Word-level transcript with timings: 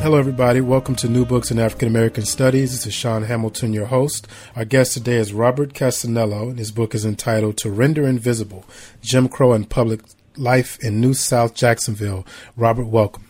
Hello, 0.00 0.16
everybody. 0.16 0.60
Welcome 0.60 0.94
to 0.96 1.08
New 1.08 1.26
Books 1.26 1.50
in 1.50 1.58
African 1.58 1.88
American 1.88 2.24
Studies. 2.24 2.70
This 2.70 2.86
is 2.86 2.94
Sean 2.94 3.24
Hamilton, 3.24 3.72
your 3.72 3.86
host. 3.86 4.28
Our 4.54 4.64
guest 4.64 4.92
today 4.94 5.16
is 5.16 5.32
Robert 5.32 5.74
Cassanello, 5.74 6.48
and 6.48 6.58
his 6.58 6.70
book 6.70 6.94
is 6.94 7.04
entitled 7.04 7.56
To 7.58 7.70
Render 7.70 8.06
Invisible 8.06 8.64
Jim 9.02 9.28
Crow 9.28 9.52
and 9.52 9.68
Public 9.68 10.00
Life 10.36 10.78
in 10.82 11.00
New 11.00 11.14
South 11.14 11.54
Jacksonville. 11.54 12.24
Robert, 12.56 12.86
welcome. 12.86 13.26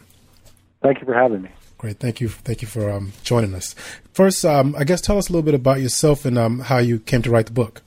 Thank 0.83 1.01
you 1.01 1.07
for 1.07 1.15
having 1.15 1.43
me. 1.43 1.49
Great. 1.79 1.99
Thank 2.01 2.21
you. 2.21 2.29
Thank 2.29 2.61
you 2.61 2.69
for 2.69 2.91
um, 2.91 3.13
joining 3.25 3.55
us. 3.55 3.75
First, 4.13 4.45
um, 4.45 4.77
I 4.77 4.85
guess 4.85 5.01
tell 5.01 5.17
us 5.17 5.31
a 5.31 5.33
little 5.33 5.45
bit 5.45 5.55
about 5.55 5.81
yourself 5.81 6.25
and 6.25 6.37
um, 6.37 6.59
how 6.61 6.79
you 6.79 6.99
came 6.99 7.23
to 7.23 7.31
write 7.31 7.47
the 7.47 7.53
book. 7.53 7.83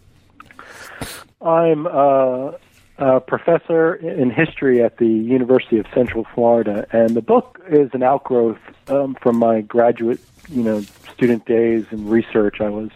I'm 1.42 1.88
uh, 1.88 2.54
a 3.02 3.20
professor 3.20 3.96
in 3.96 4.30
history 4.30 4.84
at 4.84 4.98
the 4.98 5.08
University 5.08 5.80
of 5.80 5.88
Central 5.94 6.26
Florida, 6.36 6.86
and 6.92 7.16
the 7.16 7.22
book 7.22 7.60
is 7.68 7.90
an 7.94 8.04
outgrowth 8.04 8.60
um, 8.88 9.18
from 9.20 9.38
my 9.38 9.62
graduate, 9.62 10.20
you 10.50 10.62
know, 10.62 10.82
student 11.12 11.46
days 11.46 11.84
and 11.90 12.12
research. 12.12 12.62
I 12.62 12.70
was, 12.70 12.92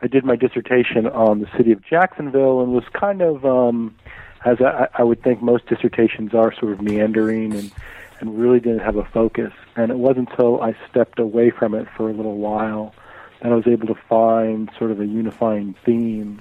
I 0.00 0.06
did 0.06 0.24
my 0.24 0.34
dissertation 0.34 1.06
on 1.06 1.40
the 1.40 1.48
city 1.58 1.72
of 1.72 1.84
Jacksonville, 1.84 2.62
and 2.62 2.72
was 2.72 2.84
kind 2.94 3.20
of, 3.20 3.44
um, 3.44 3.94
as 4.46 4.62
I, 4.62 4.88
I 4.94 5.02
would 5.02 5.22
think 5.22 5.42
most 5.42 5.66
dissertations 5.66 6.32
are, 6.32 6.54
sort 6.54 6.72
of 6.72 6.80
meandering 6.80 7.54
and 7.54 7.70
and 8.20 8.38
really 8.38 8.60
didn't 8.60 8.78
have 8.78 8.96
a 8.96 9.04
focus. 9.04 9.52
And 9.76 9.90
it 9.90 9.98
wasn't 9.98 10.30
until 10.30 10.62
I 10.62 10.74
stepped 10.88 11.18
away 11.18 11.50
from 11.50 11.74
it 11.74 11.86
for 11.96 12.08
a 12.08 12.12
little 12.12 12.38
while 12.38 12.94
that 13.42 13.52
I 13.52 13.54
was 13.54 13.66
able 13.66 13.88
to 13.88 14.00
find 14.08 14.70
sort 14.78 14.92
of 14.92 15.00
a 15.00 15.06
unifying 15.06 15.74
theme 15.84 16.40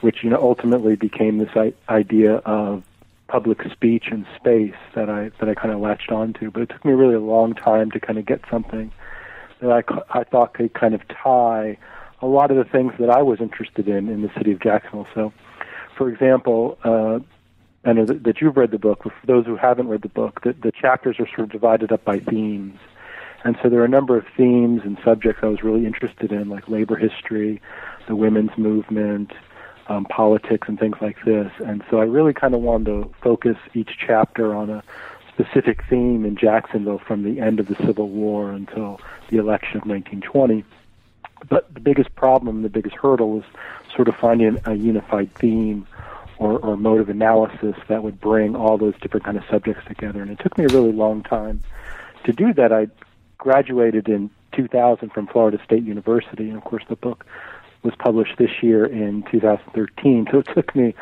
which 0.00 0.22
you 0.22 0.30
know 0.30 0.40
ultimately 0.40 0.96
became 0.96 1.38
this 1.38 1.72
idea 1.88 2.36
of 2.36 2.82
public 3.26 3.62
speech 3.70 4.08
and 4.10 4.26
space 4.36 4.74
that 4.94 5.10
I 5.10 5.30
that 5.38 5.48
I 5.48 5.54
kind 5.54 5.72
of 5.72 5.80
latched 5.80 6.10
onto. 6.10 6.50
But 6.50 6.62
it 6.62 6.68
took 6.70 6.84
me 6.84 6.92
really 6.92 7.14
a 7.14 7.20
long 7.20 7.54
time 7.54 7.90
to 7.92 8.00
kind 8.00 8.18
of 8.18 8.26
get 8.26 8.42
something 8.50 8.90
that 9.60 9.70
I 9.70 9.82
I 10.20 10.24
thought 10.24 10.54
could 10.54 10.74
kind 10.74 10.94
of 10.94 11.06
tie 11.08 11.76
a 12.20 12.26
lot 12.26 12.50
of 12.50 12.56
the 12.56 12.64
things 12.64 12.92
that 12.98 13.10
I 13.10 13.22
was 13.22 13.40
interested 13.40 13.88
in 13.88 14.08
in 14.08 14.22
the 14.22 14.30
city 14.36 14.52
of 14.52 14.60
Jacksonville. 14.60 15.08
So, 15.14 15.32
for 15.96 16.08
example. 16.08 16.78
Uh, 16.82 17.20
I 17.84 17.92
know 17.92 18.04
that, 18.04 18.24
that 18.24 18.40
you've 18.40 18.56
read 18.56 18.72
the 18.72 18.78
book, 18.78 19.02
but 19.04 19.12
for 19.18 19.26
those 19.26 19.46
who 19.46 19.56
haven't 19.56 19.88
read 19.88 20.02
the 20.02 20.08
book, 20.08 20.42
the, 20.42 20.52
the 20.52 20.72
chapters 20.72 21.16
are 21.20 21.28
sort 21.28 21.40
of 21.40 21.50
divided 21.50 21.92
up 21.92 22.04
by 22.04 22.18
themes. 22.18 22.78
And 23.44 23.56
so 23.62 23.68
there 23.68 23.80
are 23.80 23.84
a 23.84 23.88
number 23.88 24.16
of 24.16 24.26
themes 24.36 24.82
and 24.84 24.98
subjects 25.04 25.42
I 25.42 25.46
was 25.46 25.62
really 25.62 25.86
interested 25.86 26.32
in, 26.32 26.48
like 26.48 26.68
labor 26.68 26.96
history, 26.96 27.62
the 28.06 28.16
women's 28.16 28.56
movement, 28.58 29.32
um, 29.88 30.04
politics 30.04 30.68
and 30.68 30.78
things 30.78 30.96
like 31.00 31.24
this. 31.24 31.50
And 31.64 31.82
so 31.90 32.00
I 32.00 32.04
really 32.04 32.34
kind 32.34 32.54
of 32.54 32.60
wanted 32.60 32.86
to 32.86 33.14
focus 33.22 33.56
each 33.74 33.96
chapter 33.98 34.54
on 34.54 34.70
a 34.70 34.82
specific 35.28 35.84
theme 35.88 36.24
in 36.24 36.36
Jacksonville 36.36 36.98
from 36.98 37.22
the 37.22 37.40
end 37.40 37.60
of 37.60 37.68
the 37.68 37.76
Civil 37.76 38.08
War 38.08 38.50
until 38.50 39.00
the 39.30 39.38
election 39.38 39.78
of 39.78 39.86
1920. 39.86 40.64
But 41.48 41.72
the 41.72 41.80
biggest 41.80 42.14
problem, 42.16 42.62
the 42.62 42.68
biggest 42.68 42.96
hurdle 42.96 43.30
was 43.30 43.44
sort 43.94 44.08
of 44.08 44.16
finding 44.16 44.58
a 44.64 44.74
unified 44.74 45.32
theme 45.36 45.86
or, 46.38 46.58
or 46.58 46.76
mode 46.76 47.00
of 47.00 47.08
analysis 47.08 47.76
that 47.88 48.02
would 48.02 48.20
bring 48.20 48.56
all 48.56 48.78
those 48.78 48.94
different 49.00 49.24
kind 49.24 49.36
of 49.36 49.44
subjects 49.48 49.84
together. 49.86 50.20
And 50.20 50.30
it 50.30 50.40
took 50.40 50.58
me 50.58 50.64
a 50.64 50.68
really 50.68 50.92
long 50.92 51.22
time 51.22 51.62
to 52.24 52.32
do 52.32 52.52
that. 52.54 52.72
I 52.72 52.88
graduated 53.38 54.08
in 54.08 54.30
2000 54.52 55.10
from 55.10 55.26
Florida 55.28 55.60
State 55.64 55.84
University, 55.84 56.48
and 56.48 56.56
of 56.56 56.64
course 56.64 56.84
the 56.88 56.96
book 56.96 57.24
was 57.82 57.94
published 57.98 58.36
this 58.38 58.50
year 58.62 58.84
in 58.84 59.24
2013. 59.30 60.26
So 60.30 60.38
it 60.38 60.48
took 60.54 60.74
me 60.74 60.94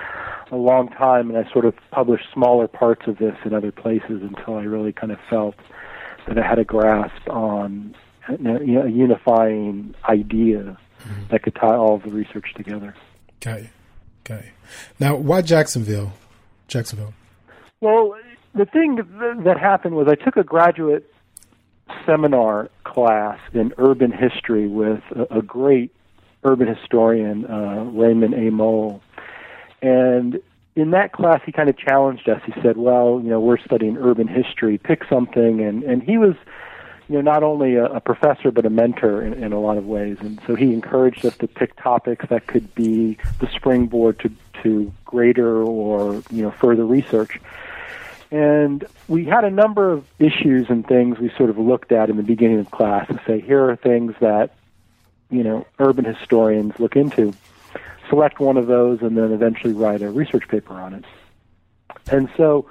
a 0.50 0.56
long 0.56 0.88
time, 0.88 1.30
and 1.30 1.38
I 1.38 1.50
sort 1.52 1.64
of 1.64 1.74
published 1.90 2.26
smaller 2.32 2.68
parts 2.68 3.06
of 3.06 3.18
this 3.18 3.36
in 3.44 3.54
other 3.54 3.72
places 3.72 4.22
until 4.22 4.56
I 4.56 4.62
really 4.62 4.92
kind 4.92 5.12
of 5.12 5.18
felt 5.28 5.56
that 6.28 6.38
I 6.38 6.46
had 6.46 6.58
a 6.58 6.64
grasp 6.64 7.28
on 7.28 7.94
you 8.28 8.38
know, 8.38 8.82
a 8.82 8.90
unifying 8.90 9.94
idea 10.08 10.78
mm-hmm. 11.02 11.22
that 11.30 11.42
could 11.42 11.54
tie 11.54 11.74
all 11.74 11.94
of 11.94 12.02
the 12.02 12.10
research 12.10 12.46
together. 12.56 12.94
Okay, 13.36 13.70
okay. 14.24 14.52
Now, 14.98 15.16
why 15.16 15.42
Jacksonville? 15.42 16.12
Jacksonville. 16.68 17.14
Well, 17.80 18.16
the 18.54 18.64
thing 18.64 18.96
that 19.44 19.58
happened 19.60 19.94
was 19.94 20.08
I 20.08 20.14
took 20.16 20.36
a 20.36 20.42
graduate 20.42 21.10
seminar 22.04 22.70
class 22.84 23.38
in 23.52 23.72
urban 23.78 24.10
history 24.10 24.66
with 24.66 25.02
a, 25.14 25.38
a 25.38 25.42
great 25.42 25.92
urban 26.46 26.68
historian 26.68 27.44
uh, 27.46 27.84
Raymond 27.92 28.34
A. 28.34 28.50
Mohl. 28.50 29.02
And 29.82 30.40
in 30.74 30.90
that 30.90 31.12
class, 31.12 31.40
he 31.44 31.52
kind 31.52 31.68
of 31.68 31.76
challenged 31.76 32.28
us. 32.28 32.40
He 32.46 32.52
said, 32.62 32.76
"Well, 32.76 33.20
you 33.22 33.30
know, 33.30 33.40
we're 33.40 33.58
studying 33.58 33.96
urban 33.96 34.28
history. 34.28 34.78
Pick 34.78 35.04
something." 35.08 35.60
And 35.60 35.82
and 35.82 36.02
he 36.02 36.18
was, 36.18 36.34
you 37.08 37.16
know, 37.16 37.22
not 37.22 37.42
only 37.42 37.76
a, 37.76 37.86
a 37.86 38.00
professor 38.00 38.50
but 38.50 38.66
a 38.66 38.70
mentor 38.70 39.22
in, 39.22 39.32
in 39.34 39.52
a 39.52 39.60
lot 39.60 39.78
of 39.78 39.86
ways. 39.86 40.18
And 40.20 40.40
so 40.46 40.54
he 40.54 40.72
encouraged 40.72 41.24
us 41.24 41.36
to 41.38 41.48
pick 41.48 41.76
topics 41.76 42.26
that 42.28 42.46
could 42.46 42.74
be 42.74 43.18
the 43.40 43.48
springboard 43.48 44.18
to 44.20 44.30
to 44.62 44.92
greater 45.04 45.62
or 45.62 46.22
you 46.30 46.42
know 46.42 46.50
further 46.50 46.84
research. 46.84 47.40
And 48.30 48.84
we 49.08 49.24
had 49.24 49.44
a 49.44 49.50
number 49.50 49.92
of 49.92 50.04
issues 50.18 50.66
and 50.68 50.86
things 50.86 51.18
we 51.18 51.30
sort 51.36 51.48
of 51.48 51.58
looked 51.58 51.92
at 51.92 52.10
in 52.10 52.16
the 52.16 52.22
beginning 52.22 52.58
of 52.58 52.70
class 52.70 53.06
to 53.06 53.20
say, 53.26 53.40
here 53.40 53.70
are 53.70 53.76
things 53.76 54.14
that 54.20 54.56
you 55.30 55.42
know 55.42 55.66
urban 55.78 56.04
historians 56.04 56.78
look 56.78 56.96
into. 56.96 57.34
Select 58.08 58.38
one 58.38 58.56
of 58.56 58.68
those 58.68 59.02
and 59.02 59.16
then 59.16 59.32
eventually 59.32 59.72
write 59.72 60.00
a 60.00 60.10
research 60.10 60.46
paper 60.48 60.74
on 60.74 60.94
it. 60.94 61.04
And 62.10 62.28
so 62.36 62.70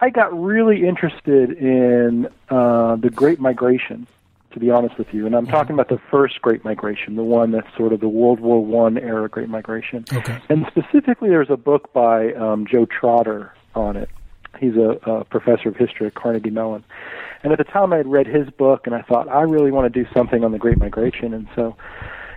I 0.00 0.10
got 0.10 0.38
really 0.38 0.86
interested 0.86 1.50
in 1.52 2.28
uh, 2.50 2.96
the 2.96 3.10
Great 3.10 3.40
Migration, 3.40 4.06
to 4.52 4.60
be 4.60 4.70
honest 4.70 4.96
with 4.98 5.12
you. 5.12 5.26
And 5.26 5.34
I'm 5.34 5.44
mm-hmm. 5.44 5.52
talking 5.52 5.74
about 5.74 5.88
the 5.88 6.00
first 6.10 6.40
Great 6.42 6.64
Migration, 6.64 7.16
the 7.16 7.24
one 7.24 7.50
that's 7.50 7.74
sort 7.76 7.92
of 7.92 8.00
the 8.00 8.08
World 8.08 8.40
War 8.40 8.64
One 8.64 8.98
era 8.98 9.28
Great 9.28 9.48
Migration. 9.48 10.04
Okay. 10.12 10.38
And 10.48 10.66
specifically, 10.68 11.30
there's 11.30 11.50
a 11.50 11.56
book 11.56 11.92
by 11.92 12.32
um, 12.34 12.66
Joe 12.66 12.86
Trotter 12.86 13.54
on 13.74 13.96
it. 13.96 14.10
He's 14.58 14.76
a, 14.76 14.98
a 15.10 15.24
professor 15.24 15.68
of 15.68 15.76
history 15.76 16.06
at 16.06 16.14
Carnegie 16.14 16.50
Mellon. 16.50 16.84
And 17.42 17.52
at 17.52 17.58
the 17.58 17.64
time, 17.64 17.92
I 17.92 17.98
had 17.98 18.06
read 18.06 18.26
his 18.26 18.50
book, 18.50 18.86
and 18.86 18.94
I 18.94 19.02
thought 19.02 19.28
I 19.28 19.42
really 19.42 19.70
want 19.70 19.92
to 19.92 20.04
do 20.04 20.08
something 20.12 20.44
on 20.44 20.52
the 20.52 20.58
Great 20.58 20.78
Migration. 20.78 21.32
And 21.34 21.48
so, 21.54 21.76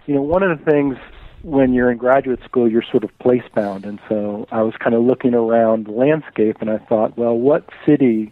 you 0.05 0.13
know, 0.13 0.21
one 0.21 0.43
of 0.43 0.57
the 0.57 0.63
things 0.63 0.97
when 1.43 1.73
you're 1.73 1.89
in 1.89 1.97
graduate 1.97 2.39
school, 2.43 2.69
you're 2.69 2.83
sort 2.83 3.03
of 3.03 3.17
place 3.19 3.43
bound. 3.55 3.85
And 3.85 3.99
so 4.07 4.47
I 4.51 4.61
was 4.61 4.75
kind 4.77 4.95
of 4.95 5.03
looking 5.03 5.33
around 5.33 5.87
the 5.87 5.91
landscape, 5.91 6.57
and 6.61 6.69
I 6.69 6.77
thought, 6.77 7.17
well, 7.17 7.35
what 7.35 7.67
city 7.85 8.31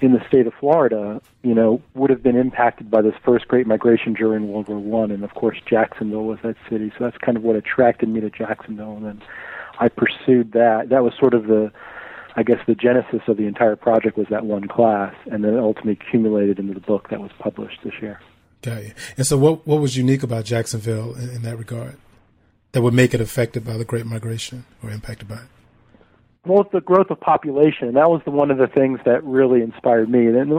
in 0.00 0.12
the 0.12 0.26
state 0.26 0.46
of 0.46 0.54
Florida, 0.54 1.22
you 1.42 1.54
know, 1.54 1.80
would 1.94 2.10
have 2.10 2.22
been 2.22 2.36
impacted 2.36 2.90
by 2.90 3.00
this 3.02 3.14
first 3.24 3.46
Great 3.46 3.66
Migration 3.66 4.14
during 4.14 4.48
World 4.48 4.68
War 4.68 4.78
One? 4.78 5.10
And 5.12 5.22
of 5.22 5.34
course, 5.34 5.58
Jacksonville 5.64 6.24
was 6.24 6.40
that 6.42 6.56
city. 6.68 6.90
So 6.98 7.04
that's 7.04 7.18
kind 7.18 7.36
of 7.36 7.44
what 7.44 7.56
attracted 7.56 8.08
me 8.08 8.20
to 8.20 8.30
Jacksonville, 8.30 8.96
and 8.96 9.06
then 9.06 9.22
I 9.78 9.88
pursued 9.88 10.52
that. 10.52 10.88
That 10.88 11.04
was 11.04 11.14
sort 11.18 11.34
of 11.34 11.46
the 11.46 11.72
I 12.36 12.42
guess 12.42 12.58
the 12.66 12.74
genesis 12.74 13.20
of 13.28 13.36
the 13.36 13.46
entire 13.46 13.76
project 13.76 14.16
was 14.16 14.26
that 14.30 14.44
one 14.44 14.66
class, 14.66 15.14
and 15.30 15.44
then 15.44 15.56
ultimately 15.56 15.92
accumulated 15.92 16.58
into 16.58 16.74
the 16.74 16.80
book 16.80 17.10
that 17.10 17.20
was 17.20 17.30
published 17.38 17.78
this 17.84 17.94
year. 18.00 18.20
Got 18.62 18.84
you. 18.84 18.92
And 19.16 19.26
so, 19.26 19.36
what 19.38 19.66
what 19.66 19.80
was 19.80 19.96
unique 19.96 20.22
about 20.22 20.44
Jacksonville 20.44 21.14
in, 21.14 21.30
in 21.30 21.42
that 21.42 21.58
regard 21.58 21.96
that 22.72 22.82
would 22.82 22.94
make 22.94 23.14
it 23.14 23.20
affected 23.20 23.64
by 23.64 23.76
the 23.76 23.84
Great 23.84 24.06
Migration 24.06 24.64
or 24.82 24.90
impacted 24.90 25.28
by 25.28 25.36
it? 25.36 25.48
Well, 26.46 26.68
the 26.72 26.80
growth 26.80 27.10
of 27.10 27.20
population. 27.20 27.94
That 27.94 28.10
was 28.10 28.20
the, 28.24 28.30
one 28.30 28.50
of 28.50 28.58
the 28.58 28.66
things 28.66 29.00
that 29.06 29.24
really 29.24 29.62
inspired 29.62 30.10
me. 30.10 30.26
And 30.26 30.50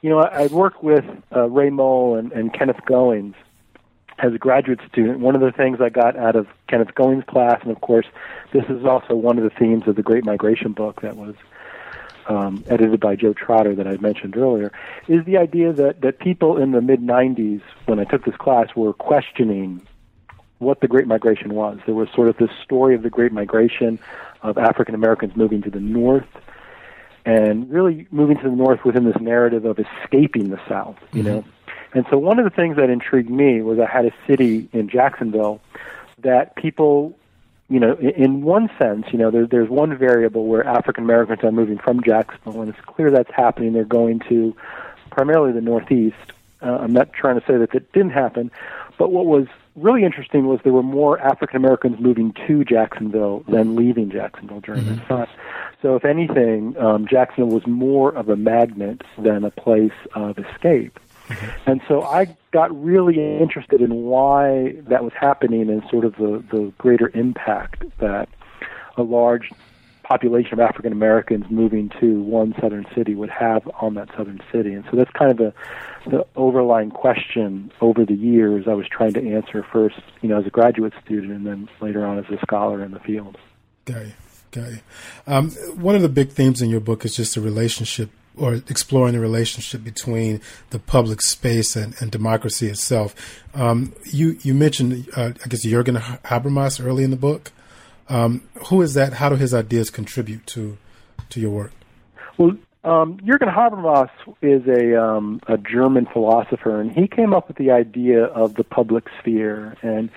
you 0.00 0.10
know, 0.10 0.20
I, 0.20 0.44
I 0.44 0.46
worked 0.46 0.82
with 0.82 1.04
uh, 1.34 1.48
Ray 1.50 1.70
Mohl 1.70 2.16
and, 2.16 2.32
and 2.32 2.52
Kenneth 2.52 2.80
Goings, 2.86 3.34
as 4.18 4.32
a 4.32 4.38
graduate 4.38 4.80
student, 4.90 5.20
one 5.20 5.34
of 5.34 5.40
the 5.40 5.52
things 5.52 5.80
I 5.80 5.90
got 5.90 6.16
out 6.16 6.36
of 6.36 6.46
Kenneth 6.68 6.94
Goings' 6.94 7.24
class, 7.26 7.60
and 7.62 7.70
of 7.70 7.80
course, 7.80 8.06
this 8.52 8.64
is 8.68 8.84
also 8.84 9.14
one 9.14 9.38
of 9.38 9.44
the 9.44 9.50
themes 9.50 9.86
of 9.86 9.96
the 9.96 10.02
Great 10.02 10.24
Migration 10.24 10.72
book 10.72 11.02
that 11.02 11.16
was 11.16 11.34
um, 12.28 12.64
edited 12.68 12.98
by 12.98 13.14
Joe 13.14 13.34
Trotter 13.34 13.74
that 13.74 13.86
I 13.86 13.96
mentioned 13.98 14.36
earlier, 14.36 14.72
is 15.06 15.24
the 15.26 15.36
idea 15.36 15.72
that, 15.72 16.00
that 16.00 16.18
people 16.18 16.56
in 16.56 16.72
the 16.72 16.80
mid 16.80 17.00
90s, 17.00 17.60
when 17.84 17.98
I 17.98 18.04
took 18.04 18.24
this 18.24 18.36
class, 18.36 18.74
were 18.74 18.94
questioning 18.94 19.86
what 20.58 20.80
the 20.80 20.88
Great 20.88 21.06
Migration 21.06 21.54
was. 21.54 21.78
There 21.84 21.94
was 21.94 22.08
sort 22.14 22.28
of 22.28 22.38
this 22.38 22.50
story 22.64 22.94
of 22.94 23.02
the 23.02 23.10
Great 23.10 23.32
Migration 23.32 23.98
of 24.42 24.56
African 24.56 24.94
Americans 24.94 25.36
moving 25.36 25.60
to 25.62 25.70
the 25.70 25.80
north 25.80 26.26
and 27.26 27.70
really 27.70 28.06
moving 28.10 28.38
to 28.38 28.44
the 28.44 28.56
north 28.56 28.84
within 28.84 29.04
this 29.04 29.20
narrative 29.20 29.66
of 29.66 29.78
escaping 29.78 30.48
the 30.48 30.60
South, 30.68 30.96
you 31.12 31.22
mm-hmm. 31.22 31.36
know 31.36 31.44
and 31.92 32.06
so 32.10 32.18
one 32.18 32.38
of 32.38 32.44
the 32.44 32.50
things 32.50 32.76
that 32.76 32.90
intrigued 32.90 33.30
me 33.30 33.62
was 33.62 33.78
I 33.78 33.86
had 33.86 34.06
a 34.06 34.12
city 34.26 34.68
in 34.72 34.88
Jacksonville 34.88 35.60
that 36.18 36.56
people, 36.56 37.16
you 37.68 37.80
know, 37.80 37.94
in, 37.94 38.42
one 38.42 38.70
sense, 38.78 39.06
you 39.12 39.18
know, 39.18 39.30
there, 39.30 39.46
there's 39.46 39.68
one 39.68 39.96
variable 39.96 40.46
where 40.46 40.66
African 40.66 41.04
Americans 41.04 41.42
are 41.44 41.52
moving 41.52 41.78
from 41.78 42.02
Jacksonville, 42.02 42.60
and 42.62 42.70
it's 42.70 42.80
clear 42.86 43.10
that's 43.10 43.30
happening. 43.34 43.72
They're 43.72 43.84
going 43.84 44.20
to 44.28 44.54
primarily 45.10 45.52
the 45.52 45.60
Northeast. 45.60 46.16
Uh, 46.62 46.78
I'm 46.80 46.92
not 46.92 47.12
trying 47.12 47.38
to 47.38 47.46
say 47.46 47.56
that 47.58 47.72
that 47.72 47.92
didn't 47.92 48.10
happen, 48.10 48.50
but 48.98 49.12
what 49.12 49.26
was 49.26 49.46
really 49.76 50.04
interesting 50.04 50.46
was 50.46 50.58
there 50.64 50.72
were 50.72 50.82
more 50.82 51.18
African 51.20 51.56
Americans 51.56 52.00
moving 52.00 52.34
to 52.46 52.64
Jacksonville 52.64 53.44
than 53.46 53.76
leaving 53.76 54.10
Jacksonville 54.10 54.60
during 54.60 54.82
mm-hmm. 54.82 54.96
this 54.96 55.06
time. 55.06 55.28
So, 55.82 55.94
if 55.94 56.04
anything, 56.04 56.76
um, 56.78 57.06
Jacksonville 57.06 57.54
was 57.54 57.66
more 57.66 58.14
of 58.14 58.30
a 58.30 58.36
magnet 58.36 59.02
than 59.18 59.44
a 59.44 59.50
place 59.50 59.92
of 60.14 60.38
escape. 60.38 60.98
Mm-hmm. 61.28 61.70
And 61.70 61.80
so 61.88 62.02
I 62.02 62.36
got 62.52 62.70
really 62.82 63.16
interested 63.38 63.80
in 63.80 64.04
why 64.04 64.76
that 64.88 65.02
was 65.02 65.12
happening 65.18 65.68
and 65.68 65.82
sort 65.90 66.04
of 66.04 66.16
the, 66.16 66.44
the 66.50 66.72
greater 66.78 67.10
impact 67.14 67.84
that 67.98 68.28
a 68.96 69.02
large 69.02 69.50
population 70.06 70.52
of 70.52 70.60
African 70.60 70.92
Americans 70.92 71.44
moving 71.50 71.90
to 72.00 72.22
one 72.22 72.54
southern 72.60 72.86
city 72.94 73.14
would 73.16 73.30
have 73.30 73.68
on 73.80 73.94
that 73.94 74.08
southern 74.16 74.40
city. 74.52 74.72
And 74.72 74.84
so 74.90 74.96
that's 74.96 75.10
kind 75.10 75.32
of 75.32 75.36
the, 75.36 75.52
the 76.08 76.24
overlying 76.36 76.90
question 76.90 77.72
over 77.80 78.04
the 78.04 78.14
years 78.14 78.66
I 78.68 78.74
was 78.74 78.86
trying 78.88 79.14
to 79.14 79.34
answer 79.34 79.66
first, 79.72 80.00
you 80.22 80.28
know, 80.28 80.38
as 80.38 80.46
a 80.46 80.50
graduate 80.50 80.92
student 81.04 81.32
and 81.32 81.44
then 81.44 81.68
later 81.80 82.06
on 82.06 82.18
as 82.18 82.24
a 82.30 82.38
scholar 82.40 82.84
in 82.84 82.92
the 82.92 83.00
field. 83.00 83.36
Got 83.84 84.06
you. 84.06 84.12
Got 84.52 84.70
you. 84.70 84.78
Um, 85.26 85.50
one 85.50 85.96
of 85.96 86.02
the 86.02 86.08
big 86.08 86.30
themes 86.30 86.62
in 86.62 86.70
your 86.70 86.80
book 86.80 87.04
is 87.04 87.16
just 87.16 87.34
the 87.34 87.40
relationship 87.40 88.10
or 88.36 88.54
exploring 88.54 89.14
the 89.14 89.20
relationship 89.20 89.82
between 89.82 90.40
the 90.70 90.78
public 90.78 91.22
space 91.22 91.76
and, 91.76 91.94
and 92.00 92.10
democracy 92.10 92.68
itself. 92.68 93.14
Um, 93.54 93.94
you 94.04 94.38
you 94.42 94.54
mentioned, 94.54 95.08
uh, 95.16 95.32
I 95.44 95.48
guess, 95.48 95.64
Jürgen 95.64 95.98
Habermas 96.22 96.84
early 96.84 97.04
in 97.04 97.10
the 97.10 97.16
book. 97.16 97.52
Um, 98.08 98.42
who 98.66 98.82
is 98.82 98.94
that? 98.94 99.14
How 99.14 99.28
do 99.28 99.36
his 99.36 99.52
ideas 99.54 99.90
contribute 99.90 100.46
to 100.48 100.78
to 101.30 101.40
your 101.40 101.50
work? 101.50 101.72
Well, 102.38 102.56
um, 102.84 103.18
Jürgen 103.18 103.52
Habermas 103.52 104.10
is 104.42 104.66
a 104.68 105.02
um, 105.02 105.40
a 105.48 105.58
German 105.58 106.06
philosopher, 106.06 106.80
and 106.80 106.92
he 106.92 107.08
came 107.08 107.34
up 107.34 107.48
with 107.48 107.56
the 107.56 107.72
idea 107.72 108.24
of 108.24 108.54
the 108.54 108.64
public 108.64 109.08
sphere. 109.18 109.76
And 109.82 110.10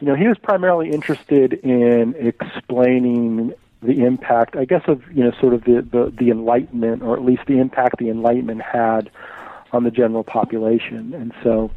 you 0.00 0.06
know, 0.06 0.14
he 0.14 0.28
was 0.28 0.38
primarily 0.38 0.90
interested 0.90 1.52
in 1.52 2.14
explaining 2.18 3.54
the 3.82 4.04
impact, 4.04 4.56
I 4.56 4.64
guess, 4.64 4.82
of 4.86 5.02
you 5.12 5.24
know, 5.24 5.32
sort 5.40 5.54
of 5.54 5.64
the, 5.64 5.86
the 5.90 6.12
the 6.16 6.30
Enlightenment, 6.30 7.02
or 7.02 7.16
at 7.16 7.24
least 7.24 7.42
the 7.46 7.58
impact 7.58 7.98
the 7.98 8.10
Enlightenment 8.10 8.62
had 8.62 9.10
on 9.72 9.84
the 9.84 9.90
general 9.90 10.24
population. 10.24 11.14
And 11.14 11.32
so, 11.42 11.70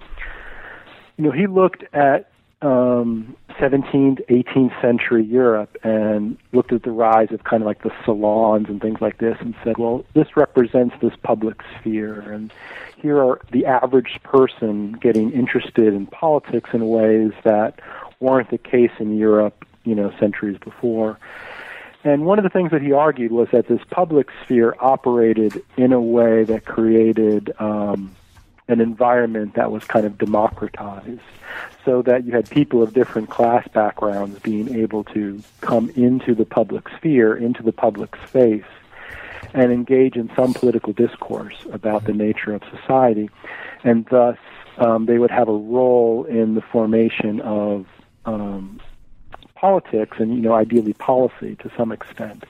you 1.18 1.24
know, 1.24 1.32
he 1.32 1.48
looked 1.48 1.84
at 1.94 2.30
um, 2.62 3.36
17th, 3.60 4.26
18th 4.28 4.82
century 4.82 5.24
Europe 5.24 5.78
and 5.84 6.38
looked 6.52 6.74
at 6.74 6.84
the 6.84 6.92
rise 6.92 7.32
of 7.32 7.44
kind 7.44 7.62
of 7.62 7.68
like 7.68 7.84
the 7.84 7.92
salons 8.04 8.68
and 8.70 8.82
things 8.82 9.00
like 9.02 9.18
this 9.20 9.38
and 9.40 9.56
said, 9.64 9.78
well, 9.78 10.06
this 10.14 10.36
represents 10.36 10.96
this 11.02 11.14
public 11.24 11.62
sphere. 11.80 12.20
And 12.20 12.52
here 12.98 13.24
are 13.24 13.40
the 13.52 13.66
average 13.66 14.20
person 14.24 14.94
getting 14.94 15.32
interested 15.32 15.94
in 15.94 16.08
politics 16.08 16.72
in 16.74 16.88
ways 16.88 17.32
that 17.44 17.80
weren't 18.20 18.50
the 18.50 18.58
case 18.58 18.92
in 19.00 19.18
Europe, 19.18 19.66
you 19.84 19.96
know, 19.96 20.12
centuries 20.20 20.58
before. 20.58 21.18
And 22.06 22.24
one 22.24 22.38
of 22.38 22.44
the 22.44 22.52
things 22.52 22.70
that 22.70 22.84
he 22.84 22.92
argued 22.92 23.32
was 23.32 23.48
that 23.52 23.68
this 23.68 23.82
public 23.90 24.30
sphere 24.44 24.76
operated 24.80 25.64
in 25.76 25.92
a 25.92 26.00
way 26.00 26.44
that 26.44 26.64
created 26.64 27.52
um, 27.60 28.16
an 28.68 28.80
environment 28.80 29.56
that 29.56 29.72
was 29.72 29.84
kind 29.86 30.06
of 30.06 30.20
democratized 30.20 31.20
so 31.84 32.04
that 32.04 32.24
you 32.24 32.32
had 32.32 32.48
people 32.48 32.84
of 32.84 32.94
different 32.94 33.32
class 33.32 33.68
backgrounds 33.70 34.38
being 34.40 34.76
able 34.76 35.04
to 35.04 35.42
come 35.62 35.90
into 35.96 36.36
the 36.36 36.46
public 36.46 36.88
sphere, 36.96 37.36
into 37.36 37.64
the 37.64 37.72
public 37.72 38.16
space, 38.28 38.64
and 39.56 39.72
engage 39.72 40.16
in 40.16 40.30
some 40.36 40.54
political 40.54 40.94
discourse 40.94 41.56
about 41.72 42.06
the 42.06 42.14
nature 42.14 42.54
of 42.54 42.62
society. 42.70 43.32
And 43.84 44.06
thus, 44.12 44.38
um, 44.78 45.08
they 45.08 45.18
would 45.18 45.32
have 45.32 45.48
a 45.48 45.54
role 45.54 46.26
in 46.26 46.54
the 46.54 46.62
formation 46.62 47.42
of 47.42 47.88
um, 48.26 48.80
politics 49.56 50.18
and, 50.20 50.36
you 50.36 50.42
know, 50.42 50.54
ideally 50.54 50.94
policy 50.94 51.56
to 51.58 51.72
some 51.78 51.92
extent. 51.92 52.44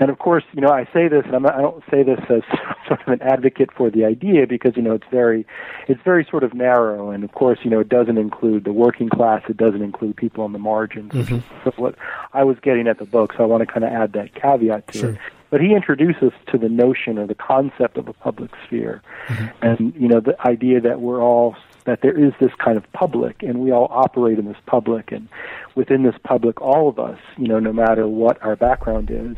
And 0.00 0.10
of 0.10 0.18
course, 0.18 0.44
you 0.52 0.60
know, 0.60 0.70
I 0.70 0.84
say 0.92 1.08
this, 1.08 1.24
and 1.24 1.34
I'm 1.34 1.42
not, 1.42 1.54
I 1.54 1.60
don't 1.60 1.82
say 1.90 2.02
this 2.02 2.18
as 2.28 2.42
sort 2.88 3.00
of 3.06 3.08
an 3.08 3.22
advocate 3.22 3.70
for 3.72 3.90
the 3.90 4.04
idea 4.04 4.46
because 4.46 4.76
you 4.76 4.82
know 4.82 4.94
it's 4.94 5.06
very, 5.10 5.46
it's 5.88 6.00
very 6.02 6.26
sort 6.28 6.42
of 6.42 6.54
narrow, 6.54 7.10
and 7.10 7.22
of 7.24 7.32
course, 7.32 7.60
you 7.62 7.70
know, 7.70 7.80
it 7.80 7.88
doesn't 7.88 8.18
include 8.18 8.64
the 8.64 8.72
working 8.72 9.08
class, 9.08 9.42
it 9.48 9.56
doesn't 9.56 9.82
include 9.82 10.16
people 10.16 10.44
on 10.44 10.52
the 10.52 10.58
margins. 10.58 11.12
Mm-hmm. 11.12 11.36
Which 11.64 11.78
what 11.78 11.94
I 12.32 12.44
was 12.44 12.56
getting 12.60 12.88
at 12.88 12.98
the 12.98 13.04
book, 13.04 13.34
so 13.36 13.44
I 13.44 13.46
want 13.46 13.66
to 13.66 13.72
kind 13.72 13.84
of 13.84 13.92
add 13.92 14.12
that 14.14 14.34
caveat 14.34 14.88
to 14.88 14.98
sure. 14.98 15.10
it. 15.10 15.18
But 15.50 15.60
he 15.60 15.74
introduces 15.74 16.32
to 16.50 16.58
the 16.58 16.68
notion 16.68 17.16
or 17.18 17.26
the 17.26 17.36
concept 17.36 17.96
of 17.96 18.08
a 18.08 18.12
public 18.12 18.50
sphere, 18.66 19.02
mm-hmm. 19.28 19.64
and 19.64 19.94
you 19.94 20.08
know, 20.08 20.20
the 20.20 20.40
idea 20.46 20.80
that 20.80 21.00
we're 21.00 21.22
all 21.22 21.56
that 21.84 22.00
there 22.00 22.18
is 22.18 22.32
this 22.40 22.52
kind 22.62 22.76
of 22.76 22.92
public 22.92 23.42
and 23.42 23.60
we 23.60 23.70
all 23.70 23.88
operate 23.90 24.38
in 24.38 24.46
this 24.46 24.56
public 24.66 25.12
and 25.12 25.28
within 25.74 26.02
this 26.02 26.14
public 26.24 26.60
all 26.60 26.88
of 26.88 26.98
us 26.98 27.18
you 27.36 27.46
know 27.46 27.58
no 27.58 27.72
matter 27.72 28.08
what 28.08 28.42
our 28.42 28.56
background 28.56 29.10
is 29.10 29.36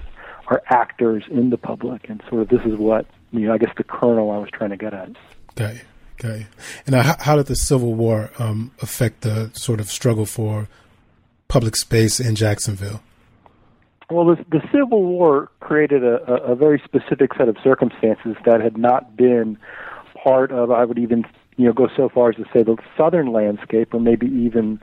are 0.49 0.63
actors 0.67 1.25
in 1.31 1.51
the 1.51 1.59
public, 1.59 2.09
and 2.09 2.23
sort 2.29 2.43
of 2.43 2.49
this 2.49 2.61
is 2.65 2.79
what 2.79 3.07
you 3.33 3.47
know. 3.47 3.55
I 3.55 3.59
guess 3.59 3.73
the 3.77 3.85
kernel 3.85 4.31
I 4.31 4.39
was 4.39 4.51
trying 4.51 4.71
to 4.71 4.77
get 4.77 4.95
at. 4.95 5.11
Okay, 5.53 5.83
okay. 6.15 6.47
And 6.87 6.95
how, 6.95 7.17
how 7.19 7.37
did 7.37 7.47
the 7.47 7.57
Civil 7.57 7.95
War 7.95 8.31
um, 8.39 8.73
affect 8.81 9.23
the 9.23 9.51
sort 9.55 9.81
of 9.81 9.91
struggle 9.91 10.27
for 10.27 10.69
public 11.49 11.77
space 11.77 12.21
in 12.21 12.35
Jacksonville? 12.35 13.03
Well, 14.09 14.37
the, 14.37 14.45
the 14.51 14.63
Civil 14.73 15.03
War 15.03 15.51
created 15.61 16.05
a, 16.05 16.23
a 16.25 16.55
very 16.55 16.81
specific 16.85 17.35
set 17.37 17.49
of 17.49 17.57
circumstances 17.63 18.37
that 18.45 18.61
had 18.61 18.79
not 18.79 19.17
been 19.17 19.59
part 20.23 20.53
of. 20.53 20.71
I 20.71 20.85
would 20.85 20.99
even 20.99 21.25
you 21.57 21.67
know 21.67 21.73
go 21.73 21.89
so 21.97 22.09
far 22.09 22.31
as 22.31 22.37
to 22.37 22.45
say 22.53 22.63
the 22.63 22.77
southern 22.97 23.33
landscape, 23.33 23.95
or 23.95 24.01
maybe 24.01 24.27
even 24.27 24.81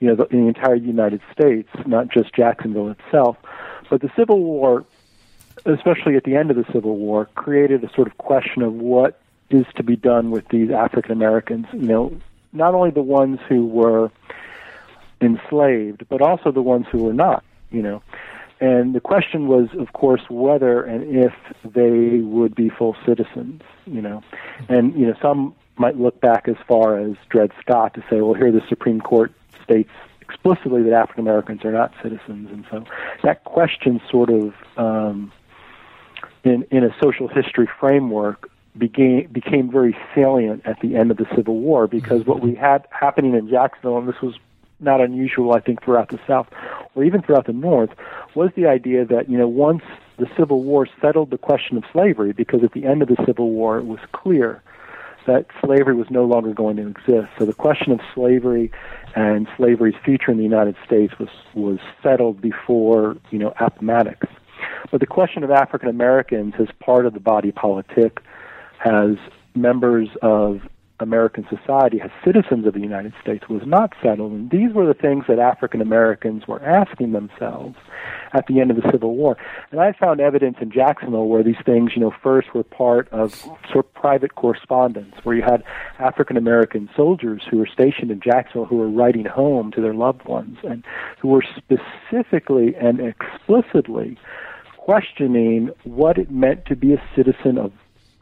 you 0.00 0.08
know 0.08 0.16
the, 0.16 0.24
the 0.26 0.38
entire 0.38 0.74
United 0.74 1.20
States, 1.32 1.68
not 1.86 2.08
just 2.08 2.34
Jacksonville 2.34 2.90
itself. 2.90 3.36
But 3.90 4.00
the 4.00 4.10
Civil 4.16 4.42
War, 4.42 4.84
especially 5.64 6.16
at 6.16 6.24
the 6.24 6.36
end 6.36 6.50
of 6.50 6.56
the 6.56 6.64
Civil 6.72 6.96
War, 6.96 7.28
created 7.34 7.84
a 7.84 7.92
sort 7.94 8.08
of 8.08 8.18
question 8.18 8.62
of 8.62 8.72
what 8.74 9.20
is 9.50 9.66
to 9.76 9.82
be 9.82 9.96
done 9.96 10.30
with 10.30 10.48
these 10.48 10.70
African 10.70 11.12
Americans. 11.12 11.66
You 11.72 11.80
know, 11.80 12.20
not 12.52 12.74
only 12.74 12.90
the 12.90 13.02
ones 13.02 13.38
who 13.48 13.66
were 13.66 14.10
enslaved, 15.20 16.06
but 16.08 16.20
also 16.20 16.50
the 16.50 16.62
ones 16.62 16.86
who 16.90 17.04
were 17.04 17.12
not. 17.12 17.44
You 17.70 17.82
know, 17.82 18.02
and 18.60 18.94
the 18.94 19.00
question 19.00 19.48
was, 19.48 19.68
of 19.78 19.92
course, 19.92 20.22
whether 20.28 20.82
and 20.82 21.16
if 21.16 21.32
they 21.64 22.18
would 22.20 22.54
be 22.54 22.68
full 22.68 22.96
citizens. 23.06 23.62
You 23.86 24.02
know, 24.02 24.22
and 24.68 24.94
you 24.94 25.06
know 25.06 25.14
some 25.20 25.54
might 25.76 25.98
look 25.98 26.20
back 26.20 26.48
as 26.48 26.56
far 26.68 26.98
as 26.98 27.16
Dred 27.28 27.52
Scott 27.60 27.94
to 27.94 28.00
say, 28.10 28.20
well, 28.20 28.34
here 28.34 28.52
the 28.52 28.62
Supreme 28.68 29.00
Court 29.00 29.32
states 29.62 29.90
explicitly 30.20 30.82
that 30.82 30.92
African 30.92 31.26
Americans 31.26 31.64
are 31.64 31.72
not 31.72 31.92
citizens, 32.02 32.50
and 32.50 32.64
so 32.70 32.84
that 33.22 33.44
question 33.44 34.00
sort 34.10 34.30
of 34.30 34.54
um, 34.76 35.32
in 36.44 36.66
in 36.70 36.84
a 36.84 36.94
social 37.02 37.28
history 37.28 37.68
framework 37.78 38.50
became 38.76 39.28
became 39.28 39.70
very 39.70 39.96
salient 40.14 40.62
at 40.64 40.80
the 40.80 40.96
end 40.96 41.10
of 41.10 41.16
the 41.16 41.26
Civil 41.34 41.58
War 41.58 41.86
because 41.86 42.26
what 42.26 42.40
we 42.40 42.54
had 42.54 42.86
happening 42.90 43.34
in 43.34 43.48
Jacksonville, 43.48 43.98
and 43.98 44.08
this 44.08 44.20
was 44.20 44.36
not 44.80 45.00
unusual, 45.00 45.52
I 45.52 45.60
think, 45.60 45.82
throughout 45.82 46.08
the 46.08 46.18
South 46.26 46.48
or 46.94 47.04
even 47.04 47.22
throughout 47.22 47.46
the 47.46 47.52
North, 47.52 47.90
was 48.34 48.50
the 48.56 48.66
idea 48.66 49.04
that 49.04 49.28
you 49.28 49.38
know 49.38 49.48
once 49.48 49.82
the 50.16 50.28
Civil 50.36 50.62
War 50.62 50.86
settled 51.00 51.30
the 51.30 51.38
question 51.38 51.76
of 51.76 51.84
slavery, 51.92 52.32
because 52.32 52.62
at 52.62 52.72
the 52.72 52.84
end 52.84 53.02
of 53.02 53.08
the 53.08 53.22
Civil 53.26 53.50
War 53.50 53.78
it 53.78 53.84
was 53.84 54.00
clear 54.12 54.62
that 55.26 55.46
slavery 55.64 55.94
was 55.94 56.06
no 56.10 56.24
longer 56.24 56.52
going 56.52 56.76
to 56.76 56.86
exist. 56.86 57.28
So 57.38 57.44
the 57.44 57.54
question 57.54 57.92
of 57.92 58.00
slavery 58.14 58.70
and 59.14 59.48
slavery's 59.56 59.94
future 60.04 60.30
in 60.30 60.36
the 60.36 60.44
United 60.44 60.76
States 60.84 61.14
was 61.18 61.28
was 61.54 61.78
settled 62.02 62.40
before 62.40 63.16
you 63.30 63.38
know 63.38 63.52
Appomattox. 63.60 64.26
But 64.90 65.00
the 65.00 65.06
question 65.06 65.42
of 65.42 65.50
African 65.50 65.88
Americans 65.88 66.54
as 66.58 66.68
part 66.80 67.06
of 67.06 67.14
the 67.14 67.20
body 67.20 67.52
politic, 67.52 68.20
as 68.84 69.16
members 69.54 70.08
of 70.22 70.60
American 71.00 71.46
society, 71.48 72.00
as 72.00 72.10
citizens 72.24 72.66
of 72.66 72.74
the 72.74 72.80
United 72.80 73.12
States, 73.20 73.48
was 73.48 73.62
not 73.66 73.92
settled. 74.02 74.32
And 74.32 74.50
these 74.50 74.72
were 74.72 74.86
the 74.86 74.94
things 74.94 75.24
that 75.28 75.38
African 75.38 75.80
Americans 75.80 76.46
were 76.46 76.62
asking 76.62 77.12
themselves 77.12 77.76
at 78.32 78.46
the 78.46 78.60
end 78.60 78.70
of 78.70 78.76
the 78.76 78.88
Civil 78.92 79.16
War. 79.16 79.36
And 79.72 79.80
I 79.80 79.92
found 79.92 80.20
evidence 80.20 80.56
in 80.60 80.70
Jacksonville 80.70 81.26
where 81.26 81.42
these 81.42 81.60
things, 81.64 81.92
you 81.96 82.00
know, 82.00 82.14
first 82.22 82.54
were 82.54 82.62
part 82.62 83.08
of 83.10 83.34
sort 83.72 83.86
of 83.86 83.94
private 83.94 84.36
correspondence, 84.36 85.14
where 85.24 85.34
you 85.34 85.42
had 85.42 85.64
African 85.98 86.36
American 86.36 86.88
soldiers 86.96 87.42
who 87.50 87.58
were 87.58 87.68
stationed 87.72 88.10
in 88.10 88.20
Jacksonville 88.20 88.66
who 88.66 88.76
were 88.76 88.90
writing 88.90 89.24
home 89.24 89.72
to 89.72 89.80
their 89.80 89.94
loved 89.94 90.24
ones 90.26 90.58
and 90.62 90.84
who 91.20 91.28
were 91.28 91.44
specifically 91.56 92.74
and 92.76 93.00
explicitly 93.00 94.16
questioning 94.76 95.70
what 95.84 96.18
it 96.18 96.30
meant 96.30 96.66
to 96.66 96.76
be 96.76 96.92
a 96.92 97.02
citizen 97.16 97.56
of 97.56 97.72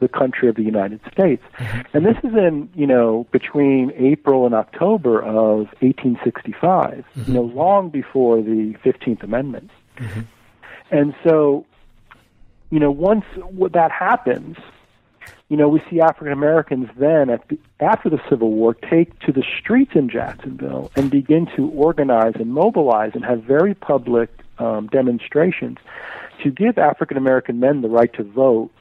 the 0.03 0.09
country 0.09 0.47
of 0.47 0.55
the 0.55 0.63
United 0.63 0.99
States. 1.11 1.43
Mm-hmm. 1.57 1.97
And 1.97 2.05
this 2.05 2.17
is 2.23 2.35
in, 2.35 2.69
you 2.75 2.85
know, 2.85 3.25
between 3.31 3.91
April 3.97 4.45
and 4.45 4.53
October 4.53 5.21
of 5.21 5.67
1865, 5.81 7.05
mm-hmm. 7.15 7.23
you 7.25 7.33
know, 7.33 7.41
long 7.41 7.89
before 7.89 8.41
the 8.41 8.75
15th 8.83 9.23
Amendment. 9.23 9.71
Mm-hmm. 9.97 10.21
And 10.91 11.15
so, 11.23 11.65
you 12.69 12.79
know, 12.79 12.91
once 12.91 13.25
that 13.71 13.91
happens, 13.91 14.57
you 15.49 15.57
know, 15.57 15.69
we 15.69 15.81
see 15.89 16.01
African 16.01 16.33
Americans 16.33 16.89
then, 16.97 17.29
at 17.29 17.47
the, 17.47 17.57
after 17.79 18.09
the 18.09 18.19
Civil 18.29 18.51
War, 18.51 18.73
take 18.73 19.17
to 19.19 19.31
the 19.31 19.43
streets 19.59 19.91
in 19.95 20.09
Jacksonville 20.09 20.91
and 20.95 21.09
begin 21.09 21.47
to 21.55 21.69
organize 21.69 22.33
and 22.35 22.51
mobilize 22.51 23.11
and 23.13 23.23
have 23.23 23.43
very 23.43 23.73
public 23.73 24.29
um, 24.59 24.87
demonstrations 24.87 25.77
to 26.41 26.51
give 26.51 26.77
African 26.77 27.17
American 27.17 27.59
men 27.59 27.81
the 27.81 27.89
right 27.89 28.11
to 28.13 28.23
vote 28.23 28.71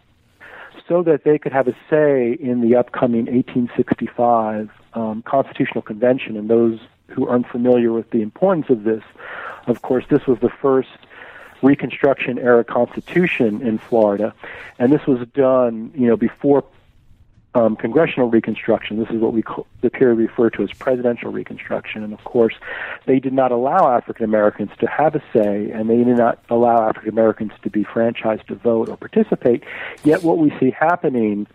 so 0.89 1.03
that 1.03 1.25
they 1.25 1.39
could 1.39 1.53
have 1.53 1.69
a 1.69 1.77
say 1.89 2.33
in 2.33 2.61
the 2.61 2.77
upcoming 2.77 3.27
1865 3.27 4.71
um, 4.95 5.23
Constitutional 5.23 5.83
Convention. 5.83 6.37
And 6.37 6.49
those 6.49 6.81
who 7.09 7.27
are 7.27 7.35
unfamiliar 7.35 7.93
with 7.93 8.11
the 8.11 8.23
importance 8.23 8.67
of 8.69 8.85
this, 8.85 9.03
of 9.67 9.83
course, 9.83 10.05
this 10.09 10.27
was 10.27 10.39
the 10.41 10.49
first 10.49 10.89
Reconstruction 11.63 12.39
era 12.39 12.65
Constitution 12.65 13.63
in 13.63 13.79
Florida, 13.79 14.35
and 14.81 14.93
this 14.93 15.07
was 15.07 15.27
done, 15.29 15.93
you 15.95 16.09
know, 16.09 16.17
before 16.17 16.65
um, 17.55 17.77
congressional 17.77 18.31
reconstruction. 18.31 18.99
This 18.99 19.11
is 19.11 19.21
what 19.21 19.33
we 19.33 19.43
the 19.83 19.91
period 19.91 20.17
referred 20.17 20.55
to 20.55 20.63
as 20.63 20.73
presidential 20.73 21.31
reconstruction. 21.31 22.03
And 22.03 22.13
of 22.13 22.25
course, 22.25 22.55
they 23.07 23.21
did 23.21 23.33
not 23.33 23.53
allow 23.53 23.95
African 23.95 24.25
Americans 24.25 24.71
to 24.81 24.87
have 24.87 25.15
a 25.15 25.23
say, 25.33 25.71
and 25.71 25.91
they 25.91 25.99
did 25.99 26.17
not 26.17 26.43
allow 26.49 26.89
African 26.89 27.11
Americans 27.11 27.53
to 27.63 27.71
be 27.71 27.85
franchised 27.85 28.47
to 28.47 28.55
vote 28.55 28.89
or 28.89 28.97
participate. 28.97 29.65
Yet, 30.03 30.23
what 30.23 30.39
we 30.39 30.51
see 30.59 30.71
happening 30.71 31.47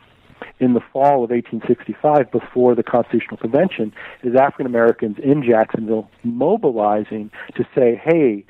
in 0.59 0.73
the 0.73 0.81
fall 0.93 1.23
of 1.23 1.31
1865, 1.31 2.31
before 2.31 2.75
the 2.75 2.83
Constitutional 2.83 3.37
Convention, 3.37 3.91
is 4.21 4.35
African 4.35 4.67
Americans 4.67 5.17
in 5.17 5.43
Jacksonville 5.43 6.11
mobilizing 6.23 7.31
to 7.55 7.65
say, 7.73 7.99
"Hey, 8.03 8.45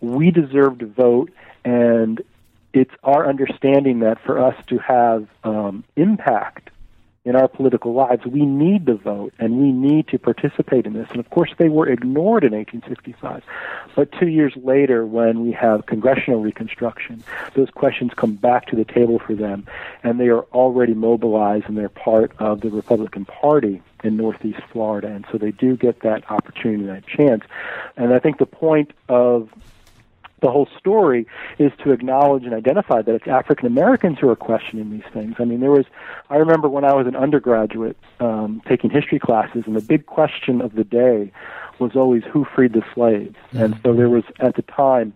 we 0.00 0.32
deserve 0.32 0.78
to 0.78 0.86
vote, 0.86 1.30
and 1.64 2.20
it's 2.72 2.94
our 3.04 3.28
understanding 3.28 4.00
that 4.00 4.18
for 4.24 4.44
us 4.44 4.56
to 4.66 4.78
have 4.78 5.28
um, 5.44 5.84
impact 5.96 6.70
in 7.28 7.36
our 7.36 7.46
political 7.46 7.92
lives, 7.92 8.24
we 8.24 8.46
need 8.46 8.86
the 8.86 8.94
vote 8.94 9.34
and 9.38 9.58
we 9.58 9.70
need 9.70 10.08
to 10.08 10.18
participate 10.18 10.86
in 10.86 10.94
this. 10.94 11.10
And 11.10 11.20
of 11.20 11.28
course, 11.28 11.50
they 11.58 11.68
were 11.68 11.86
ignored 11.86 12.42
in 12.42 12.54
1865. 12.54 13.42
But 13.94 14.10
two 14.18 14.28
years 14.28 14.54
later, 14.56 15.04
when 15.04 15.42
we 15.42 15.52
have 15.52 15.84
congressional 15.84 16.40
reconstruction, 16.40 17.22
those 17.52 17.68
questions 17.68 18.12
come 18.16 18.36
back 18.36 18.64
to 18.68 18.76
the 18.76 18.86
table 18.86 19.18
for 19.18 19.34
them, 19.34 19.66
and 20.02 20.18
they 20.18 20.28
are 20.28 20.44
already 20.54 20.94
mobilized 20.94 21.66
and 21.66 21.76
they're 21.76 21.90
part 21.90 22.32
of 22.38 22.62
the 22.62 22.70
Republican 22.70 23.26
Party 23.26 23.82
in 24.02 24.16
Northeast 24.16 24.62
Florida. 24.72 25.08
And 25.08 25.26
so 25.30 25.36
they 25.36 25.50
do 25.50 25.76
get 25.76 26.00
that 26.00 26.30
opportunity, 26.30 26.86
that 26.86 27.06
chance. 27.06 27.44
And 27.98 28.14
I 28.14 28.20
think 28.20 28.38
the 28.38 28.46
point 28.46 28.92
of 29.10 29.50
the 30.40 30.50
whole 30.50 30.68
story 30.78 31.26
is 31.58 31.72
to 31.82 31.90
acknowledge 31.90 32.44
and 32.44 32.54
identify 32.54 33.02
that 33.02 33.14
it's 33.14 33.26
African 33.26 33.66
Americans 33.66 34.18
who 34.20 34.28
are 34.28 34.36
questioning 34.36 34.90
these 34.90 35.12
things. 35.12 35.36
I 35.38 35.44
mean, 35.44 35.60
there 35.60 35.70
was, 35.70 35.86
I 36.30 36.36
remember 36.36 36.68
when 36.68 36.84
I 36.84 36.94
was 36.94 37.06
an 37.06 37.16
undergraduate 37.16 37.96
um, 38.20 38.62
taking 38.68 38.90
history 38.90 39.18
classes, 39.18 39.64
and 39.66 39.74
the 39.74 39.80
big 39.80 40.06
question 40.06 40.60
of 40.60 40.74
the 40.74 40.84
day 40.84 41.32
was 41.78 41.96
always 41.96 42.22
who 42.24 42.44
freed 42.44 42.72
the 42.72 42.84
slaves. 42.94 43.36
Mm-hmm. 43.48 43.58
And 43.58 43.80
so 43.82 43.94
there 43.94 44.08
was, 44.08 44.24
at 44.38 44.54
the 44.56 44.62
time, 44.62 45.12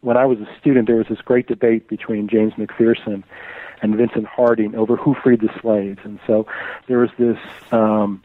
when 0.00 0.16
I 0.16 0.26
was 0.26 0.38
a 0.38 0.48
student, 0.60 0.86
there 0.86 0.96
was 0.96 1.08
this 1.08 1.20
great 1.20 1.46
debate 1.46 1.88
between 1.88 2.28
James 2.28 2.52
McPherson 2.54 3.24
and 3.80 3.96
Vincent 3.96 4.26
Harding 4.26 4.74
over 4.74 4.96
who 4.96 5.14
freed 5.14 5.40
the 5.40 5.50
slaves. 5.60 6.00
And 6.04 6.18
so 6.26 6.46
there 6.86 6.98
was 6.98 7.10
this, 7.18 7.38
um, 7.72 8.22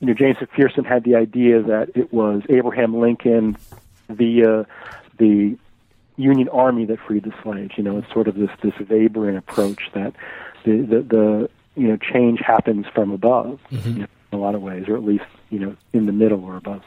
you 0.00 0.08
know, 0.08 0.14
James 0.14 0.36
McPherson 0.38 0.84
had 0.84 1.04
the 1.04 1.14
idea 1.14 1.62
that 1.62 1.90
it 1.94 2.12
was 2.12 2.42
Abraham 2.48 2.98
Lincoln 2.98 3.56
via 4.08 4.66
the 5.18 5.56
Union 6.16 6.48
Army 6.48 6.84
that 6.86 6.98
freed 7.06 7.24
the 7.24 7.32
slaves. 7.42 7.72
You 7.76 7.84
know, 7.84 7.98
it's 7.98 8.12
sort 8.12 8.28
of 8.28 8.36
this 8.36 8.50
this 8.62 8.74
Weberian 8.74 9.36
approach 9.36 9.90
that 9.94 10.14
the 10.64 10.78
the, 10.78 11.02
the 11.02 11.50
you 11.76 11.88
know 11.88 11.96
change 11.96 12.40
happens 12.40 12.86
from 12.94 13.10
above 13.10 13.60
mm-hmm. 13.70 13.88
you 13.88 13.98
know, 14.00 14.06
in 14.32 14.38
a 14.38 14.42
lot 14.42 14.54
of 14.54 14.62
ways, 14.62 14.84
or 14.88 14.96
at 14.96 15.04
least 15.04 15.24
you 15.50 15.58
know 15.58 15.76
in 15.92 16.06
the 16.06 16.12
middle 16.12 16.44
or 16.44 16.56
above. 16.56 16.82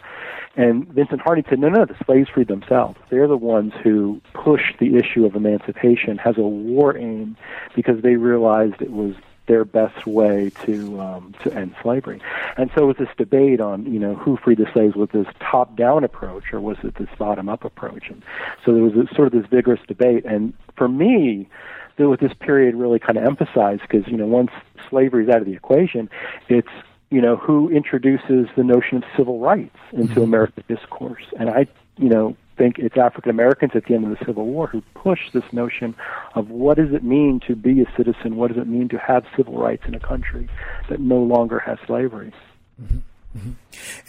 And 0.57 0.87
Vincent 0.87 1.21
Harding 1.21 1.45
said, 1.47 1.59
no, 1.59 1.69
no, 1.69 1.85
the 1.85 1.95
slaves 2.03 2.29
freed 2.33 2.47
themselves. 2.47 2.97
They're 3.11 3.27
the 3.27 3.37
ones 3.37 3.73
who 3.83 4.19
pushed 4.33 4.79
the 4.79 4.95
issue 4.97 5.23
of 5.23 5.35
emancipation 5.35 6.19
as 6.25 6.35
a 6.37 6.41
war 6.41 6.97
aim 6.97 7.37
because 7.75 8.01
they 8.01 8.15
realized 8.15 8.81
it 8.81 8.91
was 8.91 9.13
their 9.47 9.65
best 9.65 10.05
way 10.05 10.51
to 10.65 11.01
um, 11.01 11.33
to 11.43 11.53
end 11.53 11.75
slavery. 11.81 12.21
And 12.57 12.69
so 12.75 12.83
it 12.83 12.87
was 12.87 12.97
this 12.97 13.15
debate 13.17 13.59
on 13.59 13.91
you 13.91 13.99
know 13.99 14.15
who 14.15 14.37
freed 14.37 14.59
the 14.59 14.67
slaves 14.73 14.95
was 14.95 15.09
this 15.13 15.27
top 15.39 15.75
down 15.75 16.03
approach 16.03 16.53
or 16.53 16.61
was 16.61 16.77
it 16.83 16.95
this 16.95 17.09
bottom 17.17 17.49
up 17.49 17.65
approach? 17.65 18.09
And 18.09 18.23
so 18.65 18.73
there 18.73 18.83
was 18.83 18.93
a, 18.93 19.13
sort 19.15 19.27
of 19.27 19.33
this 19.33 19.49
vigorous 19.49 19.79
debate. 19.87 20.25
And 20.25 20.53
for 20.75 20.87
me, 20.87 21.49
there 21.97 22.09
was 22.09 22.19
this 22.19 22.33
period 22.33 22.75
really 22.75 22.99
kind 22.99 23.17
of 23.17 23.23
emphasized 23.23 23.81
because 23.81 24.07
you 24.07 24.17
know 24.17 24.27
once 24.27 24.51
slavery 24.89 25.23
is 25.23 25.29
out 25.29 25.41
of 25.41 25.45
the 25.45 25.53
equation, 25.53 26.09
it's 26.49 26.67
you 27.09 27.21
know 27.21 27.37
who 27.37 27.69
introduces 27.69 28.47
the 28.55 28.63
notion 28.63 28.97
of 28.97 29.03
civil 29.15 29.39
rights 29.39 29.77
into 29.93 30.13
mm-hmm. 30.13 30.21
American 30.21 30.63
discourse. 30.67 31.23
And 31.39 31.49
I 31.49 31.67
you 31.97 32.09
know 32.09 32.35
think 32.57 32.79
it's 32.79 32.97
African 32.97 33.29
Americans 33.29 33.71
at 33.75 33.85
the 33.85 33.93
end 33.93 34.05
of 34.05 34.17
the 34.17 34.25
Civil 34.25 34.45
War 34.45 34.67
who 34.67 34.81
pushed 34.93 35.33
this 35.33 35.43
notion 35.51 35.95
of 36.35 36.49
what 36.49 36.77
does 36.77 36.93
it 36.93 37.03
mean 37.03 37.39
to 37.47 37.55
be 37.55 37.81
a 37.81 37.85
citizen? 37.95 38.35
What 38.35 38.49
does 38.49 38.57
it 38.57 38.67
mean 38.67 38.89
to 38.89 38.97
have 38.97 39.25
civil 39.35 39.57
rights 39.57 39.83
in 39.87 39.95
a 39.95 39.99
country 39.99 40.49
that 40.89 40.99
no 40.99 41.17
longer 41.17 41.59
has 41.59 41.77
slavery? 41.85 42.33
Mm-hmm. 42.81 42.97
Mm-hmm. 43.37 43.51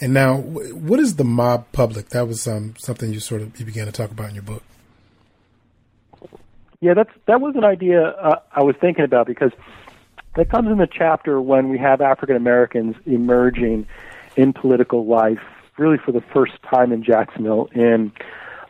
And 0.01 0.13
now, 0.13 0.37
what 0.37 0.99
is 0.99 1.15
the 1.15 1.23
mob 1.23 1.71
public? 1.71 2.09
That 2.09 2.27
was 2.27 2.47
um, 2.47 2.73
something 2.77 3.13
you 3.13 3.19
sort 3.19 3.41
of 3.41 3.59
you 3.59 3.65
began 3.65 3.85
to 3.85 3.91
talk 3.91 4.11
about 4.11 4.29
in 4.29 4.35
your 4.35 4.43
book. 4.43 4.63
Yeah, 6.81 6.93
that's 6.93 7.11
that 7.27 7.41
was 7.41 7.55
an 7.55 7.65
idea 7.65 8.01
uh, 8.01 8.39
I 8.51 8.63
was 8.63 8.75
thinking 8.79 9.03
about 9.03 9.27
because 9.27 9.51
that 10.35 10.49
comes 10.49 10.69
in 10.71 10.77
the 10.77 10.87
chapter 10.87 11.41
when 11.41 11.69
we 11.69 11.77
have 11.77 12.01
African 12.01 12.35
Americans 12.35 12.95
emerging 13.05 13.87
in 14.37 14.53
political 14.53 15.05
life 15.05 15.41
really 15.79 15.97
for 15.97 16.11
the 16.11 16.23
first 16.33 16.53
time 16.63 16.91
in 16.91 17.03
Jacksonville 17.03 17.69
in 17.73 18.11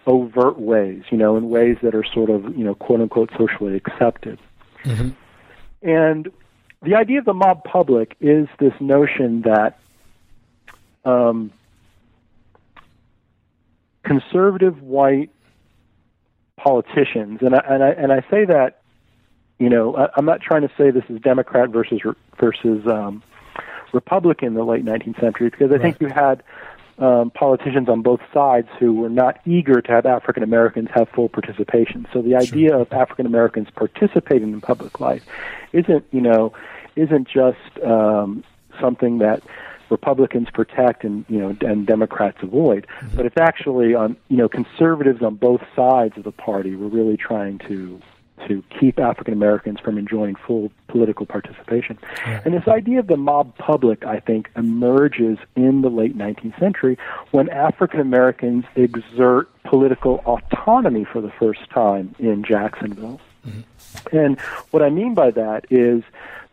overt 0.07 0.59
ways, 0.59 1.03
you 1.09 1.17
know, 1.17 1.35
in 1.35 1.49
ways 1.49 1.77
that 1.83 1.93
are 1.93 2.03
sort 2.03 2.29
of, 2.29 2.57
you 2.57 2.63
know, 2.63 2.75
quote 2.75 3.01
unquote 3.01 3.31
socially 3.37 3.75
accepted. 3.75 4.39
Mm-hmm. 4.83 5.09
And 5.81 6.31
the 6.81 6.95
idea 6.95 7.19
of 7.19 7.25
the 7.25 7.33
mob 7.33 7.63
public 7.63 8.15
is 8.19 8.47
this 8.59 8.73
notion 8.79 9.41
that 9.41 9.79
um, 11.05 11.51
conservative 14.03 14.81
white 14.81 15.29
politicians, 16.57 17.39
and 17.41 17.55
I, 17.55 17.63
and 17.69 17.83
I 17.83 17.89
and 17.89 18.11
I 18.11 18.21
say 18.29 18.45
that, 18.45 18.81
you 19.57 19.69
know, 19.69 19.95
I, 19.95 20.09
I'm 20.15 20.25
not 20.25 20.41
trying 20.41 20.61
to 20.61 20.71
say 20.77 20.91
this 20.91 21.03
is 21.09 21.19
Democrat 21.21 21.69
versus 21.69 22.01
versus 22.39 22.85
um, 22.87 23.23
Republican 23.93 24.49
in 24.49 24.53
the 24.55 24.63
late 24.63 24.85
19th 24.85 25.19
century 25.19 25.49
because 25.49 25.69
I 25.71 25.73
right. 25.73 25.81
think 25.81 26.01
you 26.01 26.07
had 26.07 26.43
um, 26.99 27.31
politicians 27.31 27.87
on 27.87 28.01
both 28.01 28.19
sides 28.33 28.67
who 28.79 28.93
were 28.93 29.09
not 29.09 29.39
eager 29.45 29.81
to 29.81 29.91
have 29.91 30.05
African 30.05 30.43
Americans 30.43 30.89
have 30.93 31.07
full 31.09 31.29
participation. 31.29 32.05
So 32.13 32.21
the 32.21 32.35
idea 32.35 32.69
sure. 32.69 32.81
of 32.81 32.91
African 32.91 33.25
Americans 33.25 33.69
participating 33.75 34.51
in 34.51 34.61
public 34.61 34.99
life 34.99 35.23
isn't, 35.71 36.05
you 36.11 36.21
know, 36.21 36.53
isn't 36.95 37.27
just 37.27 37.83
um, 37.85 38.43
something 38.81 39.19
that 39.19 39.41
Republicans 39.89 40.49
protect 40.53 41.03
and 41.03 41.25
you 41.29 41.39
know 41.39 41.55
and 41.61 41.87
Democrats 41.87 42.37
avoid, 42.41 42.85
mm-hmm. 42.99 43.15
but 43.15 43.25
it's 43.25 43.37
actually 43.37 43.95
on 43.95 44.15
you 44.27 44.37
know 44.37 44.47
conservatives 44.47 45.23
on 45.23 45.35
both 45.35 45.61
sides 45.75 46.15
of 46.17 46.23
the 46.23 46.31
party 46.31 46.75
were 46.75 46.89
really 46.89 47.17
trying 47.17 47.57
to 47.59 47.99
to 48.47 48.63
keep 48.79 48.99
African 48.99 49.33
Americans 49.33 49.79
from 49.79 49.97
enjoying 49.97 50.35
full 50.35 50.71
political 50.87 51.25
participation. 51.25 51.97
And 52.25 52.53
this 52.53 52.67
idea 52.67 52.99
of 52.99 53.07
the 53.07 53.17
mob 53.17 53.57
public, 53.57 54.05
I 54.05 54.19
think, 54.19 54.49
emerges 54.55 55.37
in 55.55 55.81
the 55.81 55.89
late 55.89 56.17
19th 56.17 56.59
century 56.59 56.97
when 57.31 57.49
African 57.49 57.99
Americans 57.99 58.65
exert 58.75 59.49
political 59.63 60.21
autonomy 60.25 61.05
for 61.05 61.21
the 61.21 61.31
first 61.31 61.69
time 61.69 62.15
in 62.19 62.43
Jacksonville. 62.43 63.21
Mm-hmm. 63.47 64.15
And 64.15 64.39
what 64.71 64.83
I 64.83 64.89
mean 64.89 65.13
by 65.13 65.31
that 65.31 65.65
is 65.69 66.03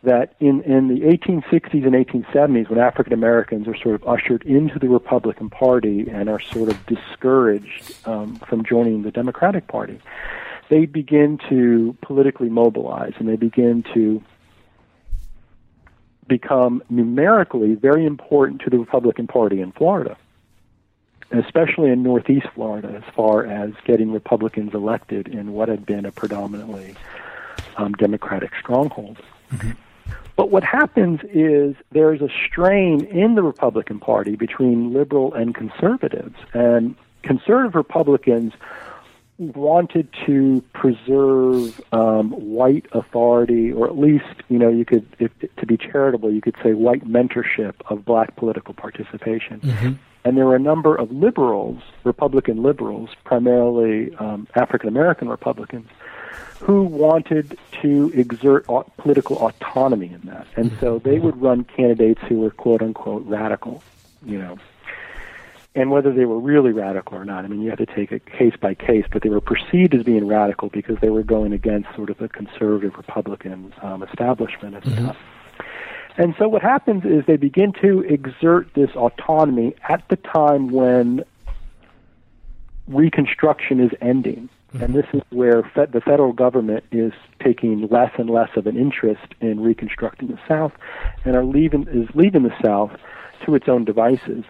that 0.03 0.35
in, 0.39 0.61
in 0.61 0.87
the 0.87 1.01
1860s 1.01 1.85
and 1.85 1.93
1870s, 1.93 2.69
when 2.69 2.79
African 2.79 3.13
Americans 3.13 3.67
are 3.67 3.75
sort 3.75 3.95
of 3.95 4.07
ushered 4.07 4.43
into 4.43 4.79
the 4.79 4.87
Republican 4.87 5.49
Party 5.49 6.07
and 6.09 6.29
are 6.29 6.39
sort 6.39 6.69
of 6.69 6.85
discouraged 6.85 7.93
um, 8.05 8.35
from 8.47 8.63
joining 8.63 9.01
the 9.01 9.11
Democratic 9.11 9.67
Party, 9.67 9.99
they 10.69 10.85
begin 10.85 11.39
to 11.49 11.95
politically 12.01 12.49
mobilize 12.49 13.13
and 13.19 13.27
they 13.27 13.35
begin 13.35 13.83
to 13.93 14.21
become 16.27 16.83
numerically 16.89 17.75
very 17.75 18.05
important 18.05 18.61
to 18.61 18.69
the 18.69 18.77
Republican 18.77 19.27
Party 19.27 19.61
in 19.61 19.71
Florida, 19.71 20.17
especially 21.31 21.89
in 21.89 22.03
Northeast 22.03 22.47
Florida, 22.53 23.01
as 23.05 23.13
far 23.15 23.45
as 23.45 23.71
getting 23.85 24.11
Republicans 24.11 24.73
elected 24.73 25.27
in 25.27 25.53
what 25.53 25.69
had 25.69 25.85
been 25.85 26.05
a 26.05 26.11
predominantly 26.11 26.95
um, 27.77 27.93
Democratic 27.93 28.51
stronghold. 28.59 29.17
Mm-hmm. 29.51 29.71
But 30.35 30.51
what 30.51 30.63
happens 30.63 31.21
is 31.33 31.75
there's 31.91 32.21
a 32.21 32.29
strain 32.45 33.05
in 33.05 33.35
the 33.35 33.41
Republican 33.41 33.99
Party 33.99 34.35
between 34.35 34.93
liberal 34.93 35.33
and 35.33 35.55
conservatives, 35.55 36.35
and 36.53 36.95
conservative 37.23 37.73
Republicans 37.73 38.53
wanted 39.37 40.07
to 40.25 40.63
preserve 40.73 41.79
um, 41.91 42.31
white 42.31 42.85
authority, 42.91 43.71
or 43.71 43.87
at 43.87 43.97
least, 43.97 44.25
you 44.49 44.57
know, 44.57 44.69
you 44.69 44.83
could, 44.83 45.05
if, 45.19 45.31
to 45.57 45.65
be 45.65 45.77
charitable, 45.77 46.31
you 46.31 46.41
could 46.41 46.55
say 46.63 46.73
white 46.73 47.05
mentorship 47.05 47.75
of 47.85 48.03
black 48.03 48.35
political 48.35 48.73
participation. 48.73 49.59
Mm-hmm. 49.59 49.93
And 50.23 50.37
there 50.37 50.45
were 50.45 50.55
a 50.55 50.59
number 50.59 50.95
of 50.95 51.11
liberals, 51.11 51.81
Republican 52.03 52.61
liberals, 52.63 53.11
primarily 53.23 54.13
um, 54.15 54.47
African 54.55 54.89
American 54.89 55.29
Republicans, 55.29 55.87
who 56.59 56.83
wanted 56.83 57.57
to 57.81 58.11
exert 58.13 58.65
political 58.97 59.37
autonomy 59.37 60.11
in 60.11 60.21
that. 60.21 60.47
And 60.55 60.71
so 60.79 60.99
they 60.99 61.19
would 61.19 61.39
run 61.41 61.63
candidates 61.63 62.21
who 62.27 62.39
were 62.39 62.51
quote 62.51 62.81
unquote 62.81 63.25
radical, 63.25 63.83
you 64.25 64.39
know. 64.39 64.57
And 65.77 65.91
whether 65.91 66.11
they 66.11 66.25
were 66.25 66.39
really 66.39 66.71
radical 66.71 67.19
or 67.19 67.23
not, 67.23 67.45
I 67.45 67.49
mean, 67.49 67.61
you 67.61 67.69
have 67.69 67.77
to 67.77 67.85
take 67.85 68.11
it 68.11 68.25
case 68.25 68.55
by 68.59 68.73
case, 68.73 69.05
but 69.11 69.21
they 69.21 69.29
were 69.29 69.39
perceived 69.39 69.93
as 69.93 70.01
being 70.01 70.25
radical 70.25 70.69
because 70.69 70.97
they 71.01 71.11
were 71.11 71.21
going 71.21 71.53
against 71.53 71.93
sort 71.95 72.09
of 72.09 72.17
the 72.17 72.27
conservative 72.27 72.97
Republican 72.97 73.71
um, 73.83 74.01
establishment 74.01 74.73
and 74.73 74.83
mm-hmm. 74.83 75.03
stuff. 75.05 75.17
And 76.17 76.33
so 76.39 76.47
what 76.47 76.63
happens 76.63 77.05
is 77.05 77.25
they 77.27 77.37
begin 77.37 77.73
to 77.73 77.99
exert 78.01 78.73
this 78.73 78.89
autonomy 78.95 79.75
at 79.87 80.03
the 80.09 80.15
time 80.15 80.71
when 80.71 81.23
Reconstruction 82.87 83.79
is 83.79 83.91
ending. 84.01 84.49
Mm-hmm. 84.73 84.83
And 84.83 84.95
this 84.95 85.05
is 85.13 85.21
where 85.29 85.61
the 85.75 86.01
federal 86.01 86.33
government 86.33 86.85
is 86.91 87.13
taking 87.39 87.87
less 87.89 88.11
and 88.17 88.31
less 88.31 88.49
of 88.55 88.65
an 88.65 88.77
interest 88.77 89.27
in 89.41 89.59
reconstructing 89.59 90.29
the 90.29 90.39
South 90.47 90.71
and 91.23 91.35
are 91.35 91.45
leaving, 91.45 91.85
is 91.87 92.09
leaving 92.15 92.41
the 92.41 92.55
South 92.63 92.97
to 93.45 93.53
its 93.53 93.69
own 93.69 93.85
devices. 93.85 94.43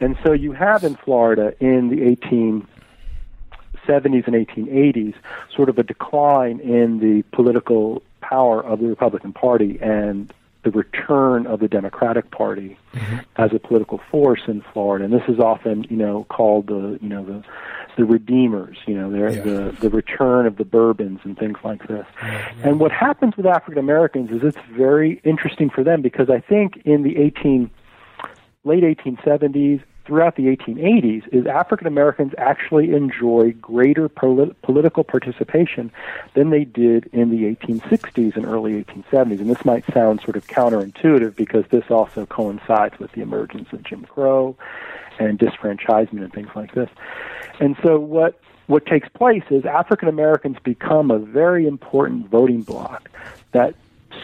And 0.00 0.16
so 0.24 0.32
you 0.32 0.52
have 0.52 0.84
in 0.84 0.96
Florida 0.96 1.54
in 1.60 1.88
the 1.88 2.16
1870s 2.16 4.26
and 4.26 4.34
1880s 4.34 5.14
sort 5.54 5.68
of 5.68 5.78
a 5.78 5.82
decline 5.82 6.60
in 6.60 6.98
the 6.98 7.22
political 7.32 8.02
power 8.20 8.62
of 8.62 8.80
the 8.80 8.86
Republican 8.86 9.32
Party 9.32 9.78
and 9.80 10.32
the 10.64 10.70
return 10.70 11.46
of 11.46 11.60
the 11.60 11.68
Democratic 11.68 12.30
Party 12.30 12.76
mm-hmm. 12.94 13.18
as 13.36 13.52
a 13.52 13.58
political 13.58 14.00
force 14.10 14.40
in 14.48 14.64
Florida. 14.72 15.04
And 15.04 15.12
this 15.12 15.28
is 15.28 15.38
often, 15.38 15.84
you 15.90 15.96
know, 15.96 16.26
called 16.30 16.66
the, 16.66 16.98
you 17.00 17.08
know, 17.08 17.24
the 17.24 17.44
the 17.96 18.04
redeemers, 18.04 18.76
you 18.86 18.94
know, 18.94 19.14
yeah. 19.14 19.42
the 19.42 19.76
the 19.80 19.90
return 19.90 20.46
of 20.46 20.56
the 20.56 20.64
Bourbons 20.64 21.20
and 21.22 21.38
things 21.38 21.58
like 21.62 21.86
this. 21.86 22.06
And 22.64 22.80
what 22.80 22.90
happens 22.90 23.36
with 23.36 23.46
African 23.46 23.78
Americans 23.78 24.30
is 24.30 24.42
it's 24.42 24.66
very 24.72 25.20
interesting 25.22 25.70
for 25.70 25.84
them 25.84 26.02
because 26.02 26.28
I 26.28 26.40
think 26.40 26.82
in 26.84 27.02
the 27.02 27.18
18 27.18 27.70
late 28.64 28.82
1870s 28.82 29.82
throughout 30.04 30.36
the 30.36 30.44
1880s 30.54 31.26
is 31.32 31.46
African 31.46 31.86
Americans 31.86 32.32
actually 32.36 32.92
enjoy 32.92 33.52
greater 33.52 34.08
polit- 34.08 34.60
political 34.62 35.02
participation 35.02 35.90
than 36.34 36.50
they 36.50 36.64
did 36.64 37.08
in 37.12 37.30
the 37.30 37.54
1860s 37.56 38.36
and 38.36 38.44
early 38.44 38.84
1870s. 38.84 39.40
And 39.40 39.48
this 39.48 39.64
might 39.64 39.84
sound 39.92 40.20
sort 40.20 40.36
of 40.36 40.46
counterintuitive 40.46 41.36
because 41.36 41.64
this 41.70 41.84
also 41.90 42.26
coincides 42.26 42.98
with 42.98 43.12
the 43.12 43.22
emergence 43.22 43.72
of 43.72 43.82
Jim 43.82 44.04
Crow 44.04 44.56
and 45.18 45.38
disfranchisement 45.38 46.22
and 46.22 46.32
things 46.32 46.50
like 46.54 46.74
this. 46.74 46.90
And 47.60 47.76
so 47.82 47.98
what 47.98 48.40
what 48.66 48.86
takes 48.86 49.08
place 49.10 49.42
is 49.50 49.66
African 49.66 50.08
Americans 50.08 50.56
become 50.64 51.10
a 51.10 51.18
very 51.18 51.66
important 51.66 52.30
voting 52.30 52.62
bloc 52.62 53.10
that 53.52 53.74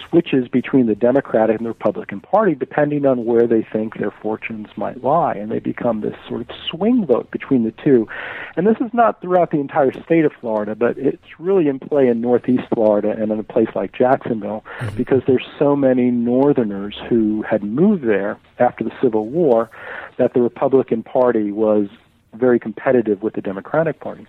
switches 0.08 0.48
between 0.48 0.86
the 0.86 0.94
Democratic 0.94 1.56
and 1.56 1.66
the 1.66 1.70
Republican 1.70 2.20
Party 2.20 2.54
depending 2.54 3.06
on 3.06 3.24
where 3.24 3.46
they 3.46 3.66
think 3.72 3.98
their 3.98 4.10
fortunes 4.10 4.68
might 4.76 5.02
lie. 5.02 5.34
And 5.34 5.50
they 5.50 5.58
become 5.58 6.00
this 6.00 6.14
sort 6.28 6.42
of 6.42 6.48
swing 6.70 7.06
vote 7.06 7.30
between 7.30 7.64
the 7.64 7.72
two. 7.84 8.08
And 8.56 8.66
this 8.66 8.76
is 8.80 8.92
not 8.92 9.20
throughout 9.20 9.50
the 9.50 9.58
entire 9.58 9.92
state 10.02 10.24
of 10.24 10.32
Florida, 10.40 10.74
but 10.74 10.98
it's 10.98 11.38
really 11.38 11.68
in 11.68 11.78
play 11.78 12.08
in 12.08 12.20
Northeast 12.20 12.64
Florida 12.74 13.10
and 13.10 13.30
in 13.32 13.38
a 13.38 13.44
place 13.44 13.68
like 13.74 13.92
Jacksonville 13.92 14.64
mm-hmm. 14.78 14.96
because 14.96 15.22
there's 15.26 15.46
so 15.58 15.76
many 15.76 16.10
Northerners 16.10 16.96
who 17.08 17.42
had 17.42 17.62
moved 17.62 18.04
there 18.04 18.38
after 18.58 18.84
the 18.84 18.92
Civil 19.02 19.26
War 19.28 19.70
that 20.18 20.34
the 20.34 20.40
Republican 20.40 21.02
Party 21.02 21.52
was 21.52 21.88
very 22.34 22.58
competitive 22.58 23.22
with 23.22 23.34
the 23.34 23.40
Democratic 23.40 24.00
Party. 24.00 24.26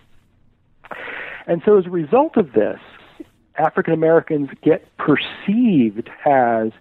And 1.48 1.62
so 1.65 1.77
as 1.77 1.86
a 1.86 1.89
result 1.89 2.38
of 2.38 2.53
this, 2.53 2.80
African 3.58 3.93
Americans 3.93 4.50
get 4.62 4.86
perceived 4.98 6.10
as 6.25 6.72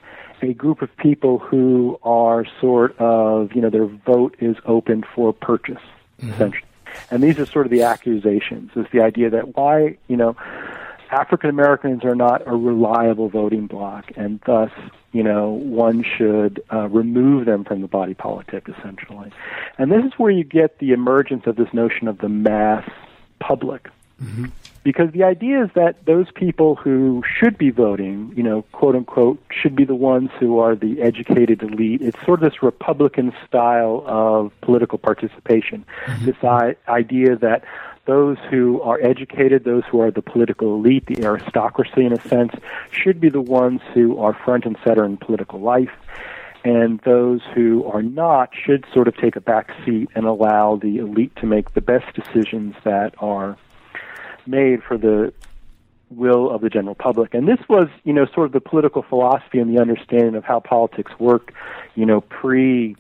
a 0.43 0.55
group 0.55 0.83
of 0.83 0.95
people 0.97 1.39
who 1.39 1.99
are 2.03 2.47
sort 2.61 2.97
of, 2.99 3.53
you 3.55 3.61
know, 3.61 3.71
their 3.71 3.87
vote 3.87 4.37
is 4.41 4.57
open 4.65 5.05
for 5.15 5.33
purchase, 5.33 5.83
mm-hmm. 6.21 6.33
essentially. 6.33 6.65
And 7.11 7.23
these 7.23 7.39
are 7.39 7.47
sort 7.47 7.67
of 7.67 7.71
the 7.71 7.83
accusations, 7.83 8.71
is 8.75 8.87
the 8.93 9.01
idea 9.01 9.31
that 9.31 9.57
why, 9.57 9.97
you 10.09 10.17
know, 10.17 10.37
African 11.11 11.51
Americans 11.51 12.05
are 12.05 12.15
not 12.15 12.47
a 12.47 12.55
reliable 12.55 13.29
voting 13.29 13.67
bloc, 13.67 14.13
and 14.17 14.41
thus, 14.47 14.71
you 15.13 15.23
know, 15.23 15.51
one 15.51 16.05
should 16.05 16.63
uh, 16.73 16.89
remove 16.89 17.47
them 17.47 17.65
from 17.65 17.81
the 17.81 17.89
body 17.89 18.15
politic, 18.15 18.69
essentially. 18.69 19.31
And 19.77 19.91
this 19.91 20.05
is 20.05 20.13
where 20.19 20.31
you 20.31 20.45
get 20.45 20.79
the 20.79 20.93
emergence 20.93 21.47
of 21.47 21.57
this 21.57 21.73
notion 21.73 22.07
of 22.07 22.19
the 22.19 22.29
mass 22.29 22.89
public. 23.41 23.89
Mm-hmm 24.23 24.47
because 24.83 25.13
the 25.13 25.25
idea 25.25 25.65
is 25.65 25.71
that 25.75 26.05
those 26.07 26.31
people 26.35 26.75
who 26.75 27.23
should 27.39 27.59
be 27.59 27.71
voting, 27.71 28.33
you 28.35 28.43
know, 28.43 28.63
quote 28.73 28.97
unquote, 28.97 29.43
should 29.51 29.77
be 29.77 29.85
the 29.85 29.95
ones 29.95 30.31
who 30.39 30.59
are 30.59 30.75
the 30.75 31.03
educated 31.03 31.63
elite. 31.63 32.01
It's 32.01 32.19
sort 32.25 32.43
of 32.43 32.51
this 32.51 32.63
Republican 32.63 33.33
style 33.47 34.03
of 34.07 34.53
political 34.63 34.99
participation. 34.99 35.85
Mm-hmm. 36.07 36.25
This 36.25 36.37
I- 36.43 36.77
idea 36.89 37.37
that 37.37 37.65
those 38.07 38.39
who 38.51 38.81
are 38.81 38.99
educated, 39.03 39.65
those 39.65 39.85
who 39.91 40.01
are 40.01 40.11
the 40.11 40.23
political 40.23 40.75
elite, 40.75 41.07
the 41.07 41.23
aristocracy 41.23 42.05
in 42.07 42.13
a 42.13 42.21
sense, 42.29 42.53
should 42.91 43.21
be 43.21 43.29
the 43.29 43.43
ones 43.43 43.83
who 43.93 44.19
are 44.19 44.33
front 44.33 44.65
and 44.65 44.77
center 44.83 45.05
in 45.05 45.17
political 45.19 45.61
life. 45.61 45.93
And 46.65 47.01
those 47.01 47.41
who 47.55 47.85
are 47.85 48.03
not 48.03 48.51
should 48.55 48.85
sort 48.93 49.09
of 49.09 49.17
take 49.17 49.37
a 49.37 49.41
back 49.41 49.73
seat 49.85 50.09
and 50.15 50.27
allow 50.27 50.77
the 50.77 50.99
elite 50.99 51.35
to 51.37 51.47
make 51.47 51.73
the 51.75 51.81
best 51.81 52.15
decisions 52.15 52.75
that 52.85 53.15
are 53.19 53.57
made 54.47 54.83
for 54.83 54.97
the 54.97 55.33
will 56.11 56.51
of 56.51 56.61
the 56.61 56.69
general 56.69 56.95
public. 56.95 57.35
And 57.35 57.47
this 57.47 57.61
was, 57.69 57.89
you 58.05 58.13
know, 58.13 58.27
sort 58.27 58.47
of 58.47 58.53
the 58.53 58.61
political 58.61 59.03
philosophy 59.03 59.59
and 59.59 59.75
the 59.75 59.81
understanding 59.81 60.35
of 60.35 60.45
how 60.45 60.61
politics 60.61 61.13
work, 61.19 61.53
you 61.95 62.05
know, 62.05 62.21
pre 62.21 62.97